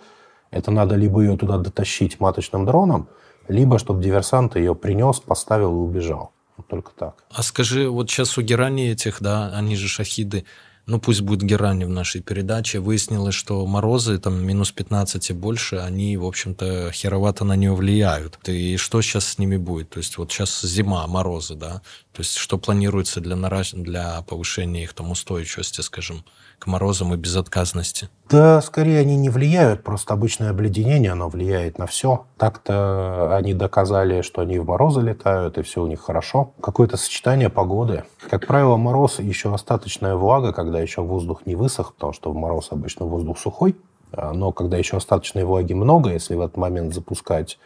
это 0.50 0.70
надо 0.70 0.96
либо 0.96 1.22
ее 1.22 1.36
туда 1.36 1.56
дотащить 1.56 2.20
маточным 2.20 2.66
дроном, 2.66 3.08
либо 3.48 3.78
чтобы 3.78 4.02
диверсант 4.02 4.56
ее 4.56 4.74
принес, 4.74 5.20
поставил 5.20 5.72
и 5.72 5.88
убежал. 5.88 6.32
Вот 6.58 6.66
только 6.66 6.92
так. 6.96 7.24
А 7.30 7.42
скажи, 7.42 7.88
вот 7.88 8.10
сейчас 8.10 8.36
у 8.36 8.42
герани 8.42 8.90
этих, 8.90 9.22
да, 9.22 9.50
они 9.54 9.76
же 9.76 9.88
шахиды, 9.88 10.44
ну 10.86 10.98
пусть 10.98 11.20
будет 11.20 11.42
герани 11.42 11.84
в 11.84 11.88
нашей 11.88 12.20
передаче, 12.20 12.80
выяснилось, 12.80 13.34
что 13.34 13.64
морозы 13.66 14.18
там 14.18 14.44
минус 14.44 14.72
15 14.72 15.30
и 15.30 15.32
больше, 15.32 15.76
они, 15.76 16.16
в 16.16 16.24
общем-то, 16.24 16.90
херовато 16.92 17.44
на 17.44 17.54
нее 17.56 17.74
влияют. 17.74 18.38
И 18.48 18.76
что 18.76 19.00
сейчас 19.02 19.26
с 19.26 19.38
ними 19.38 19.56
будет? 19.56 19.90
То 19.90 19.98
есть 19.98 20.18
вот 20.18 20.32
сейчас 20.32 20.62
зима, 20.62 21.06
морозы, 21.06 21.54
да? 21.54 21.82
То 22.12 22.20
есть 22.20 22.36
что 22.36 22.58
планируется 22.58 23.20
для, 23.20 23.36
наращ... 23.36 23.72
для 23.72 24.22
повышения 24.22 24.84
их 24.84 24.92
там 24.92 25.10
устойчивости, 25.10 25.80
скажем, 25.80 26.24
к 26.62 26.68
морозам 26.68 27.12
и 27.12 27.16
безотказности? 27.16 28.08
Да, 28.30 28.60
скорее 28.60 29.00
они 29.00 29.16
не 29.16 29.30
влияют, 29.30 29.82
просто 29.82 30.14
обычное 30.14 30.50
обледенение, 30.50 31.10
оно 31.10 31.28
влияет 31.28 31.76
на 31.76 31.88
все. 31.88 32.26
Так-то 32.38 33.34
они 33.36 33.52
доказали, 33.52 34.22
что 34.22 34.42
они 34.42 34.60
в 34.60 34.66
морозы 34.66 35.00
летают, 35.00 35.58
и 35.58 35.62
все 35.62 35.82
у 35.82 35.88
них 35.88 36.00
хорошо. 36.00 36.52
Какое-то 36.62 36.96
сочетание 36.96 37.48
погоды. 37.48 38.04
Как 38.30 38.46
правило, 38.46 38.76
мороз 38.76 39.18
еще 39.18 39.52
остаточная 39.52 40.14
влага, 40.14 40.52
когда 40.52 40.78
еще 40.78 41.02
воздух 41.02 41.46
не 41.46 41.56
высох, 41.56 41.94
потому 41.94 42.12
что 42.12 42.30
в 42.30 42.36
мороз 42.36 42.68
обычно 42.70 43.06
воздух 43.06 43.40
сухой. 43.40 43.74
А, 44.12 44.32
но 44.32 44.52
когда 44.52 44.76
еще 44.76 44.98
остаточной 44.98 45.42
влаги 45.42 45.72
много, 45.72 46.10
если 46.10 46.36
в 46.36 46.42
этот 46.42 46.56
момент 46.56 46.94
запускать 46.94 47.58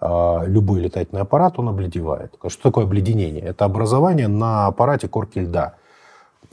а, 0.00 0.42
любой 0.44 0.80
летательный 0.80 1.22
аппарат, 1.22 1.58
он 1.58 1.70
обледевает. 1.70 2.34
Что 2.48 2.62
такое 2.64 2.84
обледенение? 2.84 3.42
Это 3.42 3.64
образование 3.64 4.28
на 4.28 4.66
аппарате 4.66 5.08
корки 5.08 5.38
льда. 5.38 5.76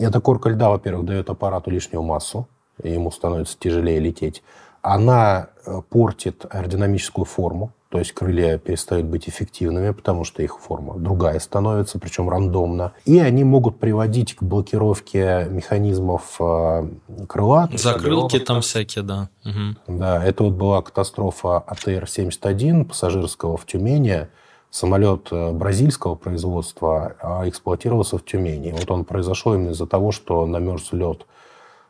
Эта 0.01 0.19
корка 0.19 0.49
льда, 0.49 0.69
во-первых, 0.69 1.05
дает 1.05 1.29
аппарату 1.29 1.69
лишнюю 1.69 2.01
массу, 2.01 2.47
ему 2.83 3.11
становится 3.11 3.57
тяжелее 3.59 3.99
лететь. 3.99 4.41
Она 4.81 5.49
э, 5.65 5.81
портит 5.89 6.45
аэродинамическую 6.49 7.25
форму, 7.25 7.71
то 7.89 7.99
есть 7.99 8.13
крылья 8.13 8.57
перестают 8.57 9.05
быть 9.05 9.29
эффективными, 9.29 9.91
потому 9.91 10.23
что 10.23 10.41
их 10.41 10.59
форма 10.59 10.97
другая 10.97 11.39
становится, 11.39 11.99
причем 11.99 12.29
рандомно. 12.29 12.93
И 13.05 13.19
они 13.19 13.43
могут 13.43 13.79
приводить 13.79 14.33
к 14.35 14.41
блокировке 14.41 15.45
механизмов 15.49 16.37
э, 16.39 16.87
крыла. 17.27 17.69
Закрылки 17.73 18.39
там 18.39 18.61
всякие, 18.61 19.03
да. 19.03 19.29
Угу. 19.45 19.99
Да, 19.99 20.23
это 20.23 20.43
вот 20.43 20.53
была 20.53 20.81
катастрофа 20.81 21.63
АТР-71 21.67 22.85
пассажирского 22.85 23.57
в 23.57 23.65
Тюмени. 23.65 24.29
Самолет 24.71 25.27
э, 25.31 25.51
бразильского 25.51 26.15
производства 26.15 27.15
а 27.21 27.47
эксплуатировался 27.47 28.17
в 28.17 28.23
Тюмени. 28.23 28.71
Вот 28.71 28.89
он 28.89 29.03
произошел 29.03 29.53
именно 29.53 29.71
из-за 29.71 29.85
того, 29.85 30.11
что 30.11 30.45
намерз 30.45 30.93
лед 30.93 31.25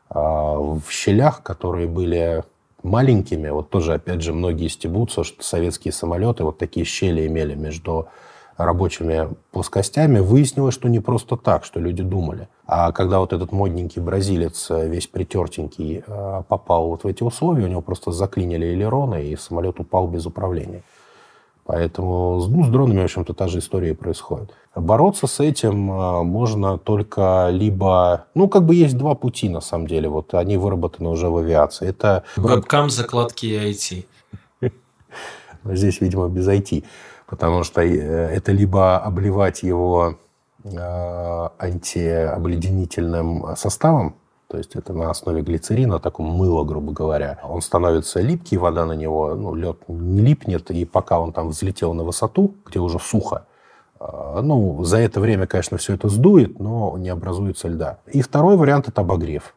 а, 0.09 0.55
в 0.55 0.84
щелях, 0.89 1.43
которые 1.43 1.88
были 1.88 2.43
маленькими, 2.84 3.49
вот 3.49 3.69
тоже, 3.69 3.93
опять 3.93 4.21
же, 4.21 4.34
многие 4.34 4.67
стебутся, 4.67 5.23
что 5.23 5.43
советские 5.43 5.91
самолеты 5.91 6.43
вот 6.43 6.57
такие 6.57 6.86
щели 6.86 7.27
имели 7.27 7.53
между 7.53 8.07
рабочими 8.57 9.29
плоскостями, 9.51 10.19
выяснилось, 10.19 10.73
что 10.73 10.89
не 10.89 10.99
просто 10.99 11.38
так, 11.38 11.63
что 11.63 11.79
люди 11.79 12.03
думали. 12.03 12.47
А 12.65 12.91
когда 12.91 13.19
вот 13.19 13.32
этот 13.34 13.51
модненький 13.51 14.01
бразилец, 14.01 14.69
весь 14.69 15.07
притертенький, 15.07 16.03
э, 16.05 16.43
попал 16.47 16.88
вот 16.88 17.03
в 17.03 17.07
эти 17.07 17.23
условия, 17.23 17.65
у 17.65 17.67
него 17.67 17.82
просто 17.82 18.11
заклинили 18.11 18.73
элероны, 18.73 19.25
и 19.25 19.36
самолет 19.36 19.79
упал 19.79 20.07
без 20.07 20.25
управления. 20.25 20.84
Поэтому 21.72 22.45
ну, 22.49 22.65
с 22.65 22.67
дронами, 22.67 22.99
в 22.99 23.03
общем-то, 23.05 23.34
та 23.34 23.47
же 23.47 23.59
история 23.59 23.95
происходит. 23.95 24.51
Бороться 24.76 25.26
с 25.26 25.39
этим 25.39 25.89
э, 25.89 26.24
можно 26.24 26.78
только 26.78 27.47
либо... 27.49 28.26
Ну, 28.36 28.49
как 28.49 28.65
бы 28.65 28.76
есть 28.76 28.97
два 28.97 29.15
пути, 29.15 29.47
на 29.47 29.61
самом 29.61 29.88
деле. 29.88 30.09
Вот 30.09 30.34
они 30.34 30.57
выработаны 30.57 31.07
уже 31.09 31.30
в 31.30 31.38
авиации. 31.38 31.88
Это... 31.88 32.24
Вебкам, 32.36 32.89
закладки 32.89 33.45
и 33.45 33.72
IT. 33.72 34.05
Здесь, 35.63 36.01
видимо, 36.01 36.28
без 36.28 36.45
IT. 36.49 36.84
Потому 37.26 37.63
что 37.63 37.82
э, 37.82 37.88
это 37.88 38.51
либо 38.51 38.97
обливать 38.97 39.63
его 39.63 40.17
э, 40.65 41.49
антиобледенительным 41.57 43.55
составом, 43.55 44.15
то 44.51 44.57
есть 44.57 44.75
это 44.75 44.91
на 44.91 45.09
основе 45.09 45.43
глицерина, 45.43 45.97
таком 45.99 46.25
мыло, 46.25 46.65
грубо 46.65 46.91
говоря. 46.91 47.39
Он 47.41 47.61
становится 47.61 48.19
липкий, 48.19 48.57
вода 48.57 48.85
на 48.85 48.91
него, 48.91 49.33
ну, 49.33 49.55
лед 49.55 49.77
не 49.87 50.19
липнет, 50.19 50.69
и 50.71 50.83
пока 50.83 51.21
он 51.21 51.31
там 51.31 51.49
взлетел 51.49 51.93
на 51.93 52.03
высоту, 52.03 52.53
где 52.65 52.79
уже 52.79 52.99
сухо, 52.99 53.45
А, 53.97 54.41
ну, 54.41 54.83
за 54.83 54.97
это 54.97 55.21
время, 55.21 55.47
конечно, 55.47 55.77
все 55.77 55.93
это 55.93 56.09
сдует, 56.09 56.59
но 56.59 56.97
не 56.97 57.07
образуется 57.07 57.69
льда. 57.69 57.99
И 58.07 58.21
второй 58.21 58.57
вариант– 58.57 58.87
это 58.89 59.01
обогрев. 59.01 59.55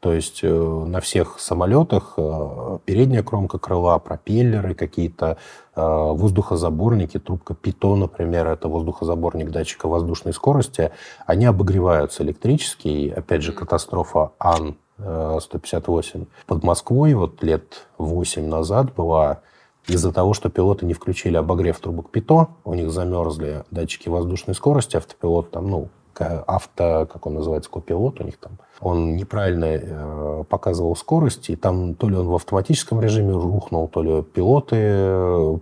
То 0.00 0.12
есть 0.12 0.40
э, 0.42 0.48
на 0.48 1.00
всех 1.00 1.40
самолетах 1.40 2.14
э, 2.16 2.78
передняя 2.84 3.24
кромка 3.24 3.58
крыла, 3.58 3.98
пропеллеры 3.98 4.74
какие-то, 4.74 5.38
э, 5.74 5.82
воздухозаборники, 5.82 7.18
трубка 7.18 7.54
ПИТО, 7.54 7.96
например, 7.96 8.46
это 8.46 8.68
воздухозаборник 8.68 9.50
датчика 9.50 9.88
воздушной 9.88 10.32
скорости, 10.32 10.92
они 11.26 11.46
обогреваются 11.46 12.22
электрически. 12.22 12.86
И, 12.86 13.10
опять 13.10 13.42
же, 13.42 13.52
катастрофа 13.52 14.30
Ан-158 14.38 16.28
под 16.46 16.62
Москвой 16.62 17.14
вот 17.14 17.42
лет 17.42 17.88
8 17.98 18.46
назад 18.46 18.94
была 18.94 19.40
из-за 19.88 20.12
того, 20.12 20.32
что 20.32 20.48
пилоты 20.48 20.86
не 20.86 20.94
включили 20.94 21.36
обогрев 21.36 21.80
трубок 21.80 22.10
ПИТО, 22.10 22.50
у 22.64 22.74
них 22.74 22.92
замерзли 22.92 23.64
датчики 23.72 24.08
воздушной 24.08 24.54
скорости, 24.54 24.96
автопилот 24.96 25.50
там, 25.50 25.68
ну, 25.68 25.88
авто, 26.20 27.08
как 27.10 27.26
он 27.26 27.34
называется, 27.34 27.70
копилот 27.70 28.20
у 28.20 28.24
них 28.24 28.38
там, 28.38 28.58
он 28.80 29.16
неправильно 29.16 29.66
э, 29.66 30.44
показывал 30.48 30.94
скорость, 30.96 31.50
и 31.50 31.56
там 31.56 31.94
то 31.94 32.08
ли 32.08 32.16
он 32.16 32.28
в 32.28 32.34
автоматическом 32.34 33.00
режиме 33.00 33.32
рухнул, 33.32 33.88
то 33.88 34.02
ли 34.02 34.22
пилоты 34.22 34.76
э, 34.78 35.58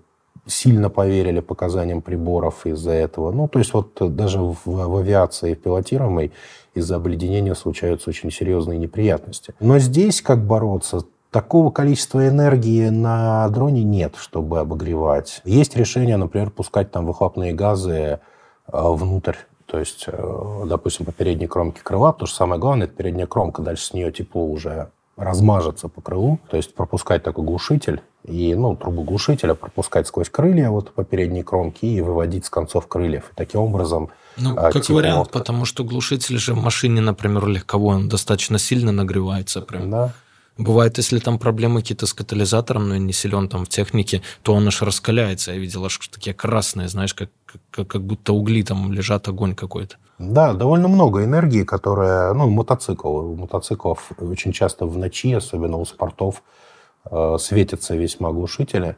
сильно 0.46 0.90
поверили 0.90 1.40
показаниям 1.40 2.02
приборов 2.02 2.66
из-за 2.66 2.92
этого. 2.92 3.32
Ну, 3.32 3.48
то 3.48 3.58
есть 3.58 3.74
вот 3.74 3.92
даже 4.14 4.40
в, 4.40 4.56
в 4.64 4.96
авиации 4.96 5.54
пилотируемой 5.54 6.32
из-за 6.74 6.96
обледенения 6.96 7.54
случаются 7.54 8.10
очень 8.10 8.30
серьезные 8.30 8.78
неприятности. 8.78 9.54
Но 9.60 9.78
здесь 9.78 10.22
как 10.22 10.44
бороться? 10.46 11.02
Такого 11.30 11.70
количества 11.70 12.28
энергии 12.28 12.88
на 12.88 13.48
дроне 13.48 13.82
нет, 13.82 14.14
чтобы 14.16 14.60
обогревать. 14.60 15.42
Есть 15.44 15.76
решение, 15.76 16.16
например, 16.16 16.50
пускать 16.50 16.90
там 16.92 17.04
выхлопные 17.06 17.52
газы 17.52 17.92
э, 17.92 18.18
внутрь 18.72 19.36
то 19.66 19.78
есть, 19.78 20.04
э, 20.06 20.62
допустим, 20.66 21.06
по 21.06 21.12
передней 21.12 21.46
кромке 21.46 21.80
крыла, 21.82 22.12
то 22.12 22.26
же 22.26 22.32
самое 22.32 22.60
главное, 22.60 22.86
это 22.86 22.96
передняя 22.96 23.26
кромка, 23.26 23.62
дальше 23.62 23.86
с 23.86 23.92
нее 23.92 24.12
тепло 24.12 24.44
уже 24.46 24.90
размажется 25.16 25.88
по 25.88 26.00
крылу, 26.00 26.38
то 26.50 26.56
есть 26.56 26.74
пропускать 26.74 27.22
такой 27.22 27.44
глушитель 27.44 28.02
и, 28.24 28.54
ну, 28.54 28.76
трубу 28.76 29.02
глушителя 29.02 29.54
пропускать 29.54 30.06
сквозь 30.06 30.28
крылья 30.28 30.70
вот 30.70 30.92
по 30.92 31.04
передней 31.04 31.42
кромке 31.42 31.86
и 31.86 32.00
выводить 32.00 32.44
с 32.44 32.50
концов 32.50 32.86
крыльев. 32.86 33.30
И 33.32 33.34
таким 33.34 33.60
образом... 33.60 34.10
Ну, 34.36 34.54
а, 34.56 34.70
как 34.70 34.82
тепло... 34.82 34.96
вариант, 34.96 35.30
потому 35.30 35.64
что 35.64 35.84
глушитель 35.84 36.38
же 36.38 36.52
в 36.52 36.62
машине, 36.62 37.00
например, 37.00 37.46
легковой, 37.46 37.96
он 37.96 38.08
достаточно 38.08 38.58
сильно 38.58 38.92
нагревается 38.92 39.62
прям. 39.62 39.90
Да. 39.90 40.12
Бывает, 40.58 40.96
если 40.96 41.18
там 41.18 41.38
проблемы 41.38 41.80
какие-то 41.80 42.06
с 42.06 42.14
катализатором, 42.14 42.88
но 42.88 42.94
я 42.94 43.00
не 43.00 43.12
силен 43.12 43.48
там 43.48 43.66
в 43.66 43.68
технике, 43.68 44.22
то 44.42 44.54
он 44.54 44.66
аж 44.66 44.80
раскаляется. 44.82 45.52
Я 45.52 45.58
видел 45.58 45.84
аж 45.84 45.98
такие 46.08 46.32
красные, 46.32 46.88
знаешь, 46.88 47.12
как, 47.12 47.28
как, 47.70 47.88
как 47.88 48.02
будто 48.02 48.32
угли 48.32 48.62
там 48.62 48.90
лежат, 48.92 49.28
огонь 49.28 49.54
какой-то. 49.54 49.96
Да, 50.18 50.54
довольно 50.54 50.88
много 50.88 51.24
энергии, 51.24 51.62
которая, 51.62 52.32
ну, 52.32 52.48
мотоцикл. 52.48 53.08
У 53.08 53.36
мотоциклов 53.36 54.12
очень 54.18 54.52
часто 54.52 54.86
в 54.86 54.96
ночи, 54.96 55.34
особенно 55.34 55.76
у 55.76 55.84
спортов, 55.84 56.42
э, 57.10 57.36
светятся 57.38 57.94
весьма 57.94 58.32
глушители. 58.32 58.96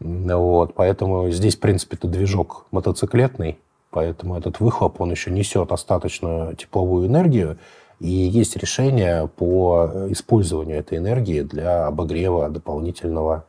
Вот, 0.00 0.74
поэтому 0.74 1.30
здесь, 1.30 1.56
в 1.56 1.60
принципе, 1.60 1.96
это 1.96 2.08
движок 2.08 2.66
мотоциклетный, 2.70 3.58
поэтому 3.90 4.38
этот 4.38 4.60
выхлоп, 4.60 5.00
он 5.00 5.10
еще 5.10 5.30
несет 5.30 5.68
достаточно 5.68 6.54
тепловую 6.56 7.08
энергию, 7.08 7.58
и 8.00 8.08
есть 8.08 8.56
решение 8.56 9.28
по 9.28 9.90
использованию 10.08 10.78
этой 10.78 10.98
энергии 10.98 11.42
для 11.42 11.86
обогрева 11.86 12.48
дополнительного 12.48 13.44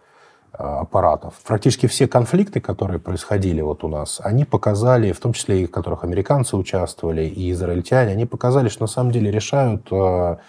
а, 0.51 0.81
аппаратов. 0.81 1.35
Практически 1.45 1.85
все 1.85 2.07
конфликты, 2.07 2.59
которые 2.59 2.99
происходили 2.99 3.61
вот 3.61 3.83
у 3.83 3.87
нас, 3.87 4.19
они 4.23 4.45
показали, 4.45 5.11
в 5.11 5.19
том 5.19 5.33
числе 5.33 5.61
и 5.61 5.65
в 5.67 5.71
которых 5.71 6.03
американцы 6.03 6.57
участвовали, 6.57 7.25
и 7.25 7.51
израильтяне, 7.51 8.13
они 8.13 8.25
показали, 8.25 8.69
что 8.69 8.83
на 8.83 8.87
самом 8.87 9.11
деле 9.11 9.29
решают, 9.29 9.87
а, 9.91 10.39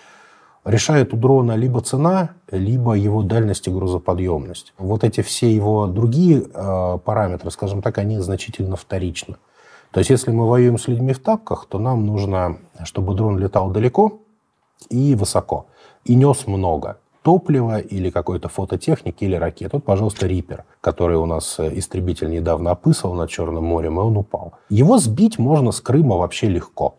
решают 0.65 1.13
у 1.13 1.17
дрона 1.17 1.53
либо 1.53 1.83
цена, 1.83 2.31
либо 2.51 2.95
его 2.95 3.23
дальность 3.23 3.69
и 3.69 3.71
грузоподъемность. 3.71 4.73
Вот 4.79 5.05
эти 5.05 5.21
все 5.21 5.55
его 5.55 5.87
другие 5.87 6.41
параметры, 6.41 7.51
скажем 7.51 7.83
так, 7.83 7.99
они 7.99 8.19
значительно 8.19 8.77
вторичны. 8.77 9.37
То 9.93 9.99
есть, 9.99 10.11
если 10.11 10.31
мы 10.31 10.49
воюем 10.49 10.79
с 10.79 10.89
людьми 10.89 11.13
в 11.13 11.19
тапках, 11.19 11.67
то 11.69 11.79
нам 11.79 12.07
нужно, 12.07 12.59
чтобы 12.85 13.15
дрон 13.15 13.39
летал 13.39 13.71
далеко 13.71 14.21
и 14.89 15.15
высоко, 15.15 15.67
и 16.05 16.15
нес 16.15 16.47
много 16.47 16.99
топлива 17.23 17.79
или 17.79 18.11
какой-то 18.11 18.49
фототехники 18.49 19.25
или 19.25 19.35
ракет. 19.37 19.73
Вот, 19.73 19.85
пожалуйста, 19.85 20.27
Рипер, 20.27 20.65
который 20.81 21.17
у 21.17 21.27
нас 21.27 21.59
э, 21.59 21.79
истребитель 21.79 22.31
недавно 22.31 22.71
опысывал 22.71 23.15
над 23.15 23.31
Черным 23.31 23.65
морем, 23.65 23.99
и 23.99 24.03
он 24.03 24.17
упал. 24.17 24.55
Его 24.69 24.99
сбить 24.99 25.39
можно 25.39 25.73
с 25.73 25.81
Крыма 25.81 26.17
вообще 26.17 26.49
легко. 26.49 26.97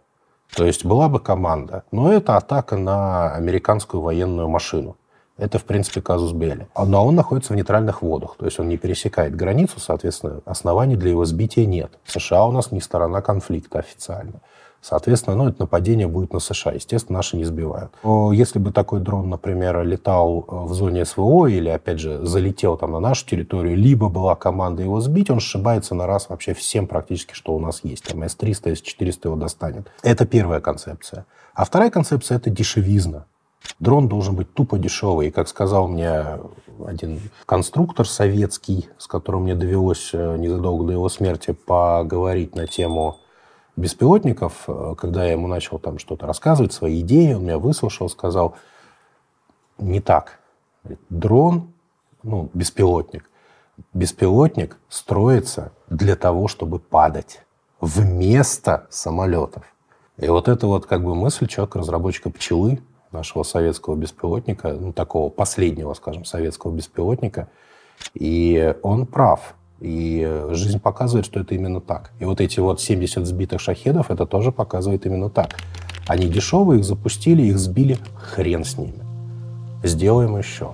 То 0.56 0.66
есть 0.66 0.86
была 0.86 1.08
бы 1.08 1.20
команда. 1.20 1.84
Но 1.92 2.12
это 2.12 2.38
атака 2.38 2.78
на 2.78 3.34
американскую 3.34 4.02
военную 4.02 4.50
машину. 4.50 4.98
Это, 5.42 5.58
в 5.58 5.64
принципе, 5.64 6.02
казус 6.02 6.34
Белли. 6.34 6.68
Но 6.78 7.04
он 7.04 7.16
находится 7.16 7.54
в 7.54 7.56
нейтральных 7.56 8.04
водах, 8.04 8.36
то 8.38 8.46
есть 8.46 8.60
он 8.60 8.70
не 8.70 8.78
пересекает 8.78 9.36
границу, 9.36 9.80
соответственно, 9.80 10.42
оснований 10.46 10.96
для 10.96 11.10
его 11.10 11.26
сбития 11.26 11.66
нет. 11.66 11.92
США 12.06 12.46
у 12.46 12.52
нас 12.52 12.72
не 12.72 12.80
сторона 12.80 13.22
конфликта 13.22 13.80
официально. 13.80 14.42
Соответственно, 14.82 15.36
ну, 15.36 15.48
это 15.48 15.62
нападение 15.62 16.08
будет 16.08 16.34
на 16.34 16.40
США. 16.40 16.72
Естественно, 16.72 17.20
наши 17.20 17.38
не 17.38 17.44
сбивают. 17.44 17.92
Но 18.04 18.34
если 18.34 18.58
бы 18.58 18.72
такой 18.72 19.00
дрон, 19.00 19.30
например, 19.30 19.84
летал 19.84 20.46
э, 20.48 20.56
в 20.66 20.74
зоне 20.74 21.06
СВО 21.06 21.46
или, 21.48 21.70
опять 21.70 22.00
же, 22.00 22.26
залетел 22.26 22.78
там 22.78 22.92
на 22.92 23.00
нашу 23.00 23.28
территорию, 23.28 23.78
либо 23.78 24.10
была 24.10 24.36
команда 24.36 24.82
его 24.82 25.00
сбить, 25.00 25.30
он 25.30 25.40
сшибается 25.40 25.94
на 25.94 26.08
раз 26.08 26.30
вообще 26.30 26.56
всем 26.56 26.88
практически, 26.88 27.34
что 27.34 27.54
у 27.54 27.60
нас 27.60 27.82
есть. 27.84 28.06
Там 28.06 28.24
С-300, 28.24 28.76
С-400 28.76 29.20
его 29.26 29.36
достанет. 29.36 29.92
Это 30.02 30.26
первая 30.26 30.62
концепция. 30.62 31.26
А 31.54 31.64
вторая 31.66 31.92
концепция– 31.92 32.38
это 32.38 32.50
дешевизна. 32.50 33.26
Дрон 33.82 34.08
должен 34.08 34.36
быть 34.36 34.54
тупо 34.54 34.78
дешевый. 34.78 35.28
И, 35.28 35.32
как 35.32 35.48
сказал 35.48 35.88
мне 35.88 36.40
один 36.86 37.20
конструктор 37.48 38.08
советский, 38.08 38.88
с 39.00 39.08
которым 39.08 39.44
мне 39.44 39.56
довелось 39.56 40.12
э, 40.14 40.38
незадолго 40.38 40.86
до 40.86 40.94
его 40.94 41.10
смерти 41.10 41.52
поговорить 41.52 42.56
на 42.56 42.68
тему 42.68 43.18
беспилотников, 43.76 44.66
э, 44.68 44.94
когда 45.00 45.26
я 45.26 45.32
ему 45.32 45.48
начал 45.48 45.80
там 45.80 45.98
что-то 45.98 46.28
рассказывать, 46.28 46.74
свои 46.74 47.02
идеи, 47.02 47.34
он 47.34 47.42
меня 47.42 47.58
выслушал, 47.58 48.08
сказал, 48.08 48.56
не 49.80 50.00
так. 50.00 50.40
Дрон, 51.10 51.74
ну, 52.22 52.52
беспилотник, 52.54 53.32
беспилотник 53.96 54.78
строится 54.90 55.72
для 55.90 56.16
того, 56.16 56.48
чтобы 56.48 56.78
падать 56.78 57.42
вместо 57.80 58.86
самолетов. 58.92 59.64
И 60.18 60.28
вот 60.28 60.48
это 60.48 60.68
вот 60.68 60.86
как 60.86 61.04
бы 61.04 61.16
мысль 61.16 61.48
человека-разработчика 61.48 62.30
пчелы, 62.30 62.80
нашего 63.12 63.44
советского 63.44 63.96
беспилотника, 63.96 64.74
ну, 64.74 64.94
такого 64.94 65.30
последнего, 65.30 65.94
скажем, 65.94 66.26
советского 66.26 66.72
беспилотника. 66.72 67.50
И 68.14 68.76
он 68.84 69.06
прав. 69.06 69.56
И 69.80 70.46
жизнь 70.52 70.80
показывает, 70.80 71.26
что 71.26 71.40
это 71.40 71.56
именно 71.56 71.82
так. 71.82 72.12
И 72.20 72.26
вот 72.26 72.40
эти 72.40 72.60
вот 72.60 72.80
70 72.80 73.26
сбитых 73.26 73.60
шахедов, 73.60 74.12
это 74.12 74.26
тоже 74.26 74.52
показывает 74.52 75.06
именно 75.06 75.30
так. 75.30 75.58
Они 76.08 76.28
дешевые, 76.28 76.80
их 76.80 76.86
запустили, 76.86 77.44
их 77.44 77.58
сбили, 77.58 77.98
хрен 78.16 78.64
с 78.64 78.78
ними. 78.78 79.04
Сделаем 79.84 80.38
еще. 80.38 80.74